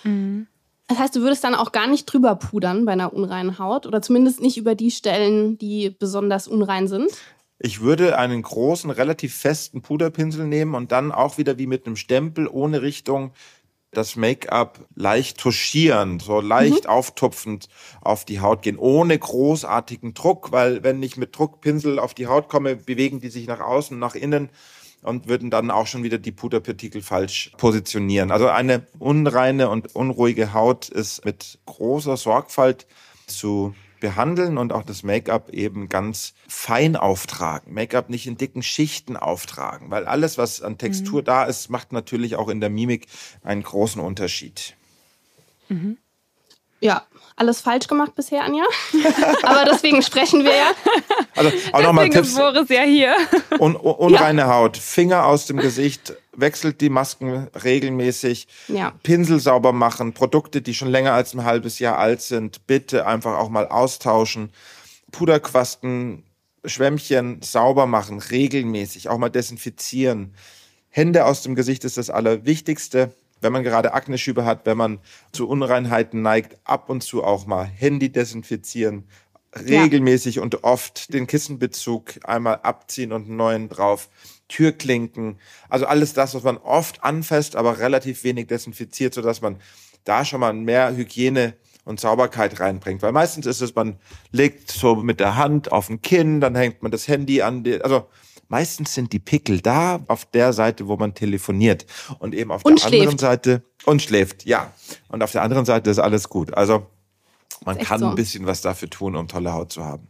Mhm. 0.04 0.48
Das 0.88 1.00
heißt, 1.00 1.16
du 1.16 1.22
würdest 1.22 1.44
dann 1.44 1.56
auch 1.56 1.72
gar 1.72 1.88
nicht 1.88 2.06
drüber 2.06 2.36
pudern 2.36 2.86
bei 2.86 2.92
einer 2.92 3.14
unreinen 3.14 3.58
Haut 3.58 3.88
oder 3.88 4.02
zumindest 4.02 4.42
nicht 4.42 4.58
über 4.58 4.76
die 4.76 4.92
Stellen, 4.92 5.58
die 5.58 5.90
besonders 5.90 6.48
unrein 6.48 6.88
sind? 6.88 7.10
Ich 7.58 7.82
würde 7.82 8.18
einen 8.18 8.42
großen, 8.42 8.90
relativ 8.90 9.36
festen 9.36 9.82
Puderpinsel 9.82 10.46
nehmen 10.46 10.76
und 10.76 10.92
dann 10.92 11.12
auch 11.12 11.38
wieder 11.38 11.58
wie 11.58 11.68
mit 11.68 11.86
einem 11.86 11.96
Stempel 11.96 12.48
ohne 12.48 12.82
Richtung 12.82 13.32
das 13.92 14.16
Make-up 14.16 14.86
leicht 14.96 15.40
touchieren, 15.40 16.20
so 16.20 16.42
leicht 16.42 16.84
mhm. 16.84 16.90
auftupfend 16.90 17.70
auf 18.02 18.26
die 18.26 18.42
Haut 18.42 18.62
gehen, 18.62 18.78
ohne 18.78 19.18
großartigen 19.18 20.14
Druck, 20.14 20.52
weil 20.52 20.84
wenn 20.84 21.02
ich 21.02 21.18
mit 21.18 21.38
Druckpinsel 21.38 21.98
auf 21.98 22.14
die 22.14 22.28
Haut 22.28 22.50
komme, 22.50 22.76
bewegen 22.76 23.22
die 23.22 23.30
sich 23.30 23.48
nach 23.48 23.62
außen, 23.62 23.98
nach 23.98 24.16
innen 24.16 24.50
und 25.06 25.28
würden 25.28 25.50
dann 25.50 25.72
auch 25.72 25.88
schon 25.88 26.04
wieder 26.04 26.18
die 26.18 26.32
Puderpartikel 26.32 27.02
falsch 27.02 27.52
positionieren. 27.58 28.32
Also 28.32 28.48
eine 28.48 28.86
unreine 29.00 29.70
und 29.70 29.96
unruhige 29.96 30.54
Haut 30.54 30.90
ist 30.90 31.26
mit 31.26 31.60
großer 31.66 32.18
Sorgfalt 32.18 32.88
zu 33.28 33.76
behandeln 34.00 34.58
und 34.58 34.74
auch 34.74 34.84
das 34.84 35.04
Make-up 35.04 35.50
eben 35.50 35.90
ganz 35.90 36.34
fein 36.48 36.96
auftragen. 36.96 37.74
Make-up 37.74 38.10
nicht 38.10 38.28
in 38.28 38.38
dicken 38.38 38.62
Schichten 38.62 39.18
auftragen, 39.18 39.90
weil 39.90 40.06
alles, 40.06 40.38
was 40.38 40.62
an 40.62 40.78
Textur 40.78 41.22
mhm. 41.22 41.26
da 41.26 41.44
ist, 41.46 41.70
macht 41.70 41.92
natürlich 41.92 42.36
auch 42.36 42.50
in 42.50 42.60
der 42.60 42.70
Mimik 42.70 43.08
einen 43.42 43.64
großen 43.64 44.02
Unterschied. 44.02 44.76
Mhm. 45.70 45.98
Ja, 46.82 47.08
alles 47.36 47.62
falsch 47.62 47.88
gemacht 47.88 48.16
bisher, 48.16 48.44
Anja. 48.44 48.64
Aber 49.44 49.66
deswegen 49.66 50.02
sprechen 50.02 50.44
wir 50.44 50.56
ja. 50.56 50.72
Also 51.36 51.52
auch 51.74 51.82
nochmal 51.82 52.10
Tipps. 52.10 52.36
Boris 52.36 52.70
ja 52.70 52.84
hier. 52.84 53.16
Un, 53.60 53.76
un, 53.76 53.96
unreine 53.96 54.42
ja. 54.42 54.54
Haut, 54.54 54.78
Finger 54.78 55.26
aus 55.26 55.46
dem 55.46 55.58
Gesicht, 55.58 56.16
wechselt 56.34 56.80
die 56.82 56.90
Masken 56.90 57.48
regelmäßig, 57.64 58.48
ja. 58.70 58.94
Pinsel 59.04 59.40
sauber 59.40 59.74
machen, 59.74 60.14
Produkte, 60.14 60.62
die 60.62 60.74
schon 60.74 60.90
länger 60.90 61.14
als 61.14 61.34
ein 61.34 61.44
halbes 61.44 61.80
Jahr 61.80 61.98
alt 61.98 62.22
sind, 62.22 62.66
bitte 62.68 63.06
einfach 63.06 63.38
auch 63.38 63.50
mal 63.50 63.68
austauschen. 63.68 64.52
Puderquasten, 65.12 66.24
Schwämmchen 66.64 67.42
sauber 67.42 67.86
machen, 67.86 68.20
regelmäßig, 68.20 69.10
auch 69.10 69.18
mal 69.18 69.30
desinfizieren. 69.30 70.34
Hände 70.90 71.26
aus 71.26 71.42
dem 71.42 71.56
Gesicht 71.56 71.84
ist 71.84 71.98
das 71.98 72.10
Allerwichtigste 72.10 73.14
wenn 73.42 73.54
man 73.54 73.64
gerade 73.64 73.94
Akneschübe 73.94 74.46
hat, 74.46 74.66
wenn 74.66 74.78
man 74.78 75.00
zu 75.32 75.48
Unreinheiten 75.48 76.22
neigt, 76.22 76.58
ab 76.64 76.90
und 76.90 77.02
zu 77.02 77.24
auch 77.24 77.46
mal 77.46 77.66
Handy 77.66 78.12
desinfizieren, 78.12 79.08
regelmäßig 79.56 80.36
ja. 80.36 80.42
und 80.42 80.64
oft 80.64 81.14
den 81.14 81.28
Kissenbezug 81.28 82.20
einmal 82.24 82.60
abziehen 82.64 83.12
und 83.12 83.26
einen 83.28 83.38
neuen 83.38 83.70
drauf. 83.70 84.10
Türklinken, 84.48 85.40
also 85.70 85.88
alles 85.88 86.14
das, 86.14 86.36
was 86.36 86.44
man 86.44 86.58
oft 86.58 87.04
anfasst, 87.04 87.56
aber 87.56 87.80
relativ 87.80 88.24
wenig 88.24 88.46
desinfiziert, 88.46 89.14
sodass 89.16 89.42
man 89.42 89.60
da 90.04 90.24
schon 90.24 90.40
mal 90.40 90.54
mehr 90.54 90.96
Hygiene 90.96 91.56
und 91.84 92.00
Sauberkeit 92.00 92.60
reinbringt. 92.60 93.02
Weil 93.02 93.12
meistens 93.12 93.48
ist 93.48 93.62
es, 93.62 93.74
man 93.74 93.98
legt 94.32 94.70
so 94.70 94.96
mit 94.96 95.20
der 95.20 95.36
Hand 95.36 95.72
auf 95.72 95.90
ein 95.90 96.02
Kinn, 96.02 96.42
dann 96.42 96.56
hängt 96.56 96.84
man 96.84 96.92
das 96.92 97.08
Handy 97.08 97.42
an, 97.42 97.64
die, 97.64 97.82
also 97.82 98.08
Meistens 98.48 98.94
sind 98.94 99.12
die 99.12 99.20
Pickel 99.20 99.62
da 99.62 100.04
auf 100.08 100.26
der 100.26 100.54
Seite, 100.54 100.88
wo 100.88 100.98
man 100.98 101.14
telefoniert 101.14 101.86
und 102.20 102.36
eben 102.36 102.52
auf 102.52 102.64
und 102.64 102.82
der 102.82 102.88
schläft. 102.88 103.02
anderen 103.02 103.18
Seite 103.18 103.64
und 103.86 104.02
schläft, 104.02 104.46
ja. 104.46 104.72
Und 105.08 105.24
auf 105.24 105.32
der 105.32 105.42
anderen 105.42 105.66
Seite 105.66 105.90
ist 105.90 106.00
alles 106.00 106.30
gut. 106.30 106.54
Also 106.54 106.86
man 107.66 107.78
kann 107.78 108.00
so. 108.00 108.08
ein 108.08 108.16
bisschen 108.16 108.46
was 108.46 108.62
dafür 108.62 108.90
tun, 108.90 109.16
um 109.16 109.28
tolle 109.28 109.54
Haut 109.54 109.72
zu 109.72 109.84
haben. 109.84 110.08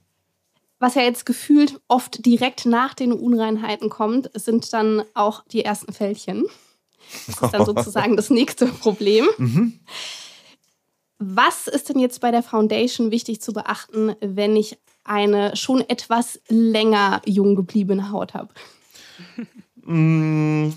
Was 0.79 0.95
ja 0.95 1.03
jetzt 1.03 1.25
gefühlt 1.25 1.79
oft 1.87 2.25
direkt 2.25 2.65
nach 2.65 2.93
den 2.93 3.13
Unreinheiten 3.13 3.89
kommt, 3.89 4.29
sind 4.33 4.71
dann 4.73 5.03
auch 5.13 5.43
die 5.47 5.63
ersten 5.63 5.93
Fältchen. 5.93 6.45
Das 7.27 7.41
ist 7.41 7.53
dann 7.53 7.65
sozusagen 7.65 8.17
das 8.17 8.29
nächste 8.29 8.67
Problem. 8.67 9.25
Mhm. 9.37 9.79
Was 11.17 11.67
ist 11.67 11.87
denn 11.87 11.99
jetzt 11.99 12.19
bei 12.19 12.31
der 12.31 12.43
Foundation 12.43 13.09
wichtig 13.09 13.41
zu 13.41 13.53
beachten, 13.53 14.15
wenn 14.19 14.57
ich 14.57 14.77
eine 15.05 15.55
schon 15.55 15.81
etwas 15.87 16.41
länger 16.49 17.21
jung 17.25 17.55
gebliebene 17.55 18.11
Haut 18.11 18.33
habe? 18.33 18.49
Mm, 19.87 20.71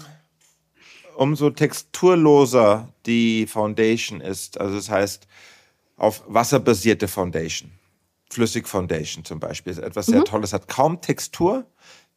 umso 1.16 1.50
texturloser 1.50 2.88
die 3.06 3.46
Foundation 3.46 4.20
ist, 4.20 4.60
also 4.60 4.76
das 4.76 4.90
heißt 4.90 5.26
auf 5.96 6.22
wasserbasierte 6.28 7.08
Foundation, 7.08 7.72
Flüssig 8.30 8.68
Foundation 8.68 9.24
zum 9.24 9.40
Beispiel, 9.40 9.72
ist 9.72 9.78
etwas 9.78 10.06
sehr 10.06 10.20
mhm. 10.20 10.26
Tolles, 10.26 10.52
hat 10.52 10.68
kaum 10.68 11.00
Textur, 11.00 11.64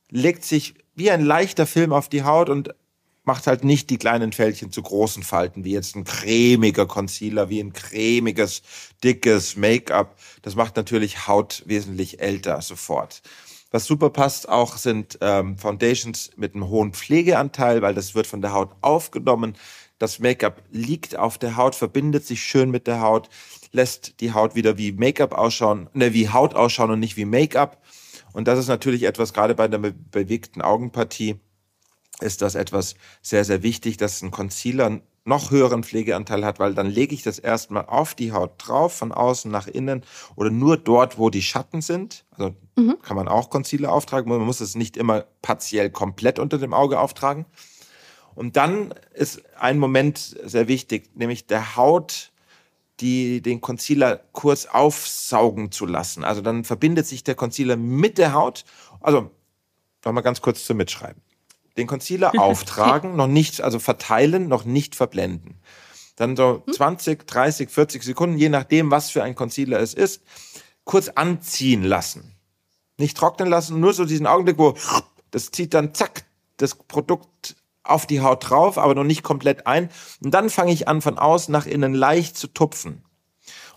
legt 0.10 0.44
sich 0.44 0.76
wie 0.94 1.10
ein 1.10 1.22
leichter 1.22 1.66
Film 1.66 1.94
auf 1.94 2.10
die 2.10 2.24
Haut 2.24 2.50
und 2.50 2.76
macht 3.24 3.48
halt 3.48 3.64
nicht 3.64 3.90
die 3.90 3.98
kleinen 3.98 4.32
Fältchen 4.32 4.72
zu 4.72 4.82
großen 4.82 5.24
Falten, 5.24 5.64
wie 5.64 5.74
jetzt 5.74 5.96
ein 5.96 6.04
cremiger 6.04 6.88
Concealer, 6.88 7.50
wie 7.50 7.60
ein 7.60 7.74
cremiges, 7.74 8.62
dickes 9.04 9.56
Make-up. 9.56 10.18
Das 10.42 10.56
macht 10.56 10.76
natürlich 10.76 11.28
Haut 11.28 11.64
wesentlich 11.66 12.20
älter 12.20 12.62
sofort. 12.62 13.22
Was 13.70 13.86
super 13.86 14.10
passt 14.10 14.50
auch 14.50 14.76
sind 14.76 15.18
ähm, 15.22 15.58
Foundations 15.58 16.32
mit 16.36 16.56
einem 16.56 16.68
hohen 16.68 16.94
Pflegeanteil, 16.94 17.82
weil 17.82 17.94
das 17.94 18.16
wird 18.16 18.28
von 18.28 18.42
der 18.42 18.54
Haut 18.54 18.72
aufgenommen. 18.82 19.56
Das 19.98 20.20
Make-up 20.20 20.62
liegt 20.72 21.16
auf 21.16 21.38
der 21.38 21.56
Haut, 21.56 21.76
verbindet 21.76 22.26
sich 22.26 22.44
schön 22.44 22.70
mit 22.70 22.88
der 22.88 23.02
Haut, 23.02 23.30
lässt 23.72 24.20
die 24.20 24.34
Haut 24.34 24.56
wieder 24.56 24.78
wie 24.78 24.92
Make-up 24.92 25.34
ausschauen, 25.34 25.90
ne, 25.94 26.14
wie 26.14 26.28
Haut 26.28 26.56
ausschauen 26.56 26.92
und 26.92 27.00
nicht 27.00 27.18
wie 27.18 27.26
Make-up. 27.26 27.82
Und 28.34 28.48
das 28.48 28.60
ist 28.60 28.68
natürlich 28.68 29.04
etwas 29.04 29.32
gerade 29.32 29.56
bei 29.56 29.68
der 29.68 29.78
bewegten 29.78 30.62
Augenpartie 30.62 31.40
ist 32.22 32.42
das 32.42 32.56
etwas 32.56 32.96
sehr, 33.22 33.46
sehr 33.46 33.64
wichtig, 33.64 33.98
dass 33.98 34.22
ein 34.22 34.32
Concealer 34.32 35.02
noch 35.24 35.52
höheren 35.52 35.84
Pflegeanteil 35.84 36.44
hat, 36.44 36.60
weil 36.60 36.74
dann 36.74 36.88
lege 36.88 37.14
ich 37.14 37.22
das 37.22 37.38
erstmal 37.38 37.86
auf 37.86 38.16
die 38.16 38.32
Haut 38.32 38.54
drauf, 38.58 38.94
von 38.96 39.12
außen 39.12 39.52
nach 39.52 39.68
innen 39.68 40.04
oder 40.36 40.50
nur 40.50 40.78
dort, 40.78 41.20
wo 41.20 41.30
die 41.30 41.44
Schatten 41.44 41.82
sind. 41.82 42.26
Also 42.32 42.56
mhm. 42.76 42.98
kann 43.02 43.16
man 43.16 43.28
auch 43.28 43.50
Concealer 43.50 43.92
auftragen, 43.92 44.30
man 44.30 44.42
muss 44.42 44.62
es 44.62 44.76
nicht 44.76 44.98
immer 44.98 45.26
partiell 45.42 45.92
komplett 45.92 46.40
unter 46.40 46.58
dem 46.58 46.74
Auge 46.74 47.00
auftragen. 47.00 47.46
Und 48.34 48.58
dann 48.58 48.94
ist 49.14 49.44
ein 49.60 49.78
Moment 49.78 50.18
sehr 50.18 50.68
wichtig, 50.68 51.12
nämlich 51.16 51.46
der 51.48 51.76
Haut 51.76 52.32
die, 53.00 53.42
den 53.42 53.62
Concealer 53.62 54.22
kurz 54.32 54.66
aufsaugen 54.68 55.72
zu 55.72 55.86
lassen. 55.86 56.24
Also 56.24 56.42
dann 56.42 56.64
verbindet 56.64 57.06
sich 57.08 57.24
der 57.24 57.36
Concealer 57.36 57.76
mit 57.76 58.18
der 58.18 58.34
Haut. 58.34 58.64
Also 59.02 59.32
nochmal 60.06 60.24
ganz 60.24 60.42
kurz 60.42 60.66
zum 60.66 60.78
Mitschreiben 60.78 61.22
den 61.78 61.88
Concealer 61.88 62.34
auftragen, 62.40 63.16
noch 63.16 63.28
nicht, 63.28 63.62
also 63.62 63.80
verteilen, 63.80 64.48
noch 64.48 64.66
nicht 64.66 64.96
verblenden. 64.96 65.56
Dann 66.16 66.36
so 66.36 66.64
20, 66.72 67.26
30, 67.26 67.70
40 67.70 68.04
Sekunden, 68.04 68.38
je 68.38 68.50
nachdem, 68.50 68.92
was 68.92 69.10
für 69.10 69.24
ein 69.24 69.36
Concealer 69.36 69.80
es 69.80 69.94
ist, 69.94 70.22
kurz 70.84 71.10
anziehen 71.10 71.84
lassen. 71.84 72.36
Nicht 72.98 73.18
trocknen 73.18 73.50
lassen, 73.50 73.80
nur 73.80 73.94
so 73.94 74.06
diesen 74.06 74.28
Augenblick, 74.28 74.58
wo 74.58 74.76
das 75.32 75.50
zieht 75.52 75.74
dann 75.74 75.94
zack 75.94 76.26
das 76.58 76.76
Produkt 76.76 77.56
auf 77.84 78.06
die 78.06 78.22
Haut 78.22 78.50
drauf, 78.50 78.78
aber 78.78 78.94
noch 78.94 79.04
nicht 79.04 79.24
komplett 79.24 79.66
ein. 79.66 79.90
Und 80.24 80.32
dann 80.32 80.50
fange 80.50 80.72
ich 80.72 80.88
an, 80.88 81.02
von 81.02 81.18
außen 81.18 81.52
nach 81.52 81.66
innen 81.66 81.94
leicht 81.94 82.38
zu 82.38 82.48
tupfen. 82.48 83.04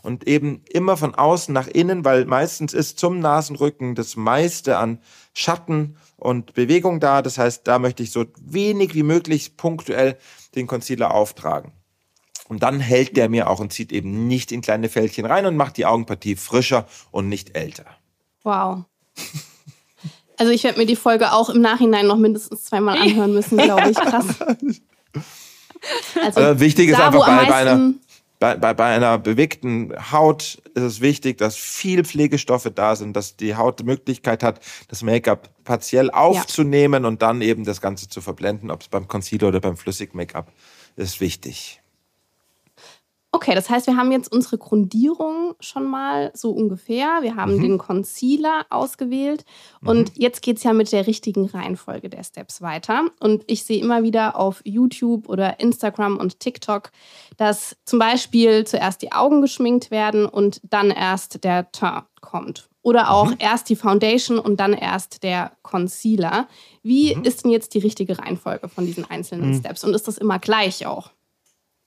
Und 0.05 0.29
eben 0.29 0.62
immer 0.71 0.99
von 0.99 1.14
außen 1.14 1.53
nach 1.53 1.67
innen, 1.67 2.05
weil 2.05 2.27
meistens 2.27 2.75
ist 2.75 2.99
zum 2.99 3.21
Nasenrücken 3.21 3.95
das 3.95 4.17
meiste 4.17 4.77
an 4.77 4.99
Schatten 5.33 5.97
und 6.17 6.53
Bewegung 6.53 7.01
da. 7.01 7.23
Das 7.23 7.38
heißt, 7.38 7.67
da 7.67 7.79
möchte 7.79 8.03
ich 8.03 8.12
so 8.12 8.27
wenig 8.38 8.95
wie 8.95 9.03
möglich 9.03 9.57
punktuell 9.57 10.19
den 10.55 10.67
Concealer 10.67 11.14
auftragen. 11.14 11.73
Und 12.49 12.62
dann 12.62 12.81
hält 12.81 13.17
der 13.17 13.31
mir 13.31 13.49
auch 13.49 13.61
und 13.61 13.73
zieht 13.73 13.93
eben 13.93 14.29
nicht 14.29 14.53
in 14.53 14.61
kleine 14.61 14.90
Fältchen 14.90 15.25
rein 15.25 15.47
und 15.47 15.57
macht 15.57 15.79
die 15.79 15.87
Augenpartie 15.87 16.37
frischer 16.37 16.87
und 17.11 17.31
nicht 17.31 17.57
älter. 17.57 17.87
Wow. 18.43 18.85
Also 20.37 20.51
ich 20.51 20.64
werde 20.64 20.81
mir 20.81 20.87
die 20.87 20.97
Folge 20.97 21.33
auch 21.33 21.49
im 21.49 21.61
Nachhinein 21.61 22.09
noch 22.09 22.17
mindestens 22.17 22.64
zweimal 22.64 22.99
anhören 22.99 23.33
müssen, 23.33 23.57
glaube 23.57 23.90
ich. 23.90 23.97
Krass. 23.97 24.27
Also, 26.19 26.40
also 26.40 26.61
wichtig 26.61 26.88
ist 26.88 26.99
einfach 26.99 27.27
bei, 27.27 27.45
bei, 27.45 27.55
einer, 27.57 27.93
bei, 28.45 28.57
bei, 28.57 28.75
bei 28.75 28.95
einer 28.95 29.17
bewegten 29.17 29.95
Haut 30.13 30.61
ist 30.75 30.83
es 30.83 31.01
wichtig, 31.01 31.39
dass 31.39 31.57
viel 31.57 32.05
Pflegestoffe 32.05 32.71
da 32.71 32.95
sind, 32.95 33.17
dass 33.17 33.37
die 33.37 33.57
Haut 33.57 33.81
die 33.81 33.85
Möglichkeit 33.85 34.43
hat, 34.43 34.61
das 34.89 35.03
Make-up 35.03 35.49
partiell 35.65 36.11
aufzunehmen 36.11 37.05
ja. 37.05 37.09
und 37.09 37.23
dann 37.23 37.41
eben 37.41 37.65
das 37.65 37.81
Ganze 37.81 38.07
zu 38.07 38.21
verblenden, 38.21 38.71
ob 38.71 38.83
es 38.83 38.89
beim 38.89 39.09
Concealer 39.09 39.49
oder 39.49 39.61
beim 39.61 39.79
Flüssig-Make-up 39.79 40.53
ist 40.97 41.23
wichtig. 41.23 41.81
Okay, 43.35 43.57
das 43.57 43.68
heißt, 43.68 43.88
wir 43.88 43.97
haben 43.97 44.12
jetzt 44.12 44.33
unsere 44.33 44.59
Grundierung 44.59 45.57
schon 45.59 45.88
mal 45.88 46.31
so 46.35 46.53
ungefähr. 46.53 47.18
Wir 47.23 47.35
haben 47.35 47.57
mhm. 47.57 47.62
den 47.62 47.79
Concealer 47.79 48.64
ausgewählt 48.70 49.44
mhm. 49.81 49.88
und 49.88 50.12
jetzt 50.14 50.40
geht 50.40 50.59
es 50.59 50.62
ja 50.62 50.73
mit 50.73 50.92
der 50.92 51.09
richtigen 51.09 51.47
Reihenfolge 51.47 52.09
der 52.09 52.23
Steps 52.23 52.62
weiter. 52.62 53.07
Und 53.18 53.42
ich 53.49 53.64
sehe 53.64 53.83
immer 53.83 54.05
wieder 54.05 54.37
auf 54.37 54.62
YouTube 54.64 55.29
oder 55.29 55.59
Instagram 55.59 56.16
und 56.16 56.38
TikTok, 56.38 56.92
dass 57.37 57.77
zum 57.85 57.99
Beispiel 57.99 58.68
zuerst 58.68 59.03
die 59.03 59.11
Augen 59.11 59.40
geschminkt 59.40 59.90
werden 59.90 60.27
und 60.27 60.61
dann 60.62 60.92
erst 60.92 61.42
der 61.42 61.73
Teint 61.73 62.05
kommt. 62.20 62.68
Oder 62.83 63.11
auch 63.11 63.31
mhm. 63.31 63.37
erst 63.40 63.68
die 63.68 63.75
Foundation 63.75 64.38
und 64.38 64.61
dann 64.61 64.75
erst 64.75 65.25
der 65.25 65.51
Concealer. 65.62 66.47
Wie 66.85 67.16
mhm. 67.16 67.25
ist 67.25 67.42
denn 67.42 67.51
jetzt 67.51 67.75
die 67.75 67.81
richtige 67.81 68.16
Reihenfolge 68.16 68.68
von 68.68 68.87
diesen 68.87 69.11
einzelnen 69.11 69.51
mhm. 69.51 69.59
Steps? 69.59 69.83
Und 69.83 69.92
ist 69.92 70.07
das 70.07 70.18
immer 70.18 70.38
gleich 70.38 70.87
auch? 70.87 71.11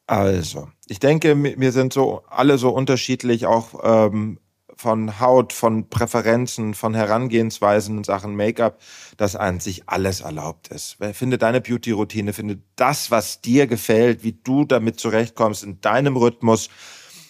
Also, 0.08 0.70
ich 0.88 1.00
denke, 1.00 1.36
wir 1.60 1.72
sind 1.74 1.92
so 1.92 2.24
alle 2.30 2.58
so 2.58 2.70
unterschiedlich, 2.70 3.46
auch 3.46 3.82
ähm, 3.84 4.40
von 4.74 5.20
Haut, 5.20 5.52
von 5.52 5.90
Präferenzen, 5.90 6.74
von 6.74 6.94
Herangehensweisen 6.94 7.98
in 7.98 8.04
Sachen 8.06 8.36
Make-up, 8.36 8.80
dass 9.18 9.36
an 9.36 9.60
sich 9.60 9.90
alles 9.90 10.22
erlaubt 10.22 10.70
ist. 10.70 10.98
Finde 11.14 11.38
deine 11.38 11.60
Beauty-Routine, 11.60 12.32
finde 12.32 12.60
das, 12.78 13.12
was 13.12 13.42
dir 13.42 13.68
gefällt, 13.68 14.24
wie 14.24 14.34
du 14.34 14.64
damit 14.64 15.00
zurechtkommst, 15.00 15.64
in 15.64 15.82
deinem 15.82 16.16
Rhythmus. 16.16 16.70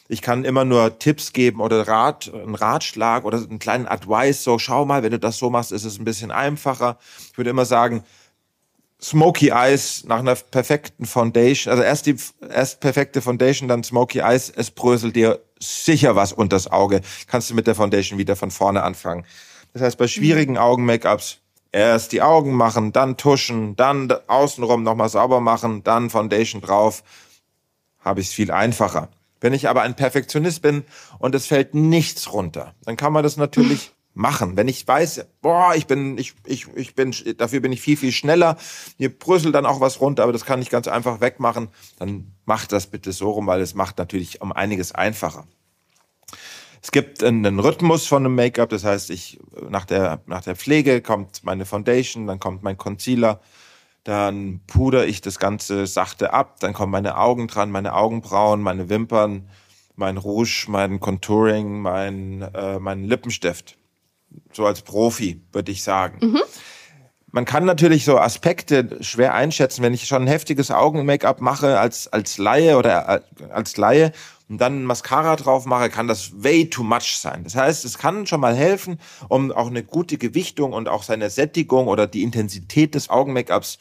Ich 0.10 0.22
kann 0.22 0.46
immer 0.46 0.64
nur 0.64 1.00
Tipps 1.00 1.34
geben 1.34 1.62
oder 1.62 1.88
Rat, 1.88 2.32
einen 2.32 2.56
Ratschlag 2.56 3.26
oder 3.26 3.40
einen 3.40 3.60
kleinen 3.60 3.88
Advice. 3.88 4.44
So, 4.44 4.60
schau 4.60 4.86
mal, 4.86 5.04
wenn 5.04 5.12
du 5.12 5.20
das 5.20 5.38
so 5.38 5.50
machst, 5.50 5.72
ist 5.72 5.84
es 5.84 6.00
ein 6.00 6.06
bisschen 6.06 6.32
einfacher. 6.32 6.98
Ich 7.32 7.38
würde 7.38 7.50
immer 7.50 7.66
sagen, 7.66 8.04
Smoky 9.02 9.50
Eyes 9.50 10.06
nach 10.06 10.20
einer 10.20 10.36
perfekten 10.36 11.06
Foundation, 11.06 11.72
also 11.72 11.84
erst 11.84 12.08
die 12.08 12.16
erst 12.50 12.80
perfekte 12.80 13.22
Foundation, 13.22 13.68
dann 13.70 13.84
Smoky 13.84 14.20
Eyes, 14.20 14.50
es 14.50 14.72
bröselt 14.72 15.16
dir 15.16 15.40
sicher 15.60 16.16
was 16.16 16.34
unters 16.34 16.72
Auge. 16.72 17.02
Kannst 17.28 17.50
du 17.50 17.54
mit 17.54 17.68
der 17.68 17.76
Foundation 17.76 18.18
wieder 18.18 18.36
von 18.36 18.50
vorne 18.50 18.84
anfangen. 18.84 19.26
Das 19.74 19.82
heißt, 19.82 19.98
bei 19.98 20.08
schwierigen 20.08 20.54
mhm. 20.54 20.60
Augen-Make-ups 20.60 21.40
erst 21.72 22.12
die 22.12 22.22
Augen 22.22 22.54
machen, 22.54 22.92
dann 22.92 23.18
tuschen, 23.18 23.76
dann 23.76 24.12
außenrum 24.28 24.82
nochmal 24.84 25.10
sauber 25.10 25.42
machen, 25.42 25.84
dann 25.84 26.10
Foundation 26.10 26.62
drauf, 26.62 27.04
habe 28.00 28.22
ich 28.22 28.28
es 28.28 28.34
viel 28.34 28.52
einfacher. 28.52 29.10
Wenn 29.40 29.54
ich 29.54 29.70
aber 29.70 29.84
ein 29.84 29.96
Perfektionist 29.96 30.64
bin 30.64 30.86
und 31.20 31.36
es 31.36 31.46
fällt 31.46 31.76
nichts 31.76 32.34
runter, 32.34 32.74
dann 32.84 32.98
kann 32.98 33.14
man 33.14 33.22
das 33.22 33.38
natürlich 33.38 33.92
machen. 34.18 34.58
Wenn 34.58 34.68
ich 34.68 34.88
weiß, 34.88 35.26
boah, 35.42 35.74
ich 35.76 35.88
bin, 35.88 36.18
ich, 36.18 36.34
ich, 36.46 36.68
ich 36.76 36.96
bin, 36.96 37.16
dafür 37.38 37.60
bin 37.62 37.72
ich 37.72 37.82
viel, 37.82 37.98
viel 37.98 38.12
schneller. 38.12 38.58
Mir 38.98 39.18
bröselt 39.18 39.56
dann 39.56 39.66
auch 39.66 39.80
was 39.80 40.02
runter, 40.02 40.24
aber 40.24 40.34
das 40.34 40.46
kann 40.46 40.62
ich 40.62 40.70
ganz 40.70 40.88
einfach 40.88 41.22
wegmachen. 41.22 41.70
Dann 42.00 42.34
macht 42.46 42.72
das 42.72 42.88
bitte 42.88 43.12
so 43.12 43.32
rum, 43.32 43.48
weil 43.48 43.62
es 43.62 43.76
macht 43.76 43.98
natürlich 43.98 44.42
um 44.42 44.52
einiges 44.52 44.92
einfacher. 44.92 45.46
Es 46.82 46.92
gibt 46.92 47.24
einen 47.24 47.60
Rhythmus 47.60 48.06
von 48.06 48.26
einem 48.26 48.36
Make-up, 48.36 48.70
das 48.70 48.84
heißt, 48.84 49.10
ich 49.10 49.40
nach 49.70 49.86
der 49.86 50.22
nach 50.26 50.44
der 50.44 50.56
Pflege 50.56 51.02
kommt 51.02 51.44
meine 51.44 51.66
Foundation, 51.66 52.28
dann 52.28 52.40
kommt 52.40 52.64
mein 52.64 52.78
Concealer, 52.78 53.42
dann 54.04 54.62
puder 54.68 55.08
ich 55.08 55.22
das 55.22 55.40
Ganze 55.40 55.88
sachte 55.88 56.34
ab, 56.34 56.60
dann 56.60 56.74
kommen 56.74 56.92
meine 56.92 57.18
Augen 57.18 57.48
dran, 57.48 57.72
meine 57.72 57.94
Augenbrauen, 57.94 58.62
meine 58.62 58.90
Wimpern, 58.90 59.50
mein 59.96 60.18
Rouge, 60.18 60.66
mein 60.68 61.00
Contouring, 61.00 61.80
mein 61.82 62.44
äh, 62.54 62.80
mein 62.80 63.04
Lippenstift 63.04 63.78
so 64.54 64.66
als 64.66 64.82
Profi, 64.82 65.42
würde 65.52 65.72
ich 65.72 65.84
sagen. 65.84 66.20
Mhm. 66.22 66.42
Man 67.32 67.46
kann 67.46 67.66
natürlich 67.66 68.06
so 68.06 68.18
Aspekte 68.18 68.98
schwer 69.02 69.34
einschätzen, 69.34 69.84
wenn 69.84 69.94
ich 69.94 70.08
schon 70.08 70.24
ein 70.24 70.28
heftiges 70.28 70.72
Augen-Make-up 70.72 71.42
mache 71.42 71.80
als, 71.80 72.08
als 72.08 72.38
Laie 72.38 72.78
oder 72.78 73.22
äh, 73.40 73.44
als 73.52 73.78
Laie 73.78 74.14
und 74.50 74.60
dann 74.60 74.86
Mascara 74.86 75.36
drauf 75.36 75.66
mache, 75.66 75.90
kann 75.90 76.08
das 76.08 76.32
way 76.42 76.70
too 76.70 76.84
much 76.84 77.18
sein. 77.18 77.44
Das 77.44 77.56
heißt, 77.56 77.84
es 77.84 77.98
kann 77.98 78.26
schon 78.26 78.40
mal 78.40 78.56
helfen, 78.56 79.00
um 79.28 79.52
auch 79.52 79.68
eine 79.68 79.84
gute 79.84 80.18
Gewichtung 80.18 80.72
und 80.72 80.88
auch 80.88 81.04
seine 81.04 81.30
Sättigung 81.30 81.88
oder 81.88 82.08
die 82.08 82.24
Intensität 82.24 82.96
des 82.96 83.10
Augen-Make-ups 83.10 83.78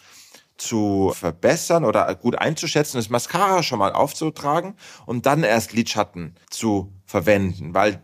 zu 0.57 1.13
verbessern 1.15 1.85
oder 1.85 2.13
gut 2.15 2.37
einzuschätzen, 2.37 2.99
das 2.99 3.11
Mascara 3.11 3.63
schon 3.63 3.79
mal 3.79 3.93
aufzutragen 3.93 4.75
und 5.05 5.27
dann 5.27 5.45
erst 5.45 5.73
Lidschatten 5.73 6.35
zu 6.51 6.93
verwenden, 7.05 7.75
weil 7.75 8.03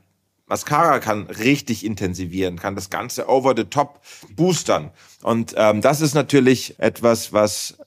Mascara 0.53 0.99
kann 0.99 1.29
richtig 1.29 1.83
intensivieren, 1.83 2.59
kann 2.59 2.75
das 2.75 2.91
Ganze 2.91 3.27
over 3.27 3.55
the 3.57 3.65
top 3.65 4.03
boostern. 4.37 4.91
Und 5.23 5.55
ähm, 5.57 5.81
das 5.81 6.03
ist 6.03 6.13
natürlich 6.13 6.79
etwas, 6.79 7.33
was 7.33 7.79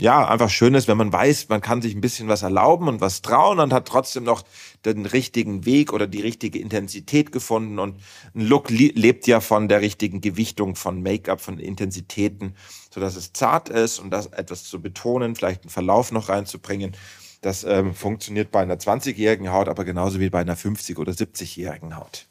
ja 0.00 0.26
einfach 0.26 0.48
schön 0.48 0.72
ist, 0.72 0.88
wenn 0.88 0.96
man 0.96 1.12
weiß, 1.12 1.50
man 1.50 1.60
kann 1.60 1.82
sich 1.82 1.94
ein 1.94 2.00
bisschen 2.00 2.26
was 2.26 2.40
erlauben 2.40 2.88
und 2.88 3.02
was 3.02 3.20
trauen 3.20 3.60
und 3.60 3.74
hat 3.74 3.86
trotzdem 3.86 4.24
noch 4.24 4.44
den 4.86 5.04
richtigen 5.04 5.66
Weg 5.66 5.92
oder 5.92 6.06
die 6.06 6.22
richtige 6.22 6.58
Intensität 6.58 7.32
gefunden. 7.32 7.78
Und 7.78 8.00
ein 8.34 8.46
Look 8.46 8.70
lebt 8.70 9.26
ja 9.26 9.40
von 9.40 9.68
der 9.68 9.82
richtigen 9.82 10.22
Gewichtung 10.22 10.74
von 10.74 11.02
Make-up, 11.02 11.42
von 11.42 11.58
Intensitäten, 11.58 12.54
so 12.90 12.98
dass 12.98 13.14
es 13.14 13.34
zart 13.34 13.68
ist 13.68 13.98
und 13.98 14.08
das 14.08 14.28
etwas 14.28 14.64
zu 14.64 14.80
betonen, 14.80 15.36
vielleicht 15.36 15.64
einen 15.64 15.70
Verlauf 15.70 16.12
noch 16.12 16.30
reinzubringen. 16.30 16.96
Das 17.40 17.64
ähm, 17.64 17.94
funktioniert 17.94 18.50
bei 18.50 18.60
einer 18.60 18.76
20-jährigen 18.76 19.52
Haut, 19.52 19.68
aber 19.68 19.84
genauso 19.84 20.18
wie 20.20 20.30
bei 20.30 20.40
einer 20.40 20.56
50- 20.56 20.98
oder 20.98 21.12
70-jährigen 21.12 21.96
Haut. 21.96 22.26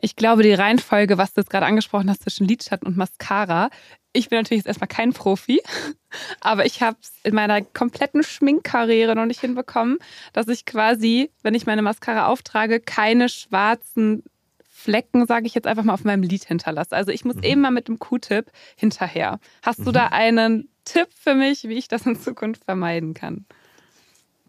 Ich 0.00 0.16
glaube, 0.16 0.42
die 0.42 0.52
Reihenfolge, 0.52 1.18
was 1.18 1.34
du 1.34 1.40
jetzt 1.40 1.50
gerade 1.50 1.66
angesprochen 1.66 2.10
hast 2.10 2.22
zwischen 2.22 2.46
Lidschatten 2.46 2.86
und 2.86 2.96
Mascara, 2.96 3.70
ich 4.12 4.28
bin 4.28 4.38
natürlich 4.38 4.60
jetzt 4.60 4.68
erstmal 4.68 4.88
kein 4.88 5.12
Profi, 5.12 5.60
aber 6.40 6.66
ich 6.66 6.82
habe 6.82 6.96
es 7.00 7.12
in 7.22 7.34
meiner 7.34 7.62
kompletten 7.62 8.22
Schminkkarriere 8.22 9.14
noch 9.14 9.26
nicht 9.26 9.40
hinbekommen, 9.40 9.98
dass 10.32 10.48
ich 10.48 10.64
quasi, 10.64 11.30
wenn 11.42 11.54
ich 11.54 11.66
meine 11.66 11.82
Mascara 11.82 12.26
auftrage, 12.26 12.80
keine 12.80 13.28
schwarzen 13.28 14.22
Flecken, 14.84 15.26
sage 15.26 15.46
ich 15.46 15.54
jetzt 15.54 15.66
einfach 15.66 15.84
mal, 15.84 15.94
auf 15.94 16.04
meinem 16.04 16.22
Lid 16.22 16.44
hinterlasse. 16.44 16.94
Also 16.94 17.10
ich 17.10 17.24
muss 17.24 17.36
mhm. 17.36 17.42
immer 17.42 17.70
mit 17.70 17.88
dem 17.88 17.98
Q-Tip 17.98 18.50
hinterher. 18.76 19.40
Hast 19.62 19.80
mhm. 19.80 19.84
du 19.86 19.92
da 19.92 20.08
einen 20.08 20.68
Tipp 20.84 21.08
für 21.14 21.34
mich, 21.34 21.64
wie 21.64 21.74
ich 21.78 21.88
das 21.88 22.04
in 22.04 22.16
Zukunft 22.16 22.64
vermeiden 22.64 23.14
kann? 23.14 23.46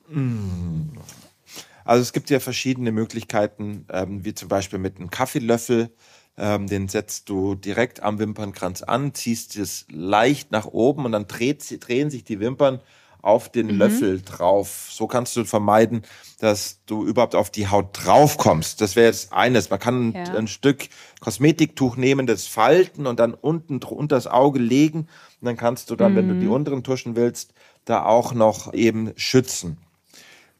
Mm. 0.09 0.97
Also 1.83 2.01
es 2.01 2.13
gibt 2.13 2.29
ja 2.29 2.39
verschiedene 2.39 2.91
Möglichkeiten, 2.91 3.85
ähm, 3.91 4.25
wie 4.25 4.33
zum 4.33 4.49
Beispiel 4.49 4.79
mit 4.79 4.97
einem 4.97 5.11
Kaffeelöffel. 5.11 5.91
Ähm, 6.37 6.67
den 6.67 6.89
setzt 6.89 7.29
du 7.29 7.55
direkt 7.55 8.01
am 8.01 8.19
Wimpernkranz 8.19 8.81
an, 8.81 9.13
ziehst 9.13 9.55
es 9.55 9.85
leicht 9.89 10.51
nach 10.51 10.65
oben 10.65 11.05
und 11.05 11.13
dann 11.13 11.27
dreht, 11.27 11.63
drehen 11.87 12.09
sich 12.09 12.25
die 12.25 12.39
Wimpern 12.39 12.81
auf 13.25 13.49
den 13.49 13.67
mhm. 13.67 13.77
Löffel 13.77 14.21
drauf. 14.21 14.87
So 14.91 15.07
kannst 15.07 15.35
du 15.35 15.45
vermeiden, 15.45 16.03
dass 16.39 16.79
du 16.85 17.05
überhaupt 17.05 17.33
auf 17.33 17.49
die 17.49 17.67
Haut 17.67 17.87
drauf 17.93 18.37
kommst. 18.37 18.81
Das 18.81 18.95
wäre 18.95 19.07
jetzt 19.07 19.33
eines. 19.33 19.69
Man 19.69 19.79
kann 19.79 20.13
ja. 20.13 20.23
ein 20.35 20.47
Stück 20.47 20.89
Kosmetiktuch 21.21 21.95
nehmen, 21.97 22.27
das 22.27 22.45
falten 22.45 23.07
und 23.07 23.19
dann 23.19 23.33
unten 23.33 23.81
unter 23.81 24.15
das 24.15 24.27
Auge 24.27 24.59
legen. 24.59 25.07
Und 25.41 25.45
dann 25.45 25.57
kannst 25.57 25.89
du 25.89 25.95
dann, 25.95 26.11
mhm. 26.11 26.17
wenn 26.17 26.27
du 26.27 26.35
die 26.35 26.45
mhm. 26.45 26.51
unteren 26.51 26.83
tuschen 26.83 27.15
willst, 27.15 27.53
da 27.85 28.05
auch 28.05 28.33
noch 28.33 28.73
eben 28.73 29.11
schützen. 29.15 29.77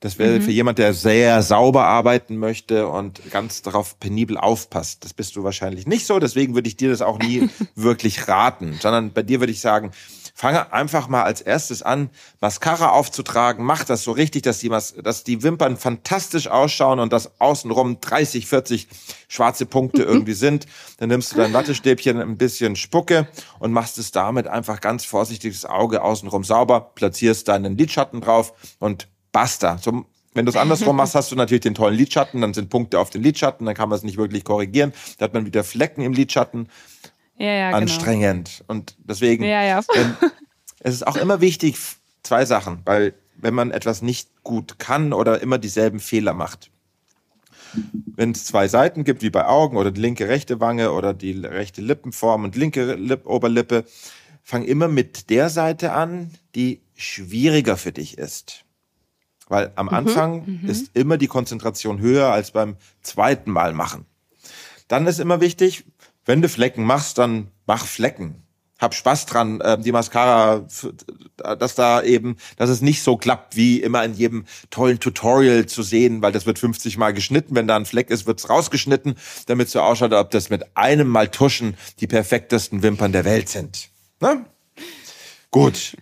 Das 0.06 0.20
wäre 0.20 0.38
mhm. 0.38 0.44
für 0.44 0.52
jemand, 0.52 0.78
der 0.78 0.94
sehr 0.94 1.42
sauber 1.42 1.86
arbeiten 1.86 2.38
möchte 2.38 2.88
und 2.88 3.32
ganz 3.32 3.64
darauf 3.64 4.00
penibel 4.00 4.38
aufpasst. 4.38 5.04
Das 5.04 5.16
bist 5.16 5.36
du 5.36 5.44
wahrscheinlich 5.44 5.88
nicht 5.88 6.06
so. 6.06 6.20
Deswegen 6.20 6.54
würde 6.54 6.68
ich 6.68 6.78
dir 6.78 6.92
das 6.92 7.02
auch 7.02 7.18
nie 7.18 7.50
wirklich 7.76 8.28
raten, 8.28 8.78
sondern 8.80 9.14
bei 9.14 9.24
dir 9.24 9.40
würde 9.40 9.52
ich 9.52 9.62
sagen, 9.62 9.90
fange 10.36 10.72
einfach 10.72 11.08
mal 11.08 11.24
als 11.24 11.42
erstes 11.42 11.82
an, 11.82 12.12
Mascara 12.40 12.90
aufzutragen. 12.90 13.66
Mach 13.66 13.84
das 13.84 14.04
so 14.04 14.12
richtig, 14.12 14.44
dass 14.44 14.60
die, 14.60 14.70
Mas 14.70 14.94
dass 14.94 15.24
die 15.24 15.42
Wimpern 15.42 15.76
fantastisch 15.76 16.50
ausschauen 16.50 17.00
und 17.00 17.12
dass 17.12 17.42
außenrum 17.42 18.00
30, 18.00 18.46
40 18.46 18.88
schwarze 19.28 19.66
Punkte 19.66 20.04
irgendwie 20.04 20.34
sind. 20.34 20.68
Dann 21.00 21.10
nimmst 21.10 21.32
du 21.32 21.38
dein 21.38 21.52
Wattestäbchen, 21.52 22.22
ein 22.22 22.38
bisschen 22.38 22.76
Spucke 22.76 23.28
und 23.58 23.72
machst 23.72 23.98
es 23.98 24.12
damit 24.12 24.46
einfach 24.46 24.82
ganz 24.82 25.04
vorsichtig 25.04 25.60
das 25.60 25.68
Auge 25.68 26.04
außenrum 26.04 26.44
sauber, 26.44 26.92
platzierst 26.94 27.48
deinen 27.48 27.76
Lidschatten 27.76 28.22
drauf 28.22 28.54
und 28.78 29.08
basta. 29.36 29.78
So 29.78 30.06
wenn 30.34 30.46
du 30.46 30.50
es 30.50 30.56
andersrum 30.56 30.96
machst, 30.96 31.14
hast 31.14 31.32
du 31.32 31.36
natürlich 31.36 31.62
den 31.62 31.76
tollen 31.76 31.96
Lidschatten, 31.96 32.40
dann 32.40 32.54
sind 32.54 32.70
Punkte 32.70 33.00
auf 33.00 33.10
den 33.10 33.22
Lidschatten, 33.22 33.66
dann 33.66 33.76
kann 33.76 33.90
man 33.90 33.98
es 33.98 34.04
nicht 34.04 34.18
wirklich 34.18 34.46
korrigieren. 34.46 34.94
Da 35.18 35.26
hat 35.26 35.34
man 35.34 35.46
wieder 35.46 35.64
Flecken 35.64 36.02
im 36.02 36.14
Lidschatten. 36.14 36.70
Ja, 37.38 37.48
ja, 37.48 37.68
genau. 37.68 37.78
Anstrengend. 37.78 38.64
Und 38.68 38.96
deswegen, 38.98 39.44
ja, 39.44 39.64
ja. 39.64 39.82
Ähm, 39.96 40.16
es 40.80 40.94
ist 40.94 41.08
auch 41.08 41.18
immer 41.18 41.42
wichtig, 41.42 41.78
zwei 42.24 42.46
Sachen, 42.46 42.80
weil 42.86 43.14
wenn 43.38 43.54
man 43.54 43.72
etwas 43.72 44.02
nicht 44.02 44.30
gut 44.44 44.80
kann 44.80 45.14
oder 45.14 45.42
immer 45.42 45.58
dieselben 45.58 46.00
Fehler 46.00 46.34
macht. 46.34 46.70
Wenn 48.16 48.32
es 48.32 48.46
zwei 48.46 48.70
Seiten 48.70 49.04
gibt, 49.04 49.22
wie 49.22 49.30
bei 49.30 49.46
Augen 49.46 49.76
oder 49.76 49.92
die 49.92 50.02
linke 50.02 50.30
rechte 50.30 50.62
Wange 50.62 50.92
oder 50.94 51.14
die 51.14 51.32
rechte 51.32 51.82
Lippenform 51.82 52.46
und 52.46 52.56
linke 52.56 52.94
Lip 52.94 53.26
Oberlippe, 53.26 53.84
fang 54.44 54.64
immer 54.64 54.88
mit 54.88 55.30
der 55.30 55.50
Seite 55.50 55.92
an, 55.92 56.32
die 56.56 56.82
schwieriger 56.96 57.78
für 57.78 57.92
dich 57.92 58.18
ist. 58.18 58.65
Weil 59.48 59.72
am 59.76 59.88
mhm, 59.88 59.94
Anfang 59.94 60.60
mhm. 60.62 60.70
ist 60.70 60.92
immer 60.96 61.18
die 61.18 61.28
Konzentration 61.28 62.00
höher 62.00 62.32
als 62.32 62.52
beim 62.52 62.78
zweiten 63.02 63.52
Mal 63.52 63.74
machen. 63.74 64.06
Dann 64.88 65.08
ist 65.08 65.20
immer 65.20 65.42
wichtig, 65.42 65.86
wenn 66.26 66.42
du 66.42 66.50
Flecken 66.50 66.86
machst, 66.86 67.18
dann 67.18 67.50
mach 67.66 67.86
Flecken. 67.86 68.42
Hab 68.78 68.94
Spaß 68.94 69.26
dran, 69.26 69.62
äh, 69.62 69.80
die 69.80 69.94
Mascara, 69.94 70.68
dass 71.58 71.76
da 71.76 72.02
eben, 72.04 72.36
dass 72.58 72.70
es 72.70 72.82
nicht 72.82 73.04
so 73.04 73.16
klappt, 73.16 73.56
wie 73.56 73.82
immer 73.82 74.04
in 74.04 74.14
jedem 74.14 74.46
tollen 74.70 75.00
Tutorial 75.00 75.66
zu 75.66 75.82
sehen, 75.82 76.22
weil 76.22 76.34
das 76.34 76.46
wird 76.46 76.60
50 76.60 76.98
Mal 76.98 77.14
geschnitten. 77.14 77.56
Wenn 77.56 77.68
da 77.68 77.78
ein 77.78 77.86
Fleck 77.86 78.10
ist, 78.10 78.28
wird's 78.28 78.50
rausgeschnitten, 78.50 79.16
damit 79.46 79.70
so 79.70 79.80
ausschaut, 79.80 80.12
ob 80.12 80.30
das 80.32 80.50
mit 80.50 80.76
einem 80.76 81.08
Mal 81.08 81.30
Tuschen 81.30 81.78
die 82.02 82.08
perfektesten 82.08 82.84
Wimpern 82.84 83.14
der 83.14 83.24
Welt 83.24 83.48
sind. 83.48 83.90
Ne? 84.20 84.46
Gut 85.52 85.96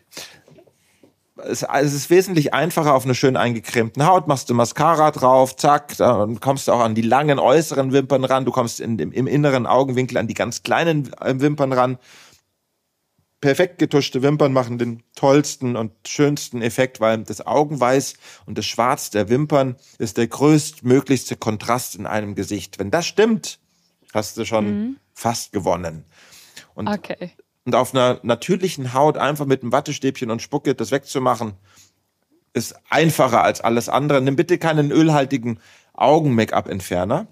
es, 1.38 1.63
es 1.63 1.93
ist 1.93 2.10
wesentlich 2.10 2.54
einfacher 2.54 2.93
auf 2.93 3.06
einer 3.06 3.15
schön 3.15 3.38
eingecremten 3.38 4.06
Haut, 4.06 4.28
machst 4.28 4.50
du 4.50 4.54
Mascara 4.54 5.12
drauf, 5.12 5.56
zack, 5.56 5.98
dann 5.98 6.39
kommst 6.39 6.67
du 6.67 6.72
auch 6.72 6.82
an 6.82 6.96
die 6.96 7.02
langen 7.02 7.39
äußeren 7.39 7.91
Wimpern 7.91 8.24
ran, 8.24 8.46
du 8.46 8.52
kommst 8.52 8.80
in, 8.80 9.00
im, 9.00 9.12
im 9.12 9.28
inneren 9.28 9.65
Augenwinkel 9.65 10.17
an 10.17 10.28
die 10.28 10.34
ganz 10.34 10.63
kleinen 10.63 11.12
äh, 11.19 11.39
Wimpern 11.39 11.74
ran. 11.74 11.98
Perfekt 13.41 13.78
getuschte 13.78 14.22
Wimpern 14.22 14.54
machen 14.54 14.78
den 14.78 15.04
tollsten 15.15 15.76
und 15.76 15.91
schönsten 16.08 16.62
Effekt, 16.62 17.02
weil 17.02 17.24
das 17.24 17.46
Augenweiß 17.46 18.13
und 18.46 18.58
das 18.58 18.65
Schwarz 18.65 19.10
der 19.10 19.28
Wimpern 19.28 19.76
ist 19.98 20.17
der 20.17 20.28
größtmöglichste 20.28 21.36
Kontrast 21.36 21.96
in 21.96 22.06
einem 22.06 22.36
Gesicht. 22.36 22.80
Wenn 22.80 22.89
das 22.89 23.06
stimmt, 23.06 23.60
hast 24.13 24.38
du 24.38 24.46
schon 24.46 24.65
mhm. 24.65 24.98
fast 25.13 25.52
gewonnen. 25.52 26.06
Und 26.74 26.88
okay 26.88 27.34
und 27.65 27.76
auf 27.76 27.93
einer 27.93 28.19
natürlichen 28.23 28.93
Haut 28.93 29.17
einfach 29.17 29.45
mit 29.45 29.62
einem 29.62 29.71
Wattestäbchen 29.71 30.32
und 30.32 30.41
Spucke 30.41 30.76
das 30.76 30.91
wegzumachen, 30.91 31.54
ist 32.54 32.76
einfacher 32.89 33.43
als 33.43 33.62
alles 33.62 33.89
andere. 33.89 34.21
Nimm 34.21 34.36
bitte 34.36 34.58
keinen 34.58 34.91
ölhaltigen 34.91 35.60
Augen-Make-up-Entferner, 35.93 37.28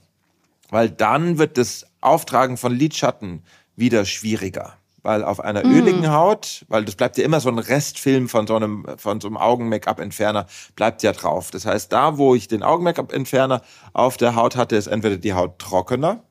weil 0.70 0.90
dann 0.90 1.38
wird 1.38 1.58
das 1.58 1.86
Auftragen 2.00 2.58
von 2.58 2.74
Lidschatten 2.74 3.44
wieder 3.76 4.06
schwieriger. 4.06 4.74
Weil 5.04 5.24
auf 5.24 5.40
einer 5.40 5.66
mm. 5.66 5.72
öligen 5.72 6.12
Haut, 6.12 6.64
weil 6.68 6.86
das 6.86 6.96
bleibt 6.96 7.18
ja 7.18 7.26
immer 7.26 7.40
so 7.40 7.50
ein 7.50 7.58
Restfilm 7.58 8.30
von 8.30 8.46
so 8.46 8.56
einem, 8.56 8.86
von 8.98 9.20
so 9.20 9.28
einem 9.28 9.38
Augen-Make-up-Entferner, 9.38 10.46
bleibt 10.76 11.02
ja 11.02 11.12
drauf. 11.12 11.50
Das 11.50 11.66
heißt, 11.66 11.92
da, 11.92 12.20
wo 12.20 12.36
ich 12.36 12.48
den 12.48 12.62
Augen-Make-up-Entferner 12.62 13.64
auf 13.94 14.18
der 14.18 14.36
Haut 14.36 14.56
hatte, 14.56 14.76
ist 14.76 14.88
entweder 14.88 15.18
die 15.18 15.34
Haut 15.34 15.58
trockener 15.58 16.24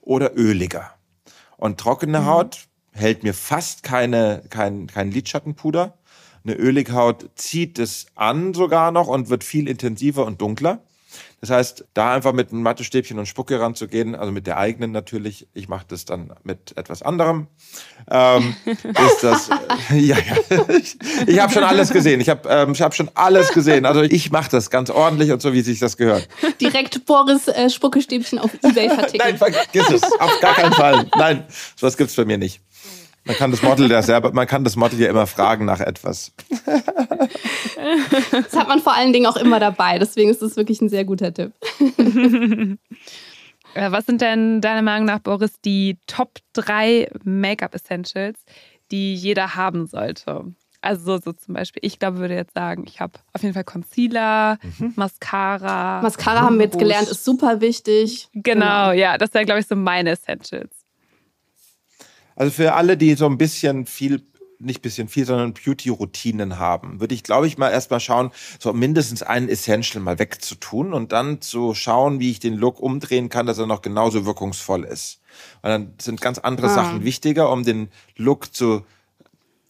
oder 0.00 0.36
öliger. 0.36 0.92
Und 1.56 1.78
trockene 1.80 2.20
mm. 2.20 2.26
Haut 2.26 2.68
hält 2.94 3.22
mir 3.22 3.34
fast 3.34 3.82
keine, 3.82 4.42
kein, 4.50 4.86
kein 4.86 5.10
Lidschattenpuder. 5.10 5.98
Eine 6.44 6.56
Ölighaut 6.56 7.30
zieht 7.34 7.78
es 7.78 8.06
an 8.14 8.54
sogar 8.54 8.90
noch 8.92 9.08
und 9.08 9.30
wird 9.30 9.44
viel 9.44 9.68
intensiver 9.68 10.24
und 10.24 10.40
dunkler. 10.40 10.80
Das 11.40 11.50
heißt, 11.50 11.84
da 11.92 12.14
einfach 12.14 12.32
mit 12.32 12.52
einem 12.52 12.62
Mattestäbchen 12.62 13.18
und 13.18 13.26
Spucke 13.26 13.60
ranzugehen, 13.60 14.14
also 14.14 14.32
mit 14.32 14.46
der 14.46 14.56
eigenen 14.56 14.92
natürlich, 14.92 15.46
ich 15.52 15.68
mache 15.68 15.84
das 15.88 16.06
dann 16.06 16.32
mit 16.42 16.76
etwas 16.76 17.02
anderem, 17.02 17.48
ähm, 18.10 18.56
ist 18.64 19.22
das, 19.22 19.50
äh, 19.90 19.96
ja, 19.98 20.16
ja, 20.16 20.64
ich, 20.70 20.96
ich 21.26 21.38
habe 21.40 21.52
schon 21.52 21.64
alles 21.64 21.90
gesehen, 21.90 22.20
ich 22.20 22.30
habe 22.30 22.48
ähm, 22.48 22.72
ich 22.72 22.80
hab 22.80 22.94
schon 22.94 23.10
alles 23.14 23.50
gesehen, 23.50 23.84
also 23.84 24.02
ich 24.02 24.30
mache 24.30 24.50
das 24.50 24.70
ganz 24.70 24.88
ordentlich 24.88 25.32
und 25.32 25.42
so, 25.42 25.52
wie 25.52 25.60
sich 25.60 25.78
das 25.80 25.98
gehört. 25.98 26.28
Direkt 26.62 27.04
Boris 27.04 27.48
äh, 27.48 27.68
Spuckestäbchen 27.68 28.38
auf 28.38 28.50
Ebay 28.62 28.88
verticken. 28.94 29.18
Nein, 29.18 29.36
vergiss 29.36 29.90
es, 29.90 30.02
auf 30.02 30.40
gar 30.40 30.54
keinen 30.54 30.72
Fall, 30.72 31.06
nein, 31.16 31.44
sowas 31.76 31.98
gibt's 31.98 32.16
bei 32.16 32.24
mir 32.24 32.38
nicht. 32.38 32.62
Man 33.24 33.36
kann 33.36 33.50
das 33.50 33.62
Model 33.62 33.90
ja 33.90 34.02
selber, 34.02 34.32
man 34.32 34.46
kann 34.46 34.64
das 34.64 34.76
Model 34.76 35.00
ja 35.00 35.08
immer 35.08 35.26
fragen 35.26 35.64
nach 35.64 35.80
etwas. 35.80 36.32
Das 38.30 38.56
hat 38.56 38.68
man 38.68 38.80
vor 38.80 38.94
allen 38.94 39.12
Dingen 39.12 39.26
auch 39.26 39.36
immer 39.36 39.60
dabei, 39.60 39.98
deswegen 39.98 40.30
ist 40.30 40.42
das 40.42 40.56
wirklich 40.56 40.80
ein 40.80 40.88
sehr 40.88 41.04
guter 41.04 41.32
Tipp. 41.32 41.52
Äh, 43.74 43.90
was 43.90 44.06
sind 44.06 44.20
denn 44.20 44.60
deiner 44.60 44.82
Meinung 44.82 45.04
nach, 45.04 45.18
Boris, 45.18 45.60
die 45.60 45.98
Top 46.06 46.38
3 46.52 47.10
Make-up-Essentials, 47.24 48.38
die 48.92 49.14
jeder 49.14 49.56
haben 49.56 49.88
sollte? 49.88 50.54
Also 50.80 51.16
so, 51.16 51.18
so, 51.18 51.32
zum 51.32 51.54
Beispiel, 51.54 51.80
ich 51.84 51.98
glaube, 51.98 52.18
würde 52.18 52.34
jetzt 52.34 52.54
sagen, 52.54 52.84
ich 52.86 53.00
habe 53.00 53.14
auf 53.32 53.42
jeden 53.42 53.54
Fall 53.54 53.64
Concealer, 53.64 54.58
mhm. 54.78 54.92
Mascara. 54.96 56.02
Mascara 56.02 56.42
haben 56.42 56.58
wir 56.58 56.66
jetzt 56.66 56.78
gelernt, 56.78 57.08
ist 57.08 57.24
super 57.24 57.60
wichtig. 57.60 58.28
Genau, 58.32 58.42
genau. 58.42 58.92
ja, 58.92 59.18
das 59.18 59.32
wäre, 59.32 59.44
glaube 59.46 59.60
ich, 59.60 59.66
so 59.66 59.76
meine 59.76 60.10
Essentials. 60.10 60.83
Also 62.36 62.52
für 62.52 62.74
alle, 62.74 62.96
die 62.96 63.14
so 63.14 63.26
ein 63.26 63.38
bisschen 63.38 63.86
viel 63.86 64.22
nicht 64.64 64.82
bisschen 64.82 65.08
viel, 65.08 65.26
sondern 65.26 65.54
Beauty-Routinen 65.54 66.58
haben, 66.58 67.00
würde 67.00 67.14
ich, 67.14 67.22
glaube 67.22 67.46
ich, 67.46 67.58
mal 67.58 67.70
erstmal 67.70 68.00
schauen, 68.00 68.30
so 68.58 68.72
mindestens 68.72 69.22
einen 69.22 69.48
Essential 69.48 70.02
mal 70.02 70.18
wegzutun 70.18 70.92
und 70.92 71.12
dann 71.12 71.40
zu 71.40 71.74
schauen, 71.74 72.20
wie 72.20 72.30
ich 72.30 72.40
den 72.40 72.54
Look 72.54 72.80
umdrehen 72.80 73.28
kann, 73.28 73.46
dass 73.46 73.58
er 73.58 73.66
noch 73.66 73.82
genauso 73.82 74.26
wirkungsvoll 74.26 74.84
ist. 74.84 75.20
Weil 75.62 75.72
dann 75.72 75.94
sind 76.00 76.20
ganz 76.20 76.38
andere 76.38 76.68
ah. 76.68 76.74
Sachen 76.74 77.04
wichtiger, 77.04 77.50
um 77.50 77.64
den 77.64 77.88
Look 78.16 78.54
zu 78.54 78.84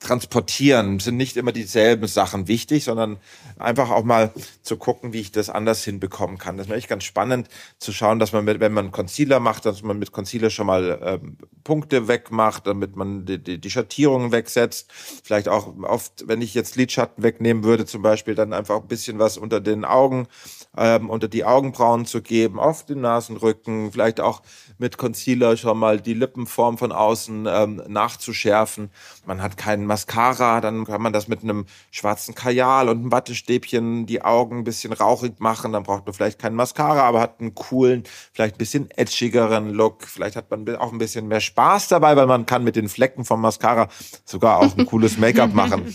transportieren. 0.05 1.01
Sind 1.01 1.17
nicht 1.17 1.37
immer 1.37 1.53
dieselben 1.53 2.07
Sachen 2.07 2.47
wichtig, 2.47 2.85
sondern 2.85 3.19
einfach 3.59 3.91
auch 3.91 4.05
mal 4.05 4.33
zu 4.63 4.77
gucken, 4.77 5.13
wie 5.13 5.21
ich 5.21 5.33
das 5.33 5.51
anders 5.51 5.83
hinbekommen 5.83 6.39
kann. 6.39 6.57
Das 6.57 6.67
ist 6.67 6.73
echt 6.73 6.89
ganz 6.89 7.05
spannend 7.05 7.49
zu 7.79 7.93
schauen, 7.93 8.19
dass 8.19 8.33
man, 8.33 8.45
mit, 8.45 8.61
wenn 8.61 8.73
man 8.73 8.93
Concealer 8.93 9.41
macht, 9.41 9.67
dass 9.67 9.83
man 9.83 9.99
mit 9.99 10.13
Concealer 10.13 10.51
schon 10.51 10.67
mal 10.67 11.01
ähm, 11.03 11.39
Punkte 11.65 12.07
wegmacht, 12.07 12.67
damit 12.67 12.97
man 12.97 13.25
die, 13.25 13.43
die, 13.43 13.59
die 13.59 13.71
Schattierungen 13.71 14.31
wegsetzt. 14.31 14.93
Vielleicht 14.93 15.49
auch 15.49 15.75
oft, 15.83 16.29
wenn 16.29 16.43
ich 16.43 16.55
jetzt 16.55 16.77
Lidschatten 16.77 17.25
wegnehmen 17.25 17.65
würde, 17.65 17.87
zum 17.87 18.03
Beispiel, 18.03 18.35
dann 18.35 18.53
einfach 18.53 18.81
ein 18.81 18.89
bisschen 18.89 19.19
was 19.19 19.39
unter 19.39 19.61
den 19.61 19.85
Augen, 19.85 20.29
ähm, 20.77 21.11
unter 21.11 21.29
die 21.29 21.45
Augenbrauen 21.45 22.07
zu 22.07 22.23
geben, 22.23 22.59
auf 22.59 22.85
den 22.85 23.01
Nasenrücken, 23.01 23.93
vielleicht 23.93 24.21
auch 24.21 24.43
mit 24.79 24.99
Concealer 24.99 25.57
schon 25.57 25.79
mal 25.79 26.01
die 26.01 26.15
Lippenform 26.15 26.79
von 26.79 26.93
außen 26.93 27.47
ähm, 27.49 27.83
nachzuschärfen. 27.87 28.91
Man 29.25 29.43
hat 29.43 29.57
keinen 29.57 29.87
Mascara, 29.87 30.61
dann 30.61 30.85
kann 30.85 31.01
man 31.01 31.13
das 31.13 31.29
mit 31.29 31.43
einem 31.43 31.67
schwarzen 31.91 32.35
Kajal 32.35 32.89
und 32.89 32.99
einem 32.99 33.13
Wattestäbchen 33.13 34.07
die 34.07 34.23
Augen 34.23 34.59
ein 34.59 34.65
bisschen 34.65 34.93
rauchig 34.93 35.39
machen. 35.39 35.73
Dann 35.73 35.85
braucht 35.85 36.07
man 36.07 36.15
vielleicht 36.15 36.39
keinen 36.41 36.57
Mascara, 36.57 37.03
aber 37.03 37.21
hat 37.21 37.41
einen 37.41 37.55
coolen, 37.55 38.05
vielleicht 38.33 38.57
ein 38.57 38.59
bisschen 38.59 38.91
edgigeren 38.91 39.71
Look. 39.71 40.05
Vielleicht 40.05 40.37
hat 40.37 40.51
man 40.51 40.77
auch 40.77 40.93
ein 40.93 40.99
bisschen 40.99 41.29
mehr 41.29 41.41
Spaß 41.41 41.89
dabei, 41.89 42.17
weil 42.17 42.27
man 42.27 42.47
kann 42.47 42.65
mit 42.65 42.77
den 42.77 42.89
Flecken 42.89 43.25
vom 43.25 43.41
Mascara 43.41 43.89
sogar 44.25 44.59
auch 44.59 44.77
ein 44.77 44.87
cooles 44.87 45.19
Make-up 45.19 45.55
machen. 45.55 45.95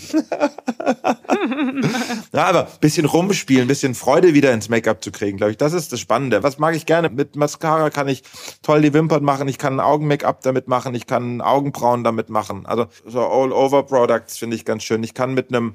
ja, 2.32 2.46
aber 2.46 2.66
ein 2.66 2.80
bisschen 2.80 3.04
rumspielen, 3.04 3.64
ein 3.64 3.68
bisschen 3.68 3.94
Freude 3.94 4.34
wieder 4.34 4.52
ins 4.52 4.69
Make-up 4.70 5.04
zu 5.04 5.12
kriegen, 5.12 5.36
glaube 5.36 5.50
ich, 5.50 5.58
das 5.58 5.74
ist 5.74 5.92
das 5.92 6.00
Spannende. 6.00 6.42
Was 6.42 6.58
mag 6.58 6.74
ich 6.74 6.86
gerne? 6.86 7.10
Mit 7.10 7.36
Mascara 7.36 7.90
kann 7.90 8.08
ich 8.08 8.22
toll 8.62 8.80
die 8.80 8.94
Wimpern 8.94 9.22
machen, 9.22 9.48
ich 9.48 9.58
kann 9.58 9.80
Augen-Make-up 9.80 10.40
damit 10.40 10.68
machen, 10.68 10.94
ich 10.94 11.06
kann 11.06 11.42
Augenbrauen 11.42 12.02
damit 12.04 12.30
machen. 12.30 12.64
Also 12.64 12.86
so 13.04 13.20
All-Over-Products 13.20 14.38
finde 14.38 14.56
ich 14.56 14.64
ganz 14.64 14.84
schön. 14.84 15.02
Ich 15.02 15.12
kann 15.12 15.34
mit 15.34 15.50
einem 15.50 15.74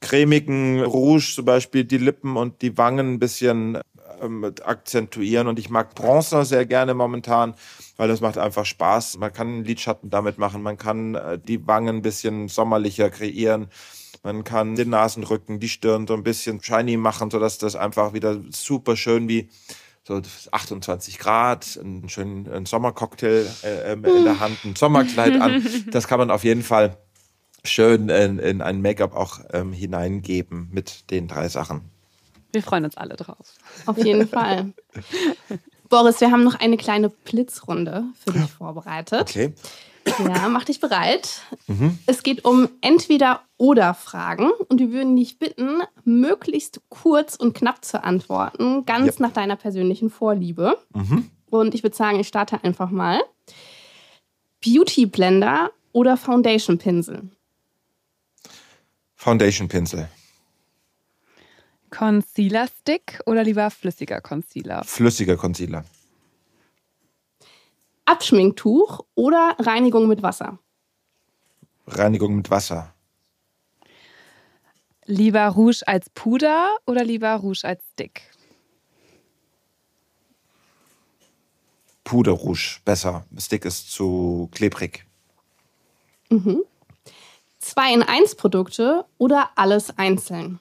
cremigen 0.00 0.82
Rouge 0.82 1.32
zum 1.36 1.46
Beispiel 1.46 1.84
die 1.84 1.98
Lippen 1.98 2.36
und 2.36 2.60
die 2.60 2.76
Wangen 2.76 3.14
ein 3.14 3.18
bisschen 3.18 3.78
ähm, 4.22 4.52
akzentuieren 4.64 5.48
und 5.48 5.58
ich 5.58 5.70
mag 5.70 5.94
Bronzer 5.94 6.44
sehr 6.44 6.66
gerne 6.66 6.94
momentan, 6.94 7.54
weil 7.96 8.08
das 8.08 8.20
macht 8.20 8.38
einfach 8.38 8.64
Spaß. 8.64 9.18
Man 9.18 9.32
kann 9.32 9.64
Lidschatten 9.64 10.10
damit 10.10 10.38
machen, 10.38 10.62
man 10.62 10.78
kann 10.78 11.14
äh, 11.14 11.38
die 11.38 11.66
Wangen 11.66 11.96
ein 11.96 12.02
bisschen 12.02 12.48
sommerlicher 12.48 13.10
kreieren. 13.10 13.68
Man 14.22 14.44
kann 14.44 14.76
den 14.76 14.90
Nasenrücken, 14.90 15.58
die 15.58 15.68
Stirn 15.68 16.06
so 16.06 16.14
ein 16.14 16.22
bisschen 16.22 16.62
shiny 16.62 16.96
machen, 16.96 17.30
sodass 17.30 17.58
das 17.58 17.74
einfach 17.74 18.12
wieder 18.12 18.40
super 18.50 18.96
schön 18.96 19.28
wie 19.28 19.48
so 20.04 20.20
28 20.50 21.18
Grad, 21.18 21.78
einen 21.80 22.08
schönen 22.08 22.50
einen 22.50 22.66
Sommercocktail 22.66 23.46
äh, 23.62 23.92
ähm, 23.92 24.04
in 24.04 24.24
der 24.24 24.40
Hand, 24.40 24.64
ein 24.64 24.76
Sommerkleid 24.76 25.40
an. 25.40 25.64
Das 25.90 26.08
kann 26.08 26.18
man 26.18 26.30
auf 26.30 26.44
jeden 26.44 26.62
Fall 26.62 26.98
schön 27.64 28.08
in, 28.08 28.38
in 28.38 28.62
ein 28.62 28.80
Make-up 28.80 29.14
auch 29.14 29.40
ähm, 29.52 29.72
hineingeben 29.72 30.68
mit 30.72 31.10
den 31.10 31.28
drei 31.28 31.48
Sachen. 31.48 31.91
Wir 32.52 32.62
freuen 32.62 32.84
uns 32.84 32.96
alle 32.96 33.16
drauf. 33.16 33.54
Auf 33.86 33.98
jeden 33.98 34.28
Fall. 34.28 34.72
Boris, 35.88 36.20
wir 36.20 36.30
haben 36.30 36.44
noch 36.44 36.54
eine 36.60 36.76
kleine 36.76 37.08
Blitzrunde 37.10 38.04
für 38.24 38.32
dich 38.32 38.50
vorbereitet. 38.50 39.22
Okay. 39.22 39.54
Ja, 40.18 40.48
mach 40.48 40.64
dich 40.64 40.80
bereit. 40.80 41.42
Es 42.06 42.22
geht 42.24 42.44
um 42.44 42.68
Entweder-Oder-Fragen 42.80 44.50
und 44.68 44.78
wir 44.80 44.90
würden 44.90 45.14
dich 45.16 45.38
bitten, 45.38 45.80
möglichst 46.04 46.80
kurz 46.88 47.36
und 47.36 47.54
knapp 47.54 47.84
zu 47.84 48.02
antworten, 48.02 48.84
ganz 48.84 49.18
Ja. 49.18 49.26
nach 49.26 49.32
deiner 49.32 49.56
persönlichen 49.56 50.10
Vorliebe. 50.10 50.76
Und 51.50 51.74
ich 51.74 51.82
würde 51.82 51.94
sagen, 51.96 52.18
ich 52.18 52.26
starte 52.28 52.64
einfach 52.64 52.90
mal. 52.90 53.20
Beauty 54.64 55.06
Blender 55.06 55.70
oder 55.92 56.16
Foundation 56.16 56.78
Pinsel? 56.78 57.28
Foundation 59.14 59.68
Pinsel. 59.68 60.08
Concealer 61.92 62.66
Stick 62.80 63.20
oder 63.26 63.44
lieber 63.44 63.70
flüssiger 63.70 64.20
Concealer? 64.20 64.82
Flüssiger 64.82 65.36
Concealer. 65.36 65.84
Abschminktuch 68.06 69.04
oder 69.14 69.54
Reinigung 69.58 70.08
mit 70.08 70.22
Wasser? 70.22 70.58
Reinigung 71.86 72.34
mit 72.34 72.50
Wasser. 72.50 72.94
Lieber 75.04 75.46
Rouge 75.48 75.82
als 75.86 76.08
Puder 76.10 76.76
oder 76.86 77.04
lieber 77.04 77.34
Rouge 77.34 77.64
als 77.64 77.82
Stick? 77.92 78.22
Puder 82.04 82.32
Rouge. 82.32 82.80
Besser. 82.84 83.24
Stick 83.38 83.64
ist 83.64 83.90
zu 83.90 84.48
klebrig. 84.52 85.04
Zwei 87.58 87.92
in 87.92 88.02
eins 88.02 88.34
Produkte 88.34 89.04
oder 89.18 89.50
alles 89.56 89.96
einzeln? 89.98 90.58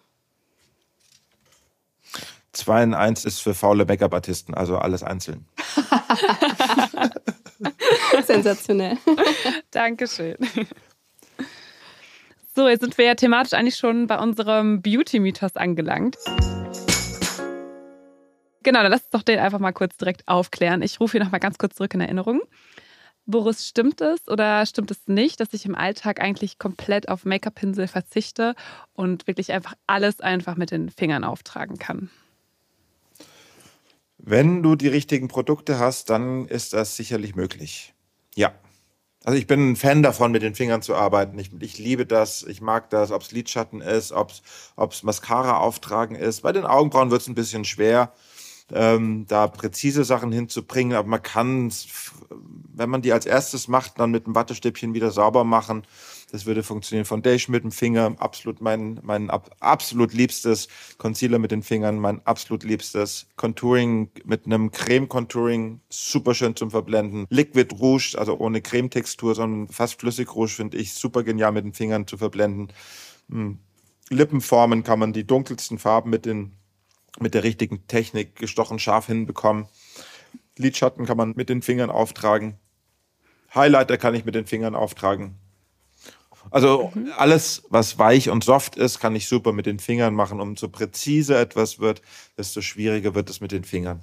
2 2.53 2.83
in 2.83 2.93
1 2.93 3.25
ist 3.25 3.39
für 3.39 3.53
faule 3.53 3.85
Make-up-Artisten, 3.85 4.53
also 4.53 4.77
alles 4.77 5.03
einzeln. 5.03 5.45
Sensationell. 8.25 8.97
Dankeschön. 9.71 10.37
So, 12.53 12.67
jetzt 12.67 12.81
sind 12.81 12.97
wir 12.97 13.05
ja 13.05 13.15
thematisch 13.15 13.53
eigentlich 13.53 13.77
schon 13.77 14.07
bei 14.07 14.19
unserem 14.19 14.81
Beauty-Mythos 14.81 15.55
angelangt. 15.55 16.17
Genau, 18.63 18.83
dann 18.83 18.91
lass 18.91 19.03
uns 19.03 19.11
doch 19.11 19.23
den 19.23 19.39
einfach 19.39 19.59
mal 19.59 19.71
kurz 19.71 19.97
direkt 19.97 20.27
aufklären. 20.27 20.81
Ich 20.81 20.99
rufe 20.99 21.13
hier 21.13 21.23
nochmal 21.23 21.39
ganz 21.39 21.57
kurz 21.57 21.75
zurück 21.75 21.93
in 21.93 22.01
Erinnerung. 22.01 22.41
Boris, 23.25 23.67
stimmt 23.67 24.01
es 24.01 24.27
oder 24.27 24.65
stimmt 24.65 24.91
es 24.91 25.07
nicht, 25.07 25.39
dass 25.39 25.53
ich 25.53 25.65
im 25.65 25.75
Alltag 25.75 26.21
eigentlich 26.21 26.59
komplett 26.59 27.07
auf 27.07 27.23
Make-up-Pinsel 27.23 27.87
verzichte 27.87 28.55
und 28.93 29.27
wirklich 29.27 29.53
einfach 29.53 29.75
alles 29.87 30.19
einfach 30.19 30.57
mit 30.57 30.71
den 30.71 30.89
Fingern 30.89 31.23
auftragen 31.23 31.79
kann? 31.79 32.09
Wenn 34.24 34.61
du 34.61 34.76
die 34.76 34.88
richtigen 34.88 35.28
Produkte 35.28 35.80
hast, 35.80 36.11
dann 36.11 36.45
ist 36.45 36.74
das 36.74 36.95
sicherlich 36.95 37.36
möglich. 37.36 37.95
Ja. 38.36 38.53
Also 39.24 39.38
ich 39.38 39.47
bin 39.47 39.72
ein 39.72 39.76
Fan 39.76 40.03
davon, 40.03 40.32
mit 40.32 40.43
den 40.43 40.55
Fingern 40.55 40.84
zu 40.84 40.95
arbeiten. 40.95 41.38
Ich, 41.39 41.51
ich 41.59 41.80
liebe 41.80 42.05
das, 42.05 42.43
ich 42.43 42.61
mag 42.61 42.89
das, 42.91 43.11
ob 43.11 43.24
es 43.24 43.32
Lidschatten 43.32 43.82
ist, 43.82 44.11
ob 44.11 44.32
es 44.91 45.03
Mascara 45.03 45.57
auftragen 45.57 46.15
ist. 46.15 46.41
Bei 46.41 46.51
den 46.51 46.65
Augenbrauen 46.65 47.11
wird 47.11 47.22
es 47.22 47.28
ein 47.28 47.36
bisschen 47.36 47.65
schwer, 47.65 48.13
ähm, 48.72 49.26
da 49.28 49.47
präzise 49.47 50.03
Sachen 50.03 50.32
hinzubringen, 50.32 50.95
aber 50.95 51.07
man 51.07 51.22
kann, 51.22 51.72
wenn 52.74 52.89
man 52.89 53.01
die 53.01 53.13
als 53.13 53.26
erstes 53.26 53.67
macht, 53.67 53.99
dann 53.99 54.11
mit 54.11 54.26
einem 54.26 54.36
Wattestäbchen 54.36 54.93
wieder 54.93 55.11
sauber 55.11 55.43
machen. 55.43 55.84
Das 56.32 56.45
würde 56.45 56.63
funktionieren. 56.63 57.03
Foundation 57.03 57.51
mit 57.51 57.65
dem 57.65 57.73
Finger, 57.73 58.15
absolut 58.19 58.61
mein, 58.61 59.01
mein 59.03 59.29
ab, 59.29 59.53
absolut 59.59 60.13
liebstes. 60.13 60.69
Concealer 60.97 61.39
mit 61.39 61.51
den 61.51 61.61
Fingern, 61.61 61.99
mein 61.99 62.25
absolut 62.25 62.63
liebstes. 62.63 63.27
Contouring 63.36 64.09
mit 64.23 64.45
einem 64.45 64.71
Creme-Contouring, 64.71 65.82
super 65.89 66.34
schön 66.34 66.55
zum 66.55 66.71
Verblenden. 66.71 67.27
Liquid 67.29 67.75
Rouge, 67.77 68.15
also 68.17 68.38
ohne 68.39 68.61
Cremetextur, 68.61 69.36
sondern 69.36 69.67
fast 69.67 69.99
flüssig 69.99 70.34
Rouge, 70.34 70.53
finde 70.53 70.77
ich 70.77 70.93
super 70.93 71.23
genial 71.23 71.51
mit 71.51 71.65
den 71.65 71.73
Fingern 71.73 72.07
zu 72.07 72.17
verblenden. 72.17 72.71
Hm. 73.29 73.59
Lippenformen 74.09 74.84
kann 74.84 74.99
man 74.99 75.11
die 75.11 75.27
dunkelsten 75.27 75.79
Farben 75.79 76.09
mit, 76.09 76.25
den, 76.25 76.53
mit 77.19 77.34
der 77.34 77.43
richtigen 77.43 77.88
Technik 77.88 78.38
gestochen 78.38 78.79
scharf 78.79 79.07
hinbekommen. 79.07 79.65
Lidschatten 80.57 81.05
kann 81.05 81.17
man 81.17 81.34
mit 81.36 81.49
den 81.49 81.61
Fingern 81.61 81.89
auftragen. 81.89 82.55
Highlighter 83.53 83.97
kann 83.97 84.15
ich 84.15 84.23
mit 84.23 84.36
den 84.36 84.45
Fingern 84.45 84.75
auftragen. 84.75 85.40
Also 86.49 86.91
alles, 87.17 87.63
was 87.69 87.97
weich 87.99 88.29
und 88.29 88.43
soft 88.43 88.75
ist, 88.75 88.99
kann 88.99 89.15
ich 89.15 89.27
super 89.27 89.51
mit 89.51 89.65
den 89.65 89.79
Fingern 89.79 90.15
machen. 90.15 90.39
Umso 90.39 90.67
präziser 90.69 91.39
etwas 91.39 91.79
wird, 91.79 92.01
desto 92.37 92.61
schwieriger 92.61 93.13
wird 93.15 93.29
es 93.29 93.41
mit 93.41 93.51
den 93.51 93.63
Fingern. 93.63 94.01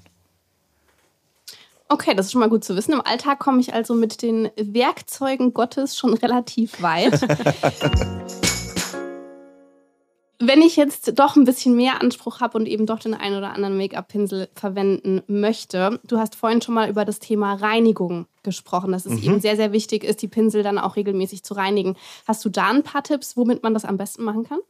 Okay, 1.88 2.14
das 2.14 2.26
ist 2.26 2.32
schon 2.32 2.40
mal 2.40 2.50
gut 2.50 2.64
zu 2.64 2.76
wissen. 2.76 2.92
Im 2.92 3.00
Alltag 3.00 3.38
komme 3.38 3.60
ich 3.60 3.72
also 3.72 3.94
mit 3.94 4.20
den 4.20 4.50
Werkzeugen 4.56 5.54
Gottes 5.54 5.96
schon 5.96 6.14
relativ 6.14 6.82
weit. 6.82 7.20
Wenn 10.40 10.62
ich 10.62 10.76
jetzt 10.76 11.18
doch 11.18 11.34
ein 11.34 11.44
bisschen 11.44 11.74
mehr 11.74 12.00
Anspruch 12.00 12.40
habe 12.40 12.56
und 12.58 12.66
eben 12.66 12.86
doch 12.86 13.00
den 13.00 13.14
einen 13.14 13.36
oder 13.36 13.52
anderen 13.54 13.76
Make-up-Pinsel 13.76 14.48
verwenden 14.54 15.20
möchte, 15.26 16.00
du 16.06 16.18
hast 16.18 16.36
vorhin 16.36 16.62
schon 16.62 16.74
mal 16.76 16.88
über 16.88 17.04
das 17.04 17.18
Thema 17.18 17.54
Reinigung 17.54 18.26
gesprochen, 18.44 18.92
dass 18.92 19.04
es 19.04 19.20
eben 19.20 19.40
sehr, 19.40 19.56
sehr 19.56 19.72
wichtig 19.72 20.04
ist, 20.04 20.22
die 20.22 20.28
Pinsel 20.28 20.62
dann 20.62 20.78
auch 20.78 20.94
regelmäßig 20.94 21.42
zu 21.42 21.54
reinigen. 21.54 21.96
Hast 22.26 22.44
du 22.44 22.50
da 22.50 22.70
ein 22.70 22.84
paar 22.84 23.02
Tipps, 23.02 23.36
womit 23.36 23.64
man 23.64 23.74
das 23.74 23.84
am 23.84 23.96
besten 23.96 24.22
machen 24.22 24.44
kann? 24.44 24.60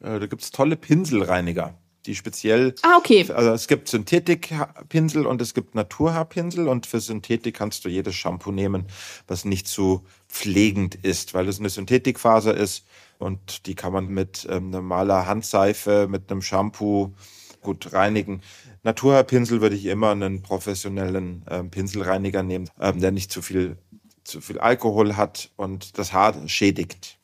Äh, 0.00 0.20
Da 0.20 0.26
gibt 0.26 0.42
es 0.42 0.52
tolle 0.52 0.76
Pinselreiniger, 0.76 1.74
die 2.06 2.14
speziell 2.14 2.76
Ah, 2.82 2.96
okay. 2.96 3.26
Also 3.32 3.50
es 3.50 3.66
gibt 3.66 3.88
Synthetikpinsel 3.88 5.26
und 5.26 5.42
es 5.42 5.54
gibt 5.54 5.74
Naturhaarpinsel 5.74 6.68
und 6.68 6.86
für 6.86 7.00
Synthetik 7.00 7.56
kannst 7.56 7.84
du 7.84 7.88
jedes 7.88 8.14
Shampoo 8.14 8.52
nehmen, 8.52 8.86
was 9.26 9.44
nicht 9.44 9.66
zu 9.66 10.04
pflegend 10.28 10.94
ist, 10.94 11.34
weil 11.34 11.48
es 11.48 11.58
eine 11.58 11.68
Synthetikfaser 11.68 12.56
ist 12.56 12.84
und 13.18 13.66
die 13.66 13.74
kann 13.74 13.92
man 13.92 14.06
mit 14.06 14.46
ähm, 14.50 14.70
normaler 14.70 15.26
Handseife, 15.26 16.06
mit 16.08 16.30
einem 16.30 16.42
Shampoo 16.42 17.14
gut 17.60 17.92
reinigen. 17.92 18.42
Naturhaarpinsel 18.82 19.60
würde 19.60 19.74
ich 19.74 19.86
immer 19.86 20.12
einen 20.12 20.42
professionellen 20.42 21.44
ähm, 21.50 21.70
Pinselreiniger 21.70 22.42
nehmen, 22.42 22.70
ähm, 22.80 23.00
der 23.00 23.10
nicht 23.10 23.32
zu 23.32 23.42
viel, 23.42 23.78
zu 24.22 24.40
viel 24.40 24.58
Alkohol 24.58 25.16
hat 25.16 25.50
und 25.56 25.98
das 25.98 26.12
Haar 26.12 26.48
schädigt. 26.48 27.18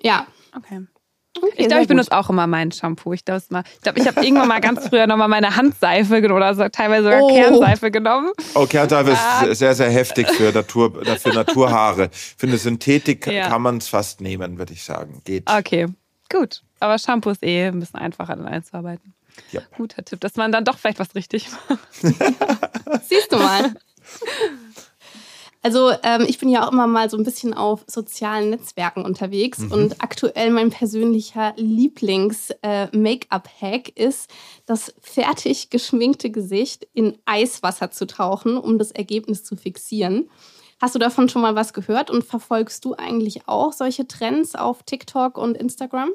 Ja. 0.00 0.26
Okay. 0.54 0.86
Okay, 1.34 1.52
Ich 1.56 1.68
glaube, 1.68 1.82
ich 1.82 1.88
benutze 1.88 2.12
auch 2.12 2.28
immer 2.30 2.46
mein 2.46 2.70
Shampoo. 2.72 3.12
Ich 3.14 3.24
glaube, 3.24 3.40
ich, 3.42 3.80
glaub, 3.82 3.96
ich 3.96 4.06
habe 4.06 4.22
irgendwann 4.24 4.48
mal 4.48 4.60
ganz 4.60 4.86
früher 4.88 5.06
nochmal 5.06 5.28
meine 5.28 5.56
Handseife 5.56 6.20
genommen 6.20 6.36
oder 6.42 6.54
so, 6.54 6.68
teilweise 6.68 7.04
sogar 7.04 7.22
Oh. 7.22 7.28
Kernseife 7.34 7.90
genommen. 7.90 8.32
Oh, 8.54 8.66
Kernseife 8.66 9.10
ist 9.50 9.58
sehr, 9.58 9.74
sehr 9.74 9.90
heftig 9.90 10.28
für, 10.30 10.52
Natur, 10.52 10.92
für 11.18 11.30
Naturhaare. 11.30 12.10
Für 12.12 12.46
eine 12.46 12.58
Synthetik 12.58 13.26
Ja. 13.26 13.48
kann 13.48 13.62
man 13.62 13.78
es 13.78 13.88
fast 13.88 14.20
nehmen, 14.20 14.58
würde 14.58 14.72
ich 14.74 14.84
sagen. 14.84 15.22
Geht. 15.24 15.50
Okay, 15.50 15.86
gut. 16.30 16.62
Aber 16.80 16.98
Shampoo 16.98 17.30
ist 17.30 17.42
eh 17.42 17.66
ein 17.66 17.80
bisschen 17.80 18.00
einfacher, 18.00 18.36
dann 18.36 18.46
einzuarbeiten. 18.46 19.14
Ja. 19.52 19.62
Guter 19.76 20.04
Tipp, 20.04 20.20
dass 20.20 20.36
man 20.36 20.52
dann 20.52 20.64
doch 20.66 20.76
vielleicht 20.76 20.98
was 20.98 21.14
richtig 21.14 21.48
macht. 21.68 21.78
Siehst 23.08 23.32
du 23.32 23.36
mal. 23.38 23.72
Also 25.62 25.92
ähm, 26.02 26.26
ich 26.28 26.38
bin 26.38 26.48
ja 26.48 26.66
auch 26.66 26.72
immer 26.72 26.88
mal 26.88 27.08
so 27.08 27.16
ein 27.16 27.22
bisschen 27.22 27.54
auf 27.54 27.84
sozialen 27.86 28.50
Netzwerken 28.50 29.04
unterwegs 29.04 29.62
und 29.62 30.02
aktuell 30.02 30.50
mein 30.50 30.70
persönlicher 30.70 31.52
Lieblings-Make-up-Hack 31.56 33.96
ist, 33.96 34.28
das 34.66 34.92
fertig 35.00 35.70
geschminkte 35.70 36.30
Gesicht 36.30 36.88
in 36.94 37.16
Eiswasser 37.26 37.92
zu 37.92 38.08
tauchen, 38.08 38.56
um 38.56 38.76
das 38.78 38.90
Ergebnis 38.90 39.44
zu 39.44 39.54
fixieren. 39.54 40.28
Hast 40.80 40.96
du 40.96 40.98
davon 40.98 41.28
schon 41.28 41.42
mal 41.42 41.54
was 41.54 41.72
gehört 41.72 42.10
und 42.10 42.24
verfolgst 42.24 42.84
du 42.84 42.96
eigentlich 42.96 43.46
auch 43.46 43.72
solche 43.72 44.08
Trends 44.08 44.56
auf 44.56 44.82
TikTok 44.82 45.38
und 45.38 45.56
Instagram? 45.56 46.10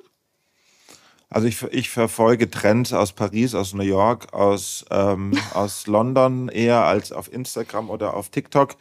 Also 1.30 1.48
ich, 1.48 1.62
ich 1.72 1.90
verfolge 1.90 2.50
Trends 2.50 2.94
aus 2.94 3.12
Paris, 3.12 3.54
aus 3.54 3.74
New 3.74 3.84
York, 3.84 4.34
aus, 4.34 4.86
ähm, 4.92 5.38
aus 5.54 5.86
London 5.86 6.48
eher 6.48 6.84
als 6.84 7.12
auf 7.12 7.32
Instagram 7.32 7.90
oder 7.90 8.14
auf 8.14 8.30
TikTok. 8.30 8.76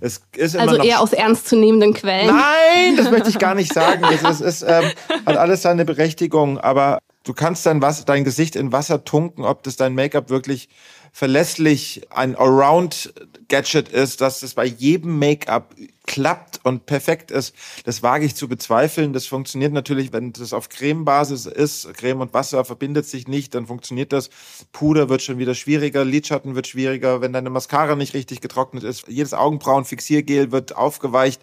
Es 0.00 0.22
ist 0.36 0.54
immer 0.54 0.64
Also 0.64 0.76
noch 0.78 0.84
eher 0.84 1.00
aus 1.00 1.12
ernstzunehmenden 1.12 1.94
Quellen. 1.94 2.26
Nein, 2.26 2.96
das 2.96 3.10
möchte 3.10 3.28
ich 3.30 3.38
gar 3.38 3.54
nicht 3.54 3.72
sagen. 3.72 4.02
Das 4.02 4.40
ist, 4.40 4.40
ist, 4.40 4.62
ähm, 4.62 4.90
hat 5.24 5.36
alles 5.36 5.62
seine 5.62 5.84
Berechtigung, 5.84 6.58
aber 6.58 6.98
du 7.22 7.32
kannst 7.32 7.64
dein, 7.64 7.80
Wasser, 7.80 8.04
dein 8.04 8.24
Gesicht 8.24 8.56
in 8.56 8.72
Wasser 8.72 9.04
tunken, 9.04 9.44
ob 9.44 9.62
das 9.62 9.76
dein 9.76 9.94
Make-up 9.94 10.30
wirklich 10.30 10.68
verlässlich 11.14 12.02
ein 12.10 12.34
Around-Gadget 12.34 13.88
ist, 13.88 14.20
dass 14.20 14.42
es 14.42 14.54
bei 14.54 14.64
jedem 14.64 15.16
Make-up 15.20 15.76
klappt 16.08 16.58
und 16.64 16.86
perfekt 16.86 17.30
ist, 17.30 17.54
das 17.84 18.02
wage 18.02 18.26
ich 18.26 18.34
zu 18.34 18.48
bezweifeln. 18.48 19.12
Das 19.12 19.24
funktioniert 19.26 19.72
natürlich, 19.72 20.12
wenn 20.12 20.32
das 20.32 20.52
auf 20.52 20.68
Cremebasis 20.68 21.46
ist. 21.46 21.94
Creme 21.94 22.22
und 22.22 22.34
Wasser 22.34 22.64
verbindet 22.64 23.06
sich 23.06 23.28
nicht, 23.28 23.54
dann 23.54 23.68
funktioniert 23.68 24.12
das. 24.12 24.28
Puder 24.72 25.08
wird 25.08 25.22
schon 25.22 25.38
wieder 25.38 25.54
schwieriger, 25.54 26.04
Lidschatten 26.04 26.56
wird 26.56 26.66
schwieriger, 26.66 27.20
wenn 27.20 27.32
deine 27.32 27.48
Mascara 27.48 27.94
nicht 27.94 28.14
richtig 28.14 28.40
getrocknet 28.40 28.82
ist. 28.82 29.06
Jedes 29.06 29.34
Augenbrauenfixiergel 29.34 30.50
wird 30.50 30.74
aufgeweicht. 30.74 31.40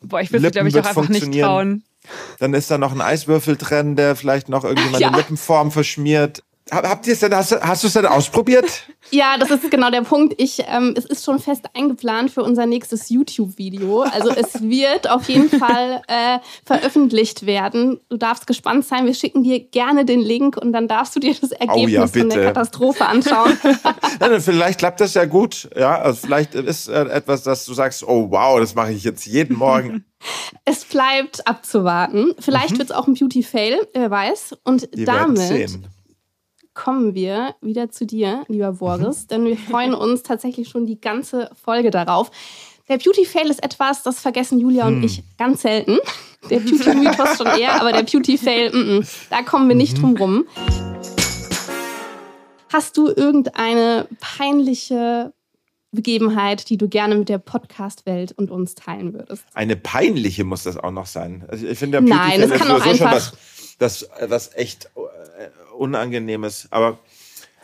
Boah, 0.00 0.20
ich 0.20 0.32
würde 0.32 0.50
glaube 0.50 0.68
ich, 0.70 0.76
auch 0.76 0.84
einfach 0.84 1.08
nicht 1.08 1.32
trauen. 1.40 1.84
Dann 2.40 2.52
ist 2.52 2.68
da 2.68 2.78
noch 2.78 2.90
ein 2.90 3.00
Eiswürfel 3.00 3.56
drin, 3.56 3.94
der 3.94 4.16
vielleicht 4.16 4.48
noch 4.48 4.64
irgendwie 4.64 4.88
meine 4.90 5.02
ja. 5.02 5.16
Lippenform 5.16 5.70
verschmiert. 5.70 6.42
Habt 6.70 7.06
ihr 7.06 7.14
es 7.14 7.20
denn, 7.20 7.34
hast, 7.34 7.52
hast 7.60 7.82
du 7.82 7.86
es 7.86 7.92
denn 7.92 8.06
ausprobiert? 8.06 8.66
Ja, 9.10 9.38
das 9.38 9.50
ist 9.50 9.70
genau 9.70 9.90
der 9.90 10.02
Punkt. 10.02 10.34
Ich, 10.36 10.62
ähm, 10.68 10.92
es 10.94 11.06
ist 11.06 11.24
schon 11.24 11.38
fest 11.38 11.64
eingeplant 11.72 12.30
für 12.30 12.42
unser 12.42 12.66
nächstes 12.66 13.08
YouTube-Video. 13.08 14.02
Also 14.02 14.28
es 14.30 14.60
wird 14.60 15.08
auf 15.08 15.30
jeden 15.30 15.48
Fall 15.48 16.02
äh, 16.08 16.40
veröffentlicht 16.66 17.46
werden. 17.46 18.00
Du 18.10 18.18
darfst 18.18 18.46
gespannt 18.46 18.84
sein. 18.84 19.06
Wir 19.06 19.14
schicken 19.14 19.44
dir 19.44 19.60
gerne 19.60 20.04
den 20.04 20.20
Link 20.20 20.58
und 20.58 20.74
dann 20.74 20.88
darfst 20.88 21.16
du 21.16 21.20
dir 21.20 21.34
das 21.34 21.52
Ergebnis 21.52 21.78
oh 21.78 21.88
ja, 21.88 22.06
von 22.06 22.28
der 22.28 22.44
Katastrophe 22.44 23.06
anschauen. 23.06 23.56
ja, 24.20 24.40
vielleicht 24.40 24.78
klappt 24.78 25.00
das 25.00 25.14
ja 25.14 25.24
gut. 25.24 25.70
Ja, 25.74 26.00
also 26.00 26.26
vielleicht 26.26 26.54
ist 26.54 26.88
äh, 26.88 27.04
etwas, 27.04 27.42
dass 27.44 27.64
du 27.64 27.72
sagst, 27.72 28.06
oh 28.06 28.30
wow, 28.30 28.60
das 28.60 28.74
mache 28.74 28.92
ich 28.92 29.04
jetzt 29.04 29.26
jeden 29.26 29.56
Morgen. 29.56 30.04
Es 30.64 30.84
bleibt 30.84 31.46
abzuwarten. 31.46 32.34
Vielleicht 32.40 32.72
mhm. 32.72 32.78
wird 32.78 32.90
es 32.90 32.96
auch 32.96 33.06
ein 33.06 33.14
Beauty-Fail, 33.14 33.86
wer 33.94 34.10
weiß. 34.10 34.56
Und 34.64 34.88
Wir 34.92 35.06
damit 35.06 35.78
kommen 36.78 37.16
wir 37.16 37.56
wieder 37.60 37.90
zu 37.90 38.06
dir, 38.06 38.44
lieber 38.46 38.74
Boris, 38.74 39.26
denn 39.26 39.44
wir 39.44 39.56
freuen 39.70 39.94
uns 39.94 40.22
tatsächlich 40.22 40.68
schon 40.68 40.86
die 40.86 41.00
ganze 41.00 41.50
Folge 41.60 41.90
darauf. 41.90 42.30
Der 42.88 42.98
Beauty-Fail 42.98 43.50
ist 43.50 43.62
etwas, 43.64 44.04
das 44.04 44.20
vergessen 44.20 44.60
Julia 44.60 44.86
hm. 44.86 44.98
und 44.98 45.02
ich 45.02 45.24
ganz 45.36 45.62
selten. 45.62 45.98
Der 46.48 46.60
Beauty-Mythos 46.60 47.36
schon 47.36 47.48
eher, 47.48 47.80
aber 47.80 47.92
der 47.92 48.04
Beauty-Fail, 48.04 48.70
mm, 48.72 48.98
mm, 48.98 49.06
da 49.28 49.42
kommen 49.42 49.68
wir 49.68 49.74
nicht 49.74 50.00
drum 50.00 50.16
rum. 50.16 50.46
Hast 52.72 52.96
du 52.96 53.08
irgendeine 53.08 54.06
peinliche 54.20 55.32
Begebenheit, 55.90 56.70
die 56.70 56.76
du 56.76 56.88
gerne 56.88 57.16
mit 57.16 57.28
der 57.28 57.38
Podcast-Welt 57.38 58.32
und 58.32 58.52
uns 58.52 58.76
teilen 58.76 59.14
würdest? 59.14 59.44
Eine 59.52 59.74
peinliche 59.74 60.44
muss 60.44 60.62
das 60.62 60.76
auch 60.76 60.92
noch 60.92 61.06
sein. 61.06 61.44
Also 61.48 61.66
ich 61.66 61.78
finde, 61.78 62.00
der 62.00 62.08
Nein, 62.08 62.40
es 62.40 62.52
kann 62.52 62.70
auch 62.70 62.86
einfach 62.86 63.12
was, 63.12 63.32
das, 63.78 64.08
was 64.28 64.54
echt 64.54 64.90
äh, 64.96 65.48
Unangenehmes, 65.78 66.68
aber 66.70 66.98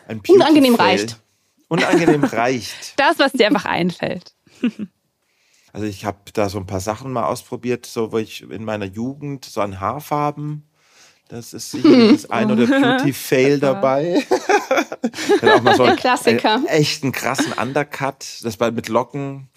ein 0.08 0.20
Unangenehm 0.26 0.74
reicht. 0.74 1.20
Unangenehm 1.68 2.24
reicht. 2.24 2.94
Das, 2.96 3.18
was 3.18 3.32
dir 3.32 3.46
einfach 3.46 3.64
einfällt. 3.64 4.34
Also 5.72 5.88
ich 5.88 6.04
habe 6.04 6.18
da 6.32 6.48
so 6.48 6.58
ein 6.58 6.66
paar 6.66 6.78
Sachen 6.78 7.10
mal 7.10 7.24
ausprobiert, 7.24 7.84
so 7.84 8.12
wo 8.12 8.18
ich 8.18 8.48
in 8.48 8.64
meiner 8.64 8.84
Jugend 8.84 9.44
so 9.44 9.60
an 9.60 9.80
Haarfarben. 9.80 10.70
Das 11.26 11.52
ist 11.52 11.72
sicherlich 11.72 12.12
das 12.12 12.30
ein 12.30 12.48
oder 12.52 12.66
Beauty-Fail 12.98 13.58
dabei. 13.58 14.24
auch 15.42 15.62
mal 15.62 15.74
so 15.74 15.82
einen, 15.82 15.96
Klassiker. 15.96 16.54
Einen 16.54 16.66
echten 16.66 17.10
krassen 17.10 17.52
Undercut. 17.54 18.24
Das 18.44 18.60
war 18.60 18.70
mit 18.70 18.88
Locken 18.88 19.48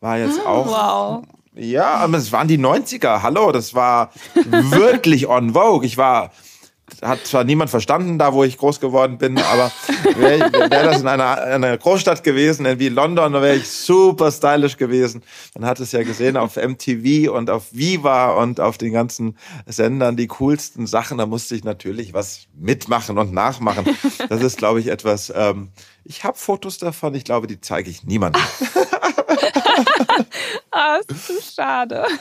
war 0.00 0.16
jetzt 0.16 0.40
ah, 0.40 0.48
auch. 0.48 0.66
Wow. 0.66 1.24
Ja, 1.54 1.96
aber 1.96 2.18
es 2.18 2.32
waren 2.32 2.48
die 2.48 2.58
90er. 2.58 3.22
Hallo, 3.22 3.52
das 3.52 3.74
war 3.74 4.12
wirklich 4.44 5.26
on 5.26 5.52
vogue. 5.54 5.86
Ich 5.86 5.96
war 5.96 6.32
hat 7.02 7.26
zwar 7.26 7.44
niemand 7.44 7.70
verstanden, 7.70 8.18
da 8.18 8.32
wo 8.32 8.44
ich 8.44 8.58
groß 8.58 8.80
geworden 8.80 9.18
bin, 9.18 9.38
aber 9.38 9.72
wäre 10.16 10.52
wär 10.52 10.68
das 10.68 11.00
in 11.00 11.08
einer, 11.08 11.38
einer 11.42 11.76
Großstadt 11.76 12.22
gewesen, 12.22 12.66
wie 12.78 12.88
London, 12.88 13.32
da 13.32 13.42
wäre 13.42 13.56
ich 13.56 13.68
super 13.68 14.30
stylisch 14.30 14.76
gewesen. 14.76 15.22
Man 15.58 15.68
hat 15.68 15.80
es 15.80 15.92
ja 15.92 16.02
gesehen 16.02 16.36
auf 16.36 16.56
MTV 16.56 17.30
und 17.32 17.50
auf 17.50 17.64
Viva 17.72 18.34
und 18.34 18.60
auf 18.60 18.78
den 18.78 18.92
ganzen 18.92 19.36
Sendern 19.66 20.16
die 20.16 20.28
coolsten 20.28 20.86
Sachen. 20.86 21.18
Da 21.18 21.26
musste 21.26 21.54
ich 21.56 21.64
natürlich 21.64 22.14
was 22.14 22.46
mitmachen 22.54 23.18
und 23.18 23.32
nachmachen. 23.32 23.84
Das 24.28 24.42
ist, 24.42 24.58
glaube 24.58 24.80
ich, 24.80 24.86
etwas. 24.86 25.32
Ähm, 25.34 25.70
ich 26.04 26.24
habe 26.24 26.38
Fotos 26.38 26.78
davon. 26.78 27.14
Ich 27.14 27.24
glaube, 27.24 27.46
die 27.46 27.60
zeige 27.60 27.90
ich 27.90 28.04
niemandem. 28.04 28.42
ah, 30.76 30.98
ist 31.08 31.26
so 31.26 31.34
schade. 31.54 32.04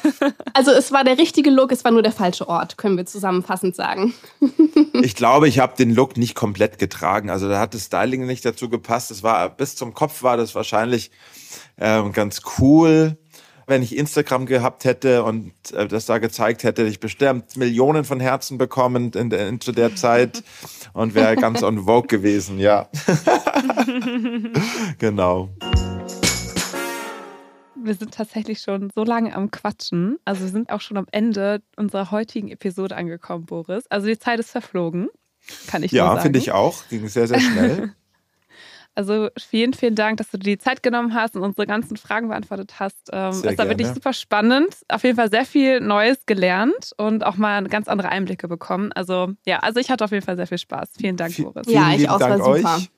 Also 0.54 0.72
es 0.72 0.94
war 0.94 1.04
der 1.04 1.18
richtige 1.18 1.50
Look, 1.50 1.74
es 1.74 1.84
war 1.84 1.92
nur 1.92 2.02
der 2.02 2.14
falsche 2.14 2.48
Ort, 2.48 2.78
können 2.78 2.96
wir 2.96 3.06
zusammenfassend 3.06 3.76
sagen. 3.76 4.14
ich 4.94 5.16
glaube, 5.16 5.50
ich 5.50 5.60
habe 5.60 5.76
den 5.76 5.94
Look 5.94 6.16
nicht 6.16 6.34
komplett 6.34 6.80
getragen. 6.80 7.30
Also 7.30 7.50
da 7.50 7.60
hat 7.60 7.74
das 7.74 7.86
Styling 7.86 8.26
nicht 8.26 8.46
dazu 8.46 8.70
gepasst. 8.70 9.12
Es 9.12 9.22
war 9.22 9.50
bis 9.50 9.76
zum 9.76 9.94
Kopf 9.94 10.24
war 10.24 10.38
das 10.38 10.56
wahrscheinlich 10.56 11.12
ähm, 11.78 12.14
ganz 12.14 12.42
cool. 12.60 13.18
Wenn 13.68 13.82
ich 13.82 13.98
Instagram 13.98 14.46
gehabt 14.46 14.86
hätte 14.86 15.24
und 15.24 15.52
äh, 15.74 15.88
das 15.88 16.06
da 16.06 16.20
gezeigt 16.20 16.64
hätte, 16.64 16.84
hätte 16.84 16.92
ich 16.92 17.02
bestimmt 17.02 17.58
Millionen 17.58 18.06
von 18.06 18.22
Herzen 18.22 18.58
bekommen 18.58 19.12
in, 19.14 19.32
in, 19.32 19.60
zu 19.60 19.74
der 19.74 19.96
Zeit 19.96 20.44
und 20.94 21.16
wäre 21.16 21.36
ganz 21.36 21.64
on 21.64 21.86
vogue 21.86 22.08
gewesen, 22.08 22.60
ja. 22.60 22.88
genau 25.00 25.50
wir 27.84 27.94
sind 27.96 28.14
tatsächlich 28.14 28.60
schon 28.60 28.90
so 28.94 29.04
lange 29.04 29.36
am 29.36 29.52
Quatschen. 29.52 30.18
Also 30.26 30.44
wir 30.44 30.50
sind 30.50 30.72
auch 30.72 30.82
schon 30.82 30.98
am 30.98 31.08
Ende 31.12 31.62
unserer 31.76 32.12
heutigen 32.12 32.50
Episode 32.50 32.96
angekommen, 32.96 33.46
Boris. 33.46 33.86
Also 33.88 34.08
die 34.08 34.18
Zeit 34.18 34.40
ist 34.40 34.52
verflogen, 34.52 35.10
kann 35.68 35.84
ich 35.84 35.92
ja, 35.92 36.06
sagen. 36.06 36.18
Ja, 36.18 36.22
finde 36.22 36.40
ich 36.40 36.52
auch. 36.52 36.88
Ging 36.90 37.08
sehr, 37.08 37.28
sehr 37.28 37.40
schnell. 37.40 37.94
Also 38.98 39.28
vielen, 39.38 39.74
vielen 39.74 39.96
Dank, 39.96 40.18
dass 40.18 40.32
du 40.32 40.38
dir 40.38 40.56
die 40.56 40.58
Zeit 40.58 40.82
genommen 40.82 41.14
hast 41.14 41.36
und 41.36 41.44
unsere 41.44 41.68
ganzen 41.68 41.98
Fragen 41.98 42.30
beantwortet 42.30 42.80
hast. 42.80 43.10
Ähm, 43.12 43.34
sehr 43.34 43.52
es 43.52 43.58
war 43.58 43.68
wirklich 43.68 43.90
super 43.90 44.14
spannend. 44.14 44.74
Auf 44.88 45.04
jeden 45.04 45.18
Fall 45.18 45.30
sehr 45.30 45.46
viel 45.46 45.82
Neues 45.82 46.26
gelernt 46.26 46.94
und 46.96 47.26
auch 47.26 47.36
mal 47.36 47.66
ganz 47.66 47.90
andere 47.90 48.08
Einblicke 48.08 48.48
bekommen. 48.48 48.94
Also 48.94 49.34
ja, 49.46 49.60
also 49.60 49.82
ich 49.82 49.92
hatte 49.92 50.06
auf 50.06 50.12
jeden 50.12 50.26
Fall 50.26 50.38
sehr 50.38 50.48
viel 50.48 50.58
Spaß. 50.58 50.92
Vielen 50.98 51.18
Dank, 51.18 51.36
Boris. 51.36 51.68
Ja, 51.68 51.92
ich 51.94 52.10
auch. 52.10 52.20
Dank 52.20 52.40
war 52.40 52.56
super. 52.56 52.78
Euch. 52.78 52.90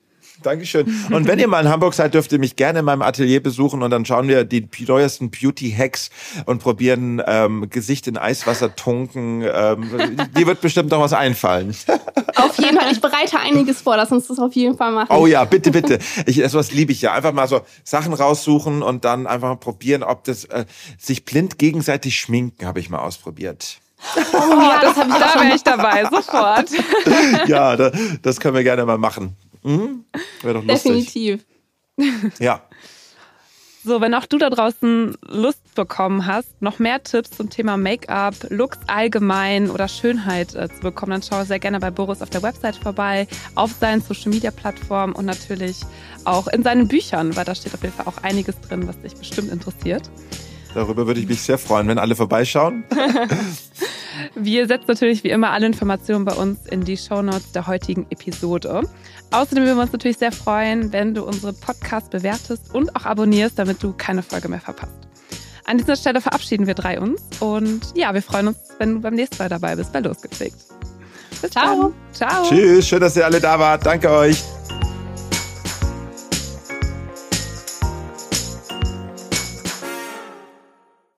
Dankeschön. 0.42 0.86
Und 1.10 1.26
wenn 1.26 1.38
ihr 1.38 1.48
mal 1.48 1.64
in 1.64 1.68
Hamburg 1.70 1.94
seid, 1.94 2.14
dürft 2.14 2.32
ihr 2.32 2.38
mich 2.38 2.56
gerne 2.56 2.80
in 2.80 2.84
meinem 2.84 3.02
Atelier 3.02 3.42
besuchen 3.42 3.82
und 3.82 3.90
dann 3.90 4.04
schauen 4.04 4.28
wir 4.28 4.44
die 4.44 4.68
neuesten 4.86 5.30
Beauty-Hacks 5.30 6.10
und 6.46 6.62
probieren 6.62 7.22
ähm, 7.26 7.68
Gesicht 7.70 8.06
in 8.06 8.16
Eiswasser 8.16 8.74
tunken. 8.76 9.42
Ähm, 9.42 10.16
dir 10.36 10.46
wird 10.46 10.60
bestimmt 10.60 10.90
noch 10.90 11.00
was 11.00 11.12
einfallen. 11.12 11.74
Auf 12.36 12.58
jeden 12.58 12.78
Fall. 12.78 12.92
Ich 12.92 13.00
bereite 13.00 13.38
einiges 13.40 13.80
vor. 13.80 13.96
Lass 13.96 14.12
uns 14.12 14.28
das 14.28 14.38
auf 14.38 14.52
jeden 14.52 14.76
Fall 14.76 14.92
machen. 14.92 15.08
Oh 15.10 15.26
ja, 15.26 15.44
bitte, 15.44 15.70
bitte. 15.70 15.98
Ich, 16.26 16.36
sowas 16.48 16.72
liebe 16.72 16.92
ich 16.92 17.02
ja. 17.02 17.12
Einfach 17.12 17.32
mal 17.32 17.48
so 17.48 17.62
Sachen 17.82 18.12
raussuchen 18.12 18.82
und 18.82 19.04
dann 19.04 19.26
einfach 19.26 19.48
mal 19.48 19.56
probieren, 19.56 20.02
ob 20.02 20.24
das 20.24 20.44
äh, 20.44 20.64
sich 20.98 21.24
blind 21.24 21.58
gegenseitig 21.58 22.16
schminken, 22.18 22.66
habe 22.66 22.80
ich 22.80 22.90
mal 22.90 23.00
ausprobiert. 23.00 23.78
Oh, 24.32 24.38
ja, 24.38 24.80
das 24.80 24.96
habe 24.96 25.10
ich 25.10 25.18
da 25.18 25.40
wäre 25.40 25.54
ich 25.56 25.62
dabei, 25.62 26.04
sofort. 26.04 26.68
ja, 27.48 27.76
da, 27.76 27.90
das 28.22 28.38
können 28.38 28.54
wir 28.54 28.62
gerne 28.62 28.84
mal 28.84 28.98
machen. 28.98 29.36
Mhm. 29.68 30.04
Wäre 30.42 30.54
doch 30.54 30.64
lustig. 30.64 31.12
Definitiv. 31.12 31.46
Ja. 32.38 32.62
So, 33.84 34.00
wenn 34.00 34.14
auch 34.14 34.26
du 34.26 34.38
da 34.38 34.50
draußen 34.50 35.16
Lust 35.26 35.74
bekommen 35.74 36.26
hast, 36.26 36.60
noch 36.60 36.78
mehr 36.78 37.02
Tipps 37.02 37.30
zum 37.30 37.48
Thema 37.48 37.76
Make-up, 37.76 38.34
Looks 38.50 38.78
allgemein 38.86 39.70
oder 39.70 39.88
Schönheit 39.88 40.54
äh, 40.54 40.68
zu 40.68 40.80
bekommen, 40.80 41.12
dann 41.12 41.22
schau 41.22 41.44
sehr 41.44 41.58
gerne 41.58 41.80
bei 41.80 41.90
Boris 41.90 42.20
auf 42.22 42.30
der 42.30 42.42
Website 42.42 42.76
vorbei, 42.76 43.26
auf 43.54 43.72
seinen 43.72 44.02
Social-Media-Plattformen 44.02 45.14
und 45.14 45.26
natürlich 45.26 45.82
auch 46.24 46.48
in 46.48 46.62
seinen 46.62 46.88
Büchern, 46.88 47.36
weil 47.36 47.44
da 47.44 47.54
steht 47.54 47.74
auf 47.74 47.82
jeden 47.82 47.94
Fall 47.94 48.06
auch 48.06 48.22
einiges 48.22 48.60
drin, 48.60 48.88
was 48.88 49.00
dich 49.00 49.14
bestimmt 49.14 49.50
interessiert. 49.50 50.10
Darüber 50.78 51.08
würde 51.08 51.18
ich 51.18 51.26
mich 51.26 51.42
sehr 51.42 51.58
freuen, 51.58 51.88
wenn 51.88 51.98
alle 51.98 52.14
vorbeischauen. 52.14 52.84
Wir 54.36 54.68
setzen 54.68 54.84
natürlich 54.86 55.24
wie 55.24 55.30
immer 55.30 55.50
alle 55.50 55.66
Informationen 55.66 56.24
bei 56.24 56.34
uns 56.34 56.66
in 56.66 56.84
die 56.84 56.96
Shownotes 56.96 57.50
der 57.50 57.66
heutigen 57.66 58.06
Episode. 58.10 58.82
Außerdem 59.32 59.64
würden 59.64 59.76
wir 59.76 59.82
uns 59.82 59.92
natürlich 59.92 60.18
sehr 60.18 60.30
freuen, 60.30 60.92
wenn 60.92 61.14
du 61.14 61.24
unsere 61.24 61.52
Podcast 61.52 62.10
bewertest 62.10 62.72
und 62.72 62.94
auch 62.94 63.06
abonnierst, 63.06 63.58
damit 63.58 63.82
du 63.82 63.92
keine 63.92 64.22
Folge 64.22 64.48
mehr 64.48 64.60
verpasst. 64.60 64.92
An 65.64 65.78
dieser 65.78 65.96
Stelle 65.96 66.20
verabschieden 66.20 66.68
wir 66.68 66.74
drei 66.74 67.00
uns 67.00 67.22
und 67.40 67.80
ja, 67.96 68.14
wir 68.14 68.22
freuen 68.22 68.46
uns, 68.46 68.58
wenn 68.78 68.94
du 68.94 69.00
beim 69.00 69.14
nächsten 69.14 69.38
Mal 69.38 69.48
dabei 69.48 69.74
bist 69.74 69.92
bei 69.92 69.98
Losgepflegt. 69.98 70.58
Bis 71.42 71.50
Ciao. 71.50 71.82
Dann. 71.82 71.94
Ciao. 72.12 72.48
Tschüss, 72.48 72.86
schön, 72.86 73.00
dass 73.00 73.16
ihr 73.16 73.24
alle 73.24 73.40
da 73.40 73.58
wart. 73.58 73.84
Danke 73.84 74.08
euch. 74.10 74.44